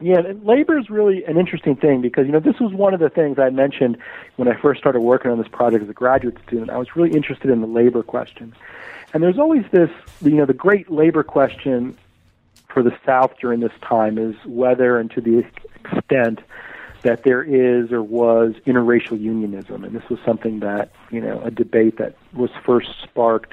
Yeah, 0.02 0.22
labor 0.42 0.78
is 0.78 0.88
really 0.88 1.24
an 1.24 1.36
interesting 1.36 1.76
thing 1.76 2.00
because 2.00 2.26
you 2.26 2.32
know 2.32 2.40
this 2.40 2.58
was 2.58 2.72
one 2.72 2.94
of 2.94 3.00
the 3.00 3.10
things 3.10 3.38
I 3.38 3.50
mentioned 3.50 3.98
when 4.36 4.48
I 4.48 4.58
first 4.58 4.80
started 4.80 5.00
working 5.00 5.30
on 5.30 5.36
this 5.36 5.48
project 5.48 5.84
as 5.84 5.90
a 5.90 5.94
graduate 5.94 6.38
student. 6.46 6.70
I 6.70 6.78
was 6.78 6.96
really 6.96 7.10
interested 7.10 7.50
in 7.50 7.60
the 7.60 7.66
labor 7.66 8.02
question, 8.02 8.54
and 9.12 9.22
there's 9.22 9.38
always 9.38 9.64
this 9.72 9.90
you 10.22 10.36
know 10.36 10.46
the 10.46 10.54
great 10.54 10.90
labor 10.90 11.22
question 11.22 11.98
for 12.68 12.82
the 12.82 12.96
South 13.04 13.34
during 13.40 13.60
this 13.60 13.72
time 13.82 14.16
is 14.16 14.34
whether 14.46 14.98
and 14.98 15.10
to 15.10 15.20
the 15.20 15.44
extent 15.84 16.40
that 17.02 17.24
there 17.24 17.42
is 17.42 17.92
or 17.92 18.02
was 18.02 18.54
interracial 18.66 19.20
unionism, 19.20 19.84
and 19.84 19.94
this 19.94 20.08
was 20.08 20.18
something 20.24 20.60
that 20.60 20.92
you 21.10 21.20
know 21.20 21.42
a 21.42 21.50
debate 21.50 21.98
that 21.98 22.14
was 22.32 22.50
first 22.64 22.88
sparked 23.02 23.52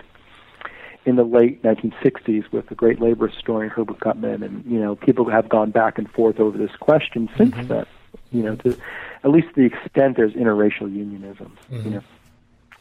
in 1.07 1.15
the 1.15 1.23
late 1.23 1.63
1960s 1.63 2.51
with 2.51 2.67
the 2.67 2.75
great 2.75 2.99
labor 2.99 3.29
historian 3.29 3.71
Herbert 3.71 4.01
Gutman, 4.01 4.43
and 4.43 4.65
you 4.65 4.77
know 4.77 4.97
people 4.97 5.29
have 5.29 5.47
gone 5.47 5.71
back 5.71 5.97
and 5.97 6.11
forth 6.11 6.37
over 6.37 6.57
this 6.57 6.75
question 6.81 7.29
since 7.37 7.55
mm-hmm. 7.55 7.67
then. 7.67 7.85
You 8.33 8.43
know, 8.43 8.55
to 8.57 8.77
at 9.23 9.31
least 9.31 9.47
the 9.55 9.63
extent 9.63 10.17
there's 10.17 10.33
interracial 10.33 10.93
unionism. 10.93 11.57
Mm-hmm. 11.71 11.85
You 11.85 11.89
know, 11.95 12.03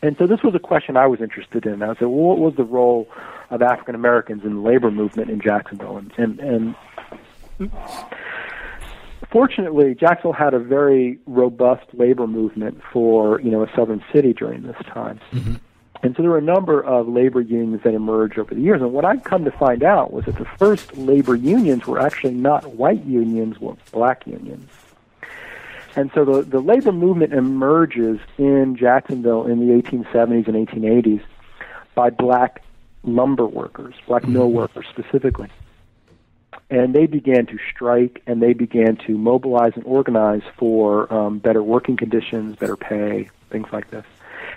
and 0.03 0.17
so 0.19 0.27
this 0.27 0.43
was 0.43 0.57
a 0.57 0.59
question 0.59 0.97
I 0.97 1.07
was 1.07 1.21
interested 1.21 1.67
in. 1.67 1.85
I 1.85 1.95
said, 1.95 2.03
well, 2.03 2.11
what 2.11 2.39
was 2.39 2.57
the 2.57 2.65
role 2.65 3.09
of 3.51 3.63
African 3.63 3.95
Americans 3.95 4.43
in 4.45 4.57
the 4.57 4.61
labor 4.61 4.91
movement 4.91 5.31
in 5.31 5.41
Jacksonville? 5.41 5.97
And 5.97 6.13
and, 6.19 6.75
and 7.61 7.71
fortunately, 9.31 9.95
Jacksonville 9.95 10.33
had 10.33 10.53
a 10.53 10.59
very 10.59 11.21
robust 11.27 11.87
labor 11.93 12.27
movement 12.27 12.83
for 12.93 13.41
you 13.41 13.53
know 13.53 13.63
a 13.63 13.71
southern 13.77 14.03
city 14.13 14.33
during 14.33 14.65
this 14.65 14.77
time. 14.93 15.21
Mm-hmm. 15.33 15.55
And 16.07 16.15
so 16.15 16.23
there 16.23 16.31
were 16.31 16.39
a 16.39 16.43
number 16.43 16.81
of 16.81 17.09
labor 17.09 17.41
unions 17.41 17.83
that 17.83 17.93
emerged 17.93 18.39
over 18.39 18.55
the 18.55 18.61
years. 18.61 18.81
And 18.81 18.93
what 18.93 19.05
I've 19.05 19.25
come 19.25 19.45
to 19.45 19.51
find 19.51 19.83
out 19.83 20.13
was 20.13 20.25
that 20.27 20.37
the 20.37 20.45
first 20.57 20.97
labor 20.97 21.35
unions 21.35 21.85
were 21.85 21.99
actually 21.99 22.35
not 22.35 22.75
white 22.75 23.05
unions, 23.05 23.61
were 23.61 23.75
black 23.91 24.25
unions. 24.25 24.71
And 25.97 26.13
so 26.15 26.25
the, 26.25 26.43
the 26.43 26.61
labor 26.61 26.93
movement 26.93 27.33
emerges 27.33 28.21
in 28.39 28.77
Jacksonville 28.77 29.49
in 29.49 29.59
the 29.59 29.83
1870s 29.83 30.47
and 30.47 30.69
1880s 30.69 31.25
by 31.97 32.11
black 32.11 32.63
lumber 33.03 33.47
workers, 33.47 33.97
black 34.07 34.23
mm-hmm. 34.23 34.35
mill 34.35 34.53
workers 34.53 34.87
specifically. 34.89 35.49
And 36.71 36.95
they 36.95 37.07
began 37.07 37.47
to 37.47 37.59
strike 37.75 38.23
and 38.29 38.41
they 38.41 38.53
began 38.53 38.97
to 39.09 39.19
mobilize 39.19 39.73
and 39.75 39.83
organize 39.85 40.43
for 40.57 41.13
um, 41.13 41.41
better 41.41 41.65
working 41.65 41.97
conditions, 41.97 42.55
better 42.55 42.77
pay, 42.77 43.29
things 43.51 43.67
like 43.73 43.91
this. 43.91 44.05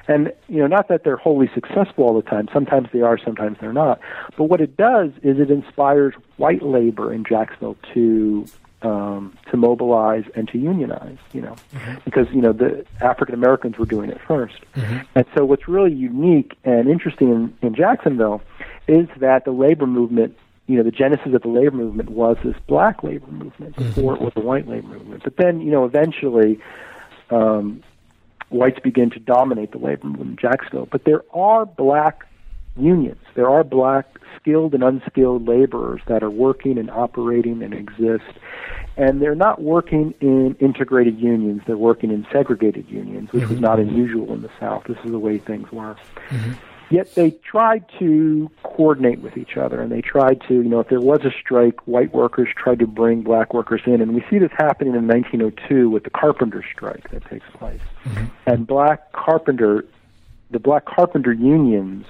And 0.10 0.34
you 0.47 0.57
know, 0.57 0.68
not 0.68 0.88
that 0.88 1.03
they're 1.03 1.18
wholly 1.18 1.49
successful 1.53 2.03
all 2.03 2.16
the 2.16 2.28
time. 2.28 2.49
Sometimes 2.51 2.89
they 2.91 3.01
are, 3.01 3.18
sometimes 3.24 3.57
they're 3.62 3.72
not. 3.72 3.99
But 4.36 4.45
what 4.45 4.60
it 4.60 4.76
does 4.76 5.12
is 5.22 5.39
it 5.39 5.51
inspires 5.51 6.16
white 6.38 6.64
labor 6.64 7.14
in 7.14 7.24
Jacksonville 7.24 7.78
to 7.93 8.47
um, 8.82 9.38
to 9.51 9.57
mobilize 9.57 10.24
and 10.36 10.47
to 10.49 10.57
unionize. 10.57 11.20
You 11.32 11.41
know, 11.41 11.55
mm-hmm. 11.76 11.99
because 12.05 12.26
you 12.32 12.41
know 12.41 12.53
the 12.53 12.88
African 13.01 13.36
Americans 13.36 13.78
were 13.78 13.86
doing 13.86 14.10
it 14.10 14.18
1st 14.28 14.57
mm-hmm. 14.76 14.97
And 15.14 15.26
so, 15.38 15.45
what's 15.45 15.68
really 15.68 15.93
unique 15.93 16.57
and 16.64 16.89
interesting 16.89 17.30
in, 17.30 17.57
in 17.62 17.76
Jacksonville 17.76 18.41
is 18.88 19.07
that 19.18 19.45
the 19.45 19.51
labor 19.51 19.86
movement 19.86 20.36
you 20.66 20.78
know, 20.78 20.84
the 20.84 20.91
genesis 20.91 21.34
of 21.34 21.41
the 21.41 21.47
labor 21.47 21.76
movement 21.76 22.10
was 22.10 22.38
this 22.43 22.55
black 22.68 23.03
labor 23.03 23.26
movement 23.32 23.76
before 23.76 24.14
mm-hmm. 24.14 24.24
it 24.24 24.26
was 24.26 24.34
a 24.36 24.45
white 24.45 24.68
labor 24.68 24.88
movement. 24.88 25.24
But 25.24 25.36
then, 25.38 25.62
you 25.62 25.72
know, 25.72 25.84
eventually, 25.84 26.60
um, 27.32 27.82
whites 28.50 28.80
begin 28.80 29.10
to 29.12 29.20
dominate 29.20 29.72
the 29.72 29.78
labor 29.78 30.08
movement 30.08 30.32
in 30.32 30.38
Jacksonville. 30.38 30.88
But 30.91 31.06
there 31.06 31.24
are 31.34 31.66
black 31.66 32.26
unions. 32.76 33.22
There 33.36 33.50
are 33.50 33.64
black 33.64 34.08
skilled 34.39 34.74
and 34.74 34.84
unskilled 34.84 35.47
laborers 35.47 36.02
that 36.08 36.24
are 36.24 36.30
working 36.30 36.78
and 36.78 36.89
operating 36.89 37.62
and 37.62 37.74
exist. 37.74 38.38
And 38.97 39.22
they're 39.22 39.36
not 39.36 39.62
working 39.62 40.14
in 40.20 40.56
integrated 40.60 41.20
unions, 41.20 41.62
they're 41.66 41.78
working 41.78 42.12
in 42.12 42.26
segregated 42.32 42.89
unions, 42.89 43.32
which 43.32 43.43
mm-hmm. 43.43 43.54
was 43.54 43.62
not 43.62 43.80
unusual 43.80 44.34
in 44.34 44.41
the 44.41 44.50
South. 44.60 44.84
This 44.86 44.97
is 45.06 45.12
the 45.12 45.20
way 45.20 45.38
things 45.38 45.72
were. 45.72 45.95
Mm-hmm. 46.30 46.54
Yet 46.89 47.13
they 47.13 47.31
tried 47.31 47.85
to 47.99 48.49
coordinate 48.63 49.19
with 49.19 49.37
each 49.37 49.57
other, 49.57 49.79
and 49.79 49.91
they 49.91 50.01
tried 50.01 50.41
to, 50.47 50.55
you 50.55 50.63
know, 50.63 50.79
if 50.79 50.89
there 50.89 50.99
was 50.99 51.23
a 51.23 51.31
strike, 51.39 51.79
white 51.87 52.13
workers 52.13 52.49
tried 52.55 52.79
to 52.79 52.87
bring 52.87 53.21
black 53.21 53.53
workers 53.53 53.81
in, 53.85 54.01
and 54.01 54.15
we 54.15 54.23
see 54.29 54.39
this 54.39 54.51
happening 54.57 54.95
in 54.95 55.07
1902 55.07 55.89
with 55.89 56.03
the 56.03 56.09
carpenter 56.09 56.65
strike 56.73 57.09
that 57.11 57.23
takes 57.25 57.45
place. 57.53 57.81
Mm-hmm. 58.05 58.25
And 58.47 58.65
black 58.65 59.11
carpenter, 59.11 59.85
the 60.49 60.59
black 60.59 60.85
carpenter 60.85 61.31
unions 61.31 62.07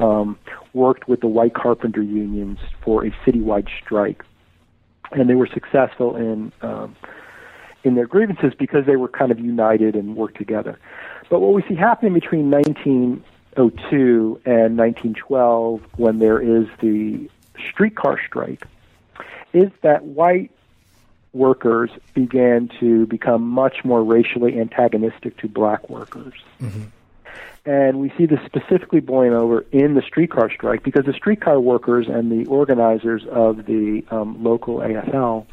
um, 0.00 0.38
worked 0.74 1.08
with 1.08 1.20
the 1.20 1.26
white 1.26 1.54
carpenter 1.54 2.02
unions 2.02 2.58
for 2.82 3.06
a 3.06 3.10
citywide 3.26 3.68
strike, 3.82 4.22
and 5.12 5.30
they 5.30 5.34
were 5.34 5.48
successful 5.48 6.16
in 6.16 6.52
um, 6.60 6.94
in 7.84 7.94
their 7.94 8.06
grievances 8.06 8.52
because 8.58 8.84
they 8.84 8.96
were 8.96 9.08
kind 9.08 9.32
of 9.32 9.40
united 9.40 9.96
and 9.96 10.14
worked 10.14 10.36
together. 10.36 10.78
But 11.30 11.40
what 11.40 11.54
we 11.54 11.62
see 11.66 11.74
happening 11.74 12.12
between 12.12 12.50
19 12.50 13.24
1902 13.60 14.40
and 14.44 14.78
1912, 14.78 15.80
when 15.96 16.18
there 16.18 16.40
is 16.40 16.66
the 16.80 17.28
streetcar 17.68 18.18
strike, 18.26 18.66
is 19.52 19.70
that 19.82 20.04
white 20.04 20.50
workers 21.32 21.90
began 22.14 22.70
to 22.80 23.06
become 23.06 23.42
much 23.42 23.84
more 23.84 24.02
racially 24.02 24.58
antagonistic 24.58 25.36
to 25.38 25.48
black 25.48 25.88
workers. 25.88 26.34
Mm-hmm. 26.60 26.84
And 27.66 28.00
we 28.00 28.12
see 28.16 28.26
this 28.26 28.40
specifically 28.46 29.00
boiling 29.00 29.34
over 29.34 29.64
in 29.70 29.94
the 29.94 30.02
streetcar 30.02 30.50
strike 30.50 30.82
because 30.82 31.04
the 31.04 31.12
streetcar 31.12 31.60
workers 31.60 32.06
and 32.08 32.32
the 32.32 32.48
organizers 32.48 33.22
of 33.30 33.66
the 33.66 34.02
um, 34.10 34.42
local 34.42 34.78
AFL 34.78 35.46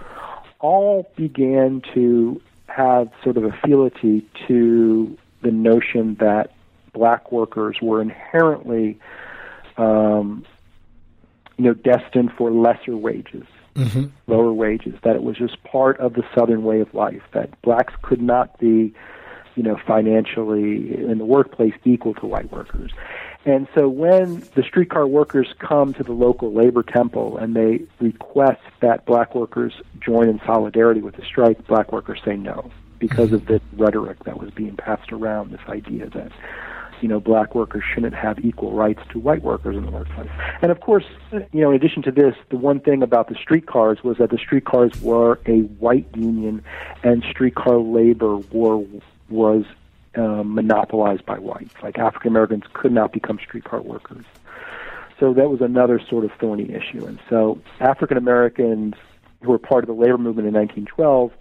all 0.60 1.12
began 1.16 1.82
to 1.94 2.42
have 2.68 3.12
sort 3.24 3.38
of 3.38 3.44
a 3.44 3.52
fealty 3.66 4.26
to 4.48 5.18
the 5.42 5.52
notion 5.52 6.16
that 6.16 6.52
black 6.94 7.32
workers 7.32 7.78
were 7.82 8.02
inherently, 8.02 9.00
um, 9.78 10.46
you 11.58 11.66
know, 11.66 11.74
destined 11.74 12.32
for 12.38 12.52
lesser 12.52 12.96
wages, 12.96 13.46
mm-hmm. 13.76 14.06
lower 14.28 14.54
wages. 14.54 14.96
That 15.04 15.16
it 15.16 15.24
was 15.24 15.38
just 15.38 15.62
part 15.64 16.00
of 16.00 16.14
the 16.14 16.24
Southern 16.36 16.64
way 16.64 16.82
of 16.82 16.94
life. 16.94 17.24
That 17.34 17.62
blacks 17.62 17.94
could 18.02 18.22
not 18.22 18.60
be, 18.60 18.94
you 19.56 19.64
know, 19.64 19.78
financially 19.86 20.96
in 20.96 21.18
the 21.18 21.26
workplace 21.26 21.74
equal 21.86 22.14
to 22.16 22.26
white 22.26 22.52
workers. 22.52 22.92
And 23.46 23.68
so 23.74 23.88
when 23.88 24.44
the 24.56 24.64
streetcar 24.64 25.08
workers 25.08 25.48
come 25.60 25.94
to 25.94 26.04
the 26.04 26.12
local 26.12 26.52
labor 26.52 26.84
temple 26.84 27.38
and 27.38 27.56
they 27.56 27.82
request 28.00 28.62
that 28.82 29.06
black 29.06 29.36
workers 29.36 29.74
join 30.02 30.28
in 30.28 30.42
solidarity 30.46 31.00
with 31.00 31.16
the 31.16 31.24
strike, 31.24 31.66
black 31.66 31.94
workers 31.94 32.20
say 32.26 32.36
no 32.36 32.70
because 33.00 33.32
of 33.32 33.46
the 33.46 33.62
rhetoric 33.78 34.24
that 34.26 34.40
was 34.40 34.52
being 34.52 34.76
passed 34.76 35.14
around, 35.14 35.52
this 35.52 35.62
idea 35.70 36.10
that 36.10 36.32
you 37.02 37.08
know, 37.08 37.20
black 37.20 37.56
workers 37.56 37.84
shouldn't 37.94 38.16
have 38.16 38.44
equal 38.44 38.74
rights 38.74 39.02
to 39.10 39.20
white 39.20 39.42
workers 39.42 39.76
in 39.76 39.86
the 39.86 39.92
workplace. 39.92 40.30
And 40.62 40.72
of 40.72 40.80
course, 40.80 41.06
you 41.32 41.62
know, 41.62 41.70
in 41.70 41.76
addition 41.76 42.02
to 42.04 42.12
this, 42.12 42.36
the 42.50 42.58
one 42.58 42.80
thing 42.80 43.04
about 43.04 43.30
the 43.30 43.36
streetcars 43.36 44.04
was 44.04 44.18
that 44.18 44.30
the 44.30 44.38
streetcars 44.38 45.02
were 45.02 45.40
a 45.46 45.60
white 45.80 46.08
union, 46.16 46.64
and 47.04 47.24
streetcar 47.30 47.78
labor 47.78 48.38
were 48.52 48.84
was 49.30 49.66
um, 50.16 50.56
monopolized 50.56 51.26
by 51.26 51.38
whites. 51.38 51.74
Like 51.84 51.98
African 51.98 52.30
Americans 52.30 52.64
could 52.74 52.92
not 52.92 53.12
become 53.12 53.40
streetcar 53.40 53.82
workers. 53.82 54.26
So 55.20 55.34
that 55.34 55.50
was 55.50 55.62
another 55.62 56.00
sort 56.10 56.26
of 56.26 56.32
thorny 56.40 56.72
issue. 56.72 57.06
And 57.06 57.20
so 57.30 57.60
African 57.80 58.18
Americans 58.18 58.96
who 59.42 59.52
were 59.52 59.60
part 59.60 59.84
of 59.84 59.88
the 59.88 59.94
labor 59.94 60.18
movement 60.18 60.48
in 60.48 60.54
1912, 60.54 61.32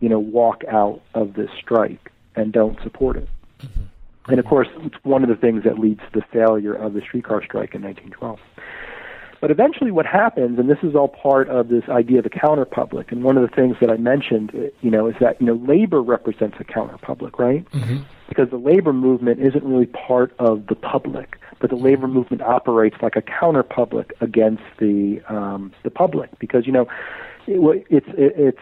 you 0.00 0.08
know, 0.08 0.18
walk 0.18 0.64
out 0.68 1.00
of 1.14 1.34
this 1.34 1.50
strike 1.60 2.10
and 2.34 2.52
don't 2.52 2.80
support 2.82 3.16
it. 3.16 3.28
Mm-hmm. 3.60 3.82
And 4.28 4.38
of 4.38 4.46
course, 4.46 4.68
it's 4.80 4.96
one 5.02 5.22
of 5.22 5.28
the 5.28 5.36
things 5.36 5.64
that 5.64 5.78
leads 5.78 6.00
to 6.12 6.20
the 6.20 6.24
failure 6.32 6.74
of 6.74 6.92
the 6.92 7.00
streetcar 7.00 7.42
strike 7.42 7.74
in 7.74 7.82
1912. 7.82 8.38
But 9.40 9.50
eventually, 9.50 9.90
what 9.90 10.04
happens, 10.04 10.58
and 10.58 10.68
this 10.68 10.78
is 10.82 10.94
all 10.94 11.08
part 11.08 11.48
of 11.48 11.68
this 11.68 11.84
idea 11.88 12.18
of 12.18 12.24
the 12.24 12.30
counterpublic, 12.30 13.10
and 13.10 13.24
one 13.24 13.38
of 13.38 13.48
the 13.48 13.54
things 13.54 13.76
that 13.80 13.88
I 13.88 13.96
mentioned, 13.96 14.52
you 14.82 14.90
know, 14.90 15.06
is 15.06 15.14
that 15.20 15.40
you 15.40 15.46
know 15.46 15.54
labor 15.54 16.02
represents 16.02 16.58
a 16.60 16.64
counterpublic, 16.64 17.38
right? 17.38 17.64
Mm-hmm. 17.70 18.02
Because 18.28 18.50
the 18.50 18.58
labor 18.58 18.92
movement 18.92 19.40
isn't 19.40 19.64
really 19.64 19.86
part 19.86 20.34
of 20.38 20.66
the 20.66 20.74
public, 20.74 21.38
but 21.58 21.70
the 21.70 21.76
labor 21.76 22.06
movement 22.06 22.42
operates 22.42 22.96
like 23.00 23.16
a 23.16 23.22
counterpublic 23.22 24.10
against 24.20 24.62
the 24.78 25.22
um, 25.28 25.72
the 25.84 25.90
public, 25.90 26.38
because 26.38 26.66
you 26.66 26.72
know, 26.72 26.86
it, 27.46 27.86
it's 27.88 28.08
it, 28.08 28.34
it's 28.36 28.60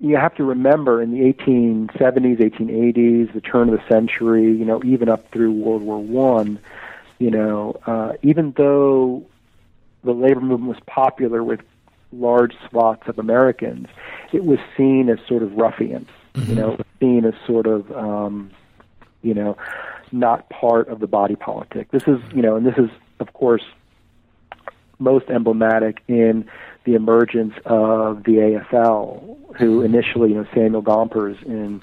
you 0.00 0.16
have 0.16 0.34
to 0.36 0.44
remember 0.44 1.02
in 1.02 1.10
the 1.10 1.32
1870s, 1.32 2.38
1880s, 2.38 3.32
the 3.32 3.40
turn 3.40 3.68
of 3.68 3.78
the 3.78 3.88
century, 3.88 4.44
you 4.44 4.64
know, 4.64 4.80
even 4.84 5.08
up 5.08 5.30
through 5.32 5.52
World 5.52 5.82
War 5.82 5.98
One, 5.98 6.58
you 7.18 7.30
know, 7.30 7.80
uh, 7.86 8.12
even 8.22 8.52
though 8.56 9.26
the 10.04 10.12
labor 10.12 10.40
movement 10.40 10.68
was 10.68 10.80
popular 10.86 11.42
with 11.42 11.60
large 12.12 12.54
swaths 12.68 13.08
of 13.08 13.18
Americans, 13.18 13.88
it 14.32 14.44
was 14.44 14.58
seen 14.76 15.08
as 15.08 15.18
sort 15.26 15.42
of 15.42 15.52
ruffian. 15.54 16.06
Mm-hmm. 16.34 16.50
You 16.50 16.54
know, 16.54 16.72
it 16.72 16.78
was 16.78 16.86
seen 17.00 17.24
as 17.24 17.34
sort 17.44 17.66
of, 17.66 17.90
um, 17.92 18.50
you 19.22 19.34
know, 19.34 19.56
not 20.12 20.48
part 20.48 20.88
of 20.88 21.00
the 21.00 21.08
body 21.08 21.34
politic. 21.34 21.90
This 21.90 22.04
is, 22.06 22.20
you 22.32 22.40
know, 22.40 22.54
and 22.54 22.64
this 22.64 22.78
is, 22.78 22.90
of 23.18 23.32
course, 23.32 23.64
most 25.00 25.28
emblematic 25.28 26.02
in 26.06 26.48
the 26.88 26.94
emergence 26.94 27.54
of 27.66 28.24
the 28.24 28.36
AFL, 28.72 29.56
who 29.58 29.82
mm-hmm. 29.82 29.94
initially, 29.94 30.30
you 30.30 30.36
know, 30.36 30.46
Samuel 30.54 30.82
Gompers 30.82 31.36
in 31.44 31.82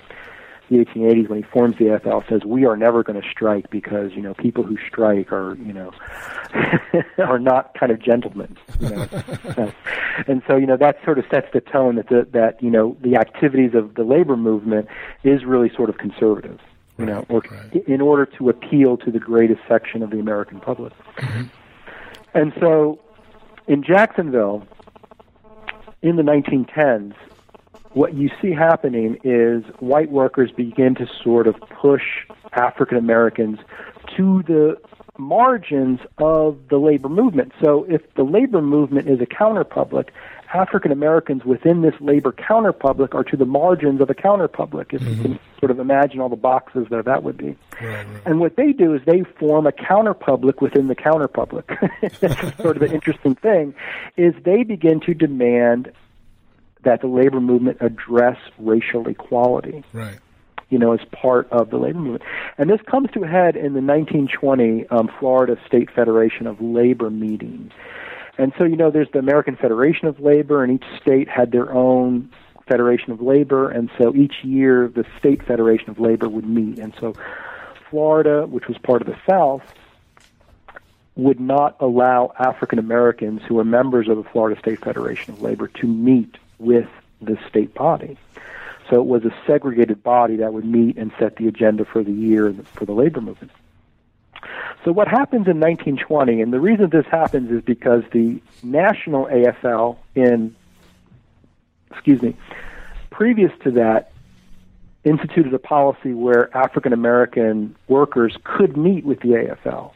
the 0.69 0.77
1880s 0.77 1.29
when 1.29 1.43
he 1.43 1.49
forms 1.49 1.77
the 1.77 1.85
AFL 1.85 2.27
says 2.27 2.43
we 2.43 2.65
are 2.65 2.75
never 2.75 3.03
going 3.03 3.21
to 3.21 3.27
strike 3.29 3.69
because 3.69 4.13
you 4.13 4.21
know 4.23 4.33
people 4.33 4.63
who 4.63 4.77
strike 4.87 5.31
are 5.31 5.55
you 5.57 5.71
know 5.71 5.91
are 7.19 7.37
not 7.37 7.77
kind 7.79 7.91
of 7.91 8.01
gentlemen 8.01 8.57
you 8.79 8.89
know 8.89 9.07
and 10.27 10.41
so 10.47 10.57
you 10.57 10.65
know 10.65 10.75
that 10.75 10.97
sort 11.05 11.19
of 11.19 11.25
sets 11.29 11.45
the 11.53 11.61
tone 11.61 11.97
that 11.97 12.09
the, 12.09 12.27
that 12.31 12.63
you 12.63 12.71
know 12.71 12.97
the 13.01 13.15
activities 13.15 13.75
of 13.75 13.93
the 13.93 14.03
labor 14.03 14.35
movement 14.35 14.87
is 15.23 15.45
really 15.45 15.69
sort 15.75 15.87
of 15.87 15.99
conservative 15.99 16.59
you 16.97 17.05
know 17.05 17.23
or 17.29 17.43
right. 17.51 17.87
in 17.87 18.01
order 18.01 18.25
to 18.25 18.49
appeal 18.49 18.97
to 18.97 19.11
the 19.11 19.19
greatest 19.19 19.61
section 19.67 20.01
of 20.01 20.09
the 20.09 20.17
American 20.17 20.59
public 20.59 20.93
mm-hmm. 21.17 21.43
and 22.33 22.53
so 22.59 22.99
in 23.67 23.83
Jacksonville 23.83 24.65
in 26.01 26.15
the 26.15 26.23
1910s 26.23 27.15
what 27.95 28.13
you 28.13 28.29
see 28.41 28.51
happening 28.51 29.17
is 29.23 29.63
white 29.79 30.11
workers 30.11 30.51
begin 30.51 30.95
to 30.95 31.07
sort 31.23 31.47
of 31.47 31.55
push 31.61 32.03
African 32.51 32.97
Americans 32.97 33.57
to 34.17 34.43
the 34.43 34.77
margins 35.17 36.01
of 36.17 36.59
the 36.69 36.77
labor 36.77 37.07
movement. 37.07 37.53
So 37.63 37.85
if 37.85 38.01
the 38.15 38.23
labor 38.23 38.61
movement 38.61 39.07
is 39.07 39.21
a 39.21 39.25
counterpublic, 39.25 40.09
African 40.53 40.91
Americans 40.91 41.43
within 41.43 41.81
this 41.81 41.93
labor 41.99 42.31
counterpublic 42.31 43.13
are 43.13 43.23
to 43.23 43.37
the 43.37 43.45
margins 43.45 44.01
of 44.01 44.09
a 44.09 44.13
counterpublic, 44.13 44.93
if 44.93 45.01
mm-hmm. 45.01 45.09
you 45.09 45.21
can 45.21 45.39
sort 45.59 45.71
of 45.71 45.79
imagine 45.79 46.19
all 46.19 46.29
the 46.29 46.35
boxes 46.35 46.87
there 46.89 47.03
that 47.03 47.23
would 47.23 47.37
be. 47.37 47.57
Right, 47.81 48.07
right. 48.07 48.21
And 48.25 48.39
what 48.39 48.55
they 48.55 48.71
do 48.71 48.93
is 48.93 49.01
they 49.05 49.23
form 49.39 49.67
a 49.67 49.71
counterpublic 49.71 50.61
within 50.61 50.87
the 50.87 50.95
counterpublic. 50.95 51.65
That's 52.19 52.57
sort 52.61 52.77
of 52.77 52.83
an 52.83 52.91
interesting 52.91 53.35
thing, 53.35 53.73
is 54.17 54.33
they 54.43 54.63
begin 54.63 54.99
to 55.01 55.13
demand 55.13 55.91
that 56.83 57.01
the 57.01 57.07
labor 57.07 57.41
movement 57.41 57.77
address 57.81 58.37
racial 58.57 59.07
equality. 59.07 59.83
Right. 59.91 60.19
You 60.69 60.79
know, 60.79 60.93
as 60.93 60.99
part 61.11 61.47
of 61.51 61.69
the 61.69 61.77
labor 61.77 61.99
movement. 61.99 62.23
And 62.57 62.69
this 62.69 62.81
comes 62.89 63.09
to 63.11 63.23
a 63.23 63.27
head 63.27 63.55
in 63.55 63.73
the 63.73 63.81
1920 63.81 64.87
um, 64.87 65.11
Florida 65.19 65.57
State 65.67 65.91
Federation 65.91 66.47
of 66.47 66.59
Labor 66.59 67.11
meeting. 67.11 67.71
And 68.37 68.53
so, 68.57 68.65
you 68.65 68.75
know, 68.75 68.91
there's 68.91 69.09
the 69.11 69.19
American 69.19 69.55
Federation 69.55 70.07
of 70.07 70.19
Labor, 70.19 70.63
and 70.63 70.73
each 70.73 71.01
state 71.01 71.29
had 71.29 71.51
their 71.51 71.73
own 71.73 72.29
Federation 72.67 73.11
of 73.11 73.21
Labor, 73.21 73.69
and 73.69 73.89
so 73.97 74.13
each 74.15 74.43
year 74.43 74.87
the 74.87 75.05
State 75.19 75.43
Federation 75.43 75.89
of 75.89 75.99
Labor 75.99 76.27
would 76.27 76.47
meet. 76.47 76.79
And 76.79 76.93
so, 76.99 77.13
Florida, 77.89 78.45
which 78.47 78.67
was 78.67 78.77
part 78.79 79.01
of 79.01 79.07
the 79.07 79.17
South, 79.29 79.61
would 81.15 81.39
not 81.39 81.77
allow 81.79 82.33
African 82.39 82.79
Americans 82.79 83.41
who 83.47 83.55
were 83.55 83.63
members 83.63 84.09
of 84.09 84.17
the 84.17 84.23
Florida 84.23 84.59
State 84.59 84.79
Federation 84.79 85.33
of 85.33 85.41
Labor 85.41 85.67
to 85.67 85.87
meet 85.87 86.37
with 86.59 86.89
the 87.21 87.37
state 87.47 87.73
body. 87.73 88.17
So 88.89 88.99
it 88.99 89.05
was 89.05 89.23
a 89.25 89.33
segregated 89.47 90.03
body 90.03 90.37
that 90.37 90.53
would 90.53 90.65
meet 90.65 90.97
and 90.97 91.11
set 91.17 91.37
the 91.37 91.47
agenda 91.47 91.85
for 91.85 92.03
the 92.03 92.11
year 92.11 92.53
for 92.73 92.85
the 92.85 92.93
labor 92.93 93.21
movement. 93.21 93.51
So 94.83 94.91
what 94.91 95.07
happens 95.07 95.47
in 95.47 95.59
1920, 95.59 96.41
and 96.41 96.53
the 96.53 96.59
reason 96.59 96.89
this 96.89 97.05
happens 97.09 97.51
is 97.51 97.61
because 97.63 98.03
the 98.11 98.41
national 98.61 99.25
AFL 99.25 99.97
in, 100.13 100.55
excuse 101.91 102.21
me, 102.21 102.35
previous 103.09 103.51
to 103.63 103.71
that, 103.71 104.11
instituted 105.03 105.53
a 105.53 105.59
policy 105.59 106.13
where 106.13 106.55
African 106.55 106.93
American 106.93 107.75
workers 107.87 108.37
could 108.43 108.75
meet 108.75 109.05
with 109.05 109.19
the 109.21 109.29
AFL. 109.29 109.91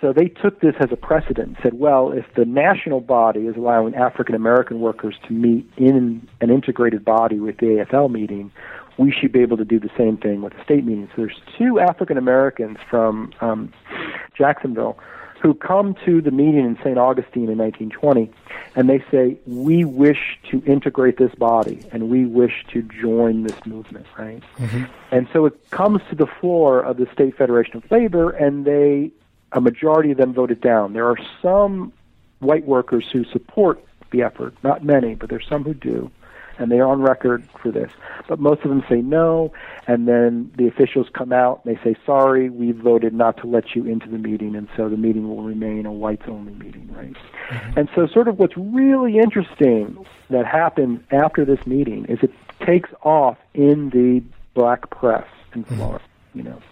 So 0.00 0.12
they 0.12 0.28
took 0.28 0.60
this 0.60 0.74
as 0.80 0.92
a 0.92 0.96
precedent 0.96 1.48
and 1.48 1.56
said, 1.62 1.78
well, 1.78 2.12
if 2.12 2.26
the 2.34 2.44
national 2.44 3.00
body 3.00 3.46
is 3.46 3.56
allowing 3.56 3.94
African 3.94 4.34
American 4.34 4.80
workers 4.80 5.14
to 5.28 5.32
meet 5.32 5.66
in 5.78 6.28
an 6.42 6.50
integrated 6.50 7.04
body 7.04 7.40
with 7.40 7.56
the 7.56 7.66
AFL 7.66 8.10
meeting, 8.10 8.52
we 8.98 9.12
should 9.12 9.32
be 9.32 9.40
able 9.40 9.56
to 9.56 9.64
do 9.64 9.78
the 9.78 9.90
same 9.96 10.16
thing 10.16 10.42
with 10.42 10.52
the 10.54 10.62
state 10.62 10.84
meeting. 10.84 11.08
So 11.08 11.22
there's 11.22 11.40
two 11.58 11.78
African 11.80 12.16
Americans 12.16 12.78
from 12.88 13.32
um, 13.40 13.72
Jacksonville 14.36 14.98
who 15.44 15.52
come 15.52 15.94
to 16.06 16.22
the 16.22 16.30
meeting 16.30 16.64
in 16.64 16.74
St. 16.78 16.96
Augustine 16.96 17.50
in 17.50 17.58
1920, 17.58 18.30
and 18.76 18.88
they 18.88 19.04
say, 19.10 19.36
we 19.46 19.84
wish 19.84 20.38
to 20.50 20.62
integrate 20.64 21.18
this 21.18 21.34
body, 21.34 21.84
and 21.92 22.08
we 22.08 22.24
wish 22.24 22.64
to 22.72 22.80
join 22.80 23.42
this 23.42 23.66
movement, 23.66 24.06
right? 24.16 24.42
Mm-hmm. 24.56 24.84
And 25.10 25.28
so 25.34 25.44
it 25.44 25.70
comes 25.70 26.00
to 26.08 26.14
the 26.14 26.26
floor 26.26 26.80
of 26.80 26.96
the 26.96 27.06
State 27.12 27.36
Federation 27.36 27.76
of 27.76 27.90
Labor, 27.90 28.30
and 28.30 28.64
they 28.64 29.12
a 29.52 29.60
majority 29.60 30.10
of 30.10 30.16
them 30.16 30.32
voted 30.32 30.60
down. 30.60 30.94
There 30.94 31.08
are 31.08 31.18
some 31.40 31.92
white 32.40 32.64
workers 32.66 33.04
who 33.12 33.24
support 33.24 33.84
the 34.10 34.22
effort, 34.22 34.54
not 34.62 34.82
many, 34.82 35.14
but 35.14 35.28
there's 35.28 35.46
some 35.48 35.62
who 35.62 35.74
do, 35.74 36.10
and 36.58 36.70
they 36.70 36.78
are 36.78 36.86
on 36.86 37.02
record 37.02 37.46
for 37.62 37.70
this. 37.70 37.90
But 38.28 38.38
most 38.38 38.62
of 38.62 38.70
them 38.70 38.84
say 38.88 38.96
no, 38.96 39.52
and 39.86 40.08
then 40.08 40.52
the 40.56 40.66
officials 40.66 41.08
come 41.12 41.32
out 41.32 41.62
and 41.64 41.76
they 41.76 41.82
say, 41.82 41.96
sorry, 42.06 42.50
we 42.50 42.72
voted 42.72 43.12
not 43.12 43.36
to 43.38 43.46
let 43.46 43.74
you 43.74 43.84
into 43.84 44.08
the 44.08 44.18
meeting, 44.18 44.54
and 44.54 44.68
so 44.76 44.88
the 44.88 44.96
meeting 44.96 45.28
will 45.28 45.42
remain 45.42 45.86
a 45.86 45.92
whites 45.92 46.24
only 46.28 46.54
meeting, 46.54 46.88
right? 46.92 47.16
Mm-hmm. 47.48 47.78
And 47.78 47.88
so, 47.94 48.06
sort 48.06 48.28
of 48.28 48.38
what's 48.38 48.56
really 48.56 49.18
interesting 49.18 50.04
that 50.30 50.46
happened 50.46 51.04
after 51.10 51.44
this 51.44 51.64
meeting 51.66 52.06
is 52.06 52.18
it 52.22 52.32
takes 52.64 52.90
off 53.02 53.36
in 53.52 53.90
the 53.90 54.22
black 54.54 54.90
press 54.90 55.26
in 55.54 55.64
mm-hmm. 55.64 55.76
Florida, 55.76 56.04
mm-hmm. 56.04 56.38
you 56.38 56.44
know. 56.44 56.62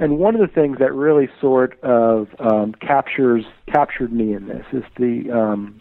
And 0.00 0.18
one 0.18 0.36
of 0.36 0.40
the 0.40 0.46
things 0.46 0.78
that 0.78 0.94
really 0.94 1.28
sort 1.40 1.82
of 1.82 2.28
um, 2.38 2.72
captures 2.74 3.44
captured 3.66 4.12
me 4.12 4.32
in 4.32 4.46
this 4.46 4.64
is 4.72 4.84
the 4.96 5.30
um, 5.32 5.80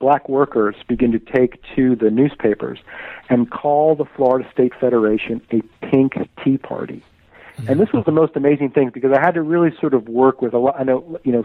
black 0.00 0.28
workers 0.28 0.74
begin 0.88 1.12
to 1.12 1.18
take 1.18 1.62
to 1.76 1.94
the 1.94 2.10
newspapers 2.10 2.80
and 3.28 3.50
call 3.50 3.94
the 3.94 4.04
Florida 4.04 4.48
State 4.50 4.72
Federation 4.80 5.40
a 5.52 5.62
pink 5.86 6.14
tea 6.42 6.58
party. 6.58 7.04
And 7.68 7.78
this 7.78 7.92
was 7.92 8.04
the 8.06 8.12
most 8.12 8.36
amazing 8.36 8.70
thing 8.70 8.90
because 8.92 9.12
I 9.12 9.20
had 9.20 9.34
to 9.34 9.42
really 9.42 9.70
sort 9.78 9.92
of 9.92 10.08
work 10.08 10.40
with 10.40 10.54
a 10.54 10.58
lot. 10.58 10.76
I 10.80 10.84
know, 10.84 11.20
you 11.24 11.32
know, 11.32 11.44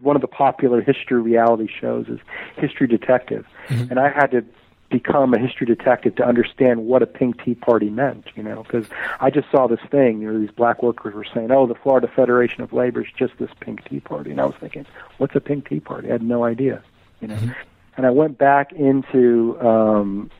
one 0.00 0.14
of 0.14 0.22
the 0.22 0.28
popular 0.28 0.82
history 0.82 1.20
reality 1.20 1.68
shows 1.80 2.06
is 2.08 2.20
History 2.56 2.86
Detective, 2.86 3.46
mm-hmm. 3.68 3.90
and 3.90 3.98
I 3.98 4.10
had 4.10 4.30
to 4.32 4.44
become 4.90 5.34
a 5.34 5.38
history 5.38 5.66
detective 5.66 6.14
to 6.16 6.24
understand 6.24 6.84
what 6.86 7.02
a 7.02 7.06
pink 7.06 7.42
tea 7.42 7.54
party 7.54 7.88
meant, 7.88 8.26
you 8.36 8.42
know, 8.42 8.62
because 8.62 8.86
I 9.18 9.30
just 9.30 9.50
saw 9.50 9.66
this 9.66 9.80
thing, 9.90 10.20
you 10.20 10.32
know, 10.32 10.38
these 10.38 10.50
black 10.50 10.82
workers 10.82 11.14
were 11.14 11.26
saying, 11.34 11.50
oh, 11.50 11.66
the 11.66 11.74
Florida 11.74 12.08
Federation 12.14 12.62
of 12.62 12.72
Labor 12.72 13.00
is 13.00 13.08
just 13.16 13.32
this 13.38 13.50
pink 13.60 13.88
tea 13.88 14.00
party. 14.00 14.30
And 14.30 14.40
I 14.40 14.44
was 14.44 14.54
thinking, 14.60 14.86
what's 15.18 15.34
a 15.34 15.40
pink 15.40 15.68
tea 15.68 15.80
party? 15.80 16.08
I 16.08 16.12
had 16.12 16.22
no 16.22 16.44
idea, 16.44 16.82
you 17.20 17.28
know. 17.28 17.34
Mm-hmm. 17.34 17.50
And 17.96 18.06
I 18.06 18.10
went 18.10 18.38
back 18.38 18.72
into 18.72 19.58
um, 19.60 20.30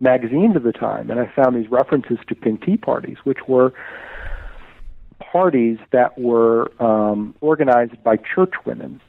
magazines 0.00 0.56
of 0.56 0.62
the 0.62 0.72
time 0.72 1.10
and 1.10 1.20
I 1.20 1.30
found 1.34 1.56
these 1.56 1.70
references 1.70 2.18
to 2.28 2.34
pink 2.34 2.64
tea 2.64 2.76
parties, 2.76 3.18
which 3.24 3.38
were 3.46 3.72
parties 5.18 5.78
that 5.92 6.18
were 6.18 6.70
um, 6.82 7.34
organized 7.40 8.02
by 8.02 8.16
church 8.16 8.54
women 8.64 9.00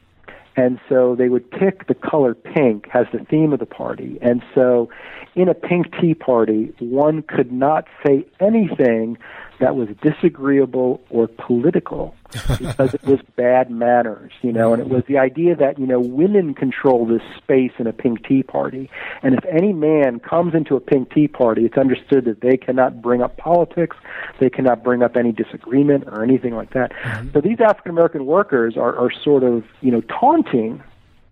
and 0.56 0.80
so 0.88 1.14
they 1.14 1.28
would 1.28 1.50
pick 1.50 1.86
the 1.86 1.94
color 1.94 2.34
pink 2.34 2.88
as 2.92 3.06
the 3.12 3.20
theme 3.30 3.52
of 3.52 3.60
the 3.60 3.66
party. 3.66 4.18
And 4.20 4.42
so 4.54 4.90
in 5.34 5.48
a 5.48 5.54
pink 5.54 5.86
tea 6.00 6.14
party, 6.14 6.72
one 6.80 7.22
could 7.22 7.52
not 7.52 7.86
say 8.04 8.26
anything 8.40 9.16
that 9.60 9.76
was 9.76 9.88
disagreeable 10.02 11.00
or 11.10 11.28
political 11.28 12.14
because 12.58 12.94
it 12.94 13.02
was 13.04 13.20
bad 13.36 13.70
manners, 13.70 14.32
you 14.42 14.52
know, 14.52 14.72
and 14.72 14.80
it 14.80 14.88
was 14.88 15.02
the 15.06 15.18
idea 15.18 15.54
that, 15.54 15.78
you 15.78 15.86
know, 15.86 16.00
women 16.00 16.54
control 16.54 17.06
this 17.06 17.22
space 17.36 17.72
in 17.78 17.86
a 17.86 17.92
pink 17.92 18.26
tea 18.26 18.42
party. 18.42 18.90
And 19.22 19.34
if 19.34 19.44
any 19.46 19.72
man 19.72 20.20
comes 20.20 20.54
into 20.54 20.76
a 20.76 20.80
pink 20.80 21.12
tea 21.12 21.28
party, 21.28 21.64
it's 21.64 21.76
understood 21.76 22.24
that 22.24 22.40
they 22.40 22.56
cannot 22.56 23.02
bring 23.02 23.22
up 23.22 23.36
politics, 23.36 23.96
they 24.38 24.50
cannot 24.50 24.82
bring 24.82 25.02
up 25.02 25.16
any 25.16 25.32
disagreement 25.32 26.04
or 26.06 26.22
anything 26.22 26.54
like 26.54 26.72
that. 26.72 26.92
Mm-hmm. 26.92 27.30
So 27.32 27.40
these 27.40 27.60
African 27.60 27.90
American 27.90 28.26
workers 28.26 28.76
are, 28.76 28.96
are 28.96 29.10
sort 29.10 29.42
of, 29.42 29.64
you 29.80 29.90
know, 29.90 30.00
taunting 30.02 30.82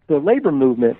the 0.09 0.19
labor 0.19 0.53
movement 0.53 0.97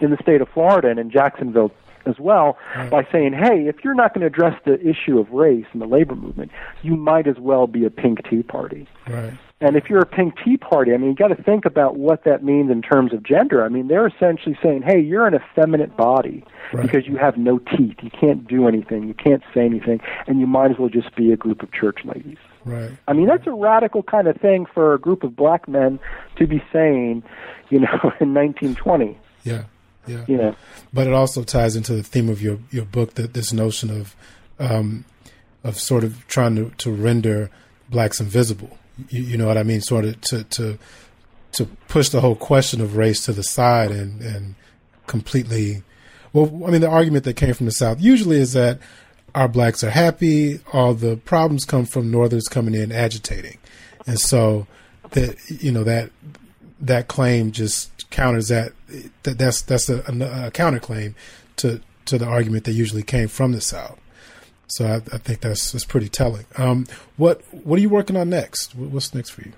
in 0.00 0.10
the 0.10 0.18
state 0.22 0.40
of 0.40 0.48
Florida 0.50 0.88
and 0.88 0.98
in 0.98 1.10
Jacksonville 1.10 1.72
as 2.08 2.18
well 2.18 2.56
right. 2.76 2.90
by 2.90 3.06
saying, 3.10 3.32
hey, 3.32 3.68
if 3.68 3.84
you're 3.84 3.94
not 3.94 4.14
going 4.14 4.20
to 4.20 4.26
address 4.26 4.58
the 4.64 4.80
issue 4.80 5.18
of 5.18 5.30
race 5.30 5.66
in 5.72 5.80
the 5.80 5.86
labor 5.86 6.14
movement, 6.14 6.50
you 6.82 6.96
might 6.96 7.26
as 7.26 7.36
well 7.38 7.66
be 7.66 7.84
a 7.84 7.90
pink 7.90 8.28
tea 8.28 8.42
party. 8.42 8.86
Right. 9.08 9.32
And 9.60 9.76
if 9.76 9.90
you're 9.90 10.02
a 10.02 10.06
pink 10.06 10.34
tea 10.44 10.56
party, 10.56 10.94
I 10.94 10.98
mean, 10.98 11.10
you 11.10 11.16
got 11.16 11.34
to 11.36 11.42
think 11.42 11.64
about 11.64 11.96
what 11.96 12.22
that 12.24 12.44
means 12.44 12.70
in 12.70 12.80
terms 12.80 13.12
of 13.12 13.24
gender. 13.24 13.64
I 13.64 13.68
mean, 13.68 13.88
they're 13.88 14.06
essentially 14.06 14.56
saying, 14.62 14.82
hey, 14.82 15.00
you're 15.00 15.26
an 15.26 15.34
effeminate 15.34 15.96
body 15.96 16.44
right. 16.72 16.86
because 16.86 17.08
you 17.08 17.16
have 17.16 17.36
no 17.36 17.58
teeth. 17.58 17.96
You 18.00 18.10
can't 18.10 18.46
do 18.46 18.68
anything. 18.68 19.08
You 19.08 19.14
can't 19.14 19.42
say 19.52 19.64
anything. 19.64 20.00
And 20.28 20.38
you 20.38 20.46
might 20.46 20.70
as 20.70 20.78
well 20.78 20.88
just 20.88 21.14
be 21.16 21.32
a 21.32 21.36
group 21.36 21.62
of 21.64 21.72
church 21.72 22.04
ladies. 22.04 22.38
Right. 22.64 22.92
I 23.08 23.14
mean, 23.14 23.26
that's 23.26 23.46
a 23.48 23.52
radical 23.52 24.04
kind 24.04 24.28
of 24.28 24.36
thing 24.36 24.64
for 24.72 24.94
a 24.94 24.98
group 24.98 25.24
of 25.24 25.34
black 25.34 25.66
men 25.66 25.98
to 26.36 26.46
be 26.46 26.62
saying, 26.72 27.24
you 27.70 27.80
know, 27.80 27.88
in 28.20 28.34
1920. 28.34 29.18
Yeah. 29.42 29.64
Yeah. 30.08 30.24
You 30.26 30.36
know. 30.36 30.56
But 30.92 31.06
it 31.06 31.12
also 31.12 31.42
ties 31.42 31.76
into 31.76 31.94
the 31.94 32.02
theme 32.02 32.28
of 32.28 32.42
your 32.42 32.58
your 32.70 32.84
book 32.84 33.14
that 33.14 33.34
this 33.34 33.52
notion 33.52 33.90
of 33.90 34.16
um, 34.58 35.04
of 35.64 35.78
sort 35.78 36.04
of 36.04 36.26
trying 36.28 36.56
to, 36.56 36.70
to 36.78 36.90
render 36.90 37.50
blacks 37.90 38.20
invisible. 38.20 38.76
You, 39.10 39.22
you, 39.22 39.36
know 39.36 39.46
what 39.46 39.58
I 39.58 39.62
mean? 39.62 39.80
Sort 39.80 40.04
of 40.04 40.20
to 40.22 40.44
to 40.44 40.78
to 41.52 41.66
push 41.88 42.08
the 42.08 42.20
whole 42.20 42.36
question 42.36 42.80
of 42.80 42.96
race 42.96 43.24
to 43.26 43.32
the 43.32 43.42
side 43.42 43.90
and 43.90 44.20
and 44.22 44.54
completely. 45.06 45.82
Well, 46.32 46.64
I 46.66 46.70
mean, 46.70 46.82
the 46.82 46.90
argument 46.90 47.24
that 47.24 47.34
came 47.34 47.54
from 47.54 47.66
the 47.66 47.72
South 47.72 48.00
usually 48.00 48.36
is 48.36 48.52
that 48.52 48.78
our 49.34 49.48
blacks 49.48 49.82
are 49.82 49.90
happy. 49.90 50.60
All 50.72 50.94
the 50.94 51.16
problems 51.16 51.64
come 51.64 51.86
from 51.86 52.10
Northerners 52.10 52.48
coming 52.48 52.74
in 52.74 52.92
agitating, 52.92 53.58
and 54.06 54.18
so 54.18 54.66
that 55.10 55.36
you 55.48 55.72
know 55.72 55.84
that 55.84 56.10
that 56.80 57.08
claim 57.08 57.52
just 57.52 57.97
counters 58.10 58.48
that. 58.48 58.72
that 59.22 59.38
that's 59.38 59.62
that's 59.62 59.88
a, 59.88 59.98
a, 59.98 60.50
counterclaim 60.50 61.14
to 61.56 61.80
to 62.06 62.18
the 62.18 62.26
argument 62.26 62.64
that 62.64 62.72
usually 62.72 63.02
came 63.02 63.28
from 63.28 63.52
the 63.52 63.60
South. 63.60 63.98
So 64.66 64.86
I, 64.86 64.96
I 64.96 65.18
think 65.18 65.40
that's 65.40 65.72
that's 65.72 65.84
pretty 65.84 66.08
telling. 66.08 66.46
Um, 66.56 66.86
what 67.16 67.42
what 67.52 67.78
are 67.78 67.82
you 67.82 67.88
working 67.88 68.16
on 68.16 68.30
next? 68.30 68.74
What's 68.74 69.14
next 69.14 69.30
for 69.30 69.42
you? 69.42 69.52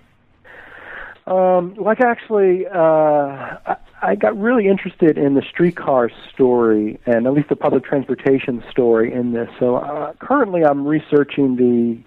Um, 1.26 1.74
like 1.74 2.00
actually, 2.00 2.66
uh, 2.66 2.78
I, 2.78 3.76
I 4.02 4.14
got 4.16 4.36
really 4.36 4.66
interested 4.66 5.16
in 5.16 5.34
the 5.34 5.42
streetcar 5.42 6.10
story 6.32 6.98
and 7.06 7.26
at 7.26 7.32
least 7.32 7.50
the 7.50 7.56
public 7.56 7.84
transportation 7.84 8.64
story 8.70 9.12
in 9.12 9.32
this. 9.32 9.48
So 9.58 9.76
uh, 9.76 10.12
currently, 10.14 10.64
I'm 10.64 10.86
researching 10.86 11.56
the 11.56 11.98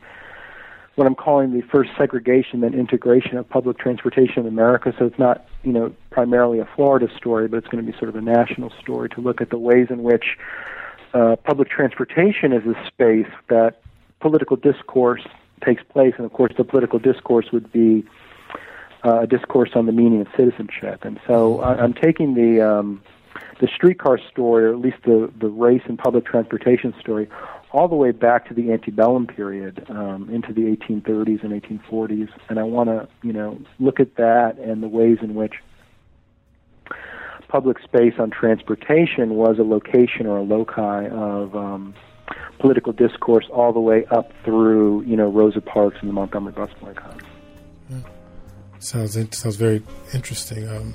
what 0.96 1.08
I'm 1.08 1.16
calling 1.16 1.54
the 1.54 1.62
first 1.62 1.90
segregation 1.98 2.64
and 2.64 2.76
integration 2.76 3.38
of 3.38 3.50
public 3.50 3.80
transportation 3.80 4.40
in 4.40 4.48
America. 4.48 4.94
So 5.00 5.06
it's 5.06 5.18
not, 5.18 5.46
you 5.64 5.72
know, 5.72 5.94
primarily 6.12 6.60
a 6.60 6.70
Florida 6.76 7.08
story, 7.18 7.48
but 7.48 7.58
it's 7.58 7.68
going 7.68 7.84
to 7.84 7.92
be 7.92 7.98
sort 7.98 8.10
of 8.10 8.16
a 8.16 8.22
national 8.22 8.72
story 8.82 9.10
to 9.10 9.22
look 9.22 9.42
at 9.42 9.50
the 9.50 9.58
ways 9.58 9.88
in 9.90 10.04
which 10.04 10.38
uh, 11.14 11.36
public 11.38 11.70
transportation 11.70 12.54
is 12.54 12.64
a 12.66 12.76
space 12.88 13.32
that 13.50 13.82
political 14.20 14.56
discourse 14.56 15.26
takes 15.66 15.84
place, 15.84 16.14
and 16.18 16.26
of 16.26 16.34
course, 16.34 16.54
the 16.58 16.64
political 16.64 17.00
discourse 17.00 17.52
would 17.52 17.72
be 17.72 18.04
uh, 19.04 19.22
a 19.22 19.28
discourse 19.28 19.72
on 19.76 19.86
the 19.86 19.92
meaning 19.92 20.22
of 20.22 20.28
citizenship. 20.38 21.04
And 21.04 21.20
so 21.28 21.60
I, 21.62 21.76
I'm 21.76 21.94
taking 21.94 22.36
the 22.36 22.62
um, 22.62 23.02
the 23.60 23.68
streetcar 23.68 24.20
story, 24.32 24.66
or 24.66 24.74
at 24.74 24.80
least 24.80 24.98
the 25.06 25.32
the 25.40 25.50
race 25.50 25.82
and 25.86 25.98
public 25.98 26.26
transportation 26.26 26.94
story, 27.00 27.28
all 27.74 27.88
the 27.88 27.96
way 27.96 28.12
back 28.12 28.48
to 28.48 28.54
the 28.54 28.72
antebellum 28.72 29.26
period, 29.28 29.86
um, 29.90 30.30
into 30.32 30.54
the 30.54 30.62
1830s 30.62 31.44
and 31.44 31.62
1840s, 31.62 32.30
and 32.48 32.60
I 32.60 32.64
want 32.64 32.90
to, 32.90 33.08
you 33.24 33.34
know, 33.34 33.60
look 33.80 34.00
at 34.00 34.16
that 34.16 34.58
and 34.60 34.82
the 34.84 34.88
ways 34.88 35.18
in 35.22 35.34
which 35.34 35.56
public 37.48 37.80
space 37.80 38.14
on 38.20 38.30
transportation 38.32 39.36
was 39.36 39.60
a 39.60 39.64
location 39.64 40.26
or 40.26 40.38
a 40.38 40.44
loci 40.44 41.08
of 41.08 41.56
um, 41.56 41.94
political 42.60 42.94
discourse 42.94 43.46
all 43.52 43.74
the 43.74 43.80
way 43.80 44.06
up 44.06 44.32
through, 44.44 45.02
you 45.04 45.18
know, 45.18 45.30
Rosa 45.30 45.62
Parks 45.62 45.98
and 46.00 46.10
the 46.10 46.14
Montgomery 46.14 46.54
bus 46.54 46.70
boycott. 46.80 47.22
Yeah. 47.90 47.98
Sounds 48.80 49.16
in, 49.18 49.32
sounds 49.32 49.56
very 49.56 49.84
interesting. 50.14 50.68
Um, 50.68 50.94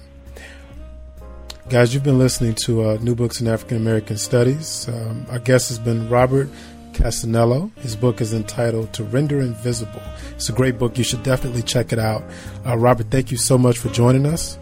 Guys, 1.71 1.93
you've 1.93 2.03
been 2.03 2.19
listening 2.19 2.55
to 2.55 2.83
uh, 2.83 2.99
New 3.03 3.15
Books 3.15 3.43
in 3.43 3.47
African 3.47 3.77
American 3.77 4.17
Studies. 4.17 4.89
Um, 4.89 5.27
our 5.29 5.39
guest 5.39 5.69
has 5.69 5.79
been 5.79 6.09
Robert 6.09 6.49
Cassanello. 6.95 7.71
His 7.81 7.95
book 7.95 8.23
is 8.23 8.33
entitled 8.33 8.95
To 8.95 9.05
Render 9.05 9.39
Invisible. 9.41 10.01
It's 10.31 10.49
a 10.49 10.55
great 10.55 10.79
book. 10.79 10.97
You 10.97 11.05
should 11.05 11.23
definitely 11.23 11.61
check 11.61 11.93
it 11.93 11.99
out. 11.99 12.25
Uh, 12.65 12.79
Robert, 12.79 13.11
thank 13.11 13.31
you 13.31 13.37
so 13.37 13.59
much 13.59 13.77
for 13.77 13.91
joining 13.91 14.25
us. 14.25 14.59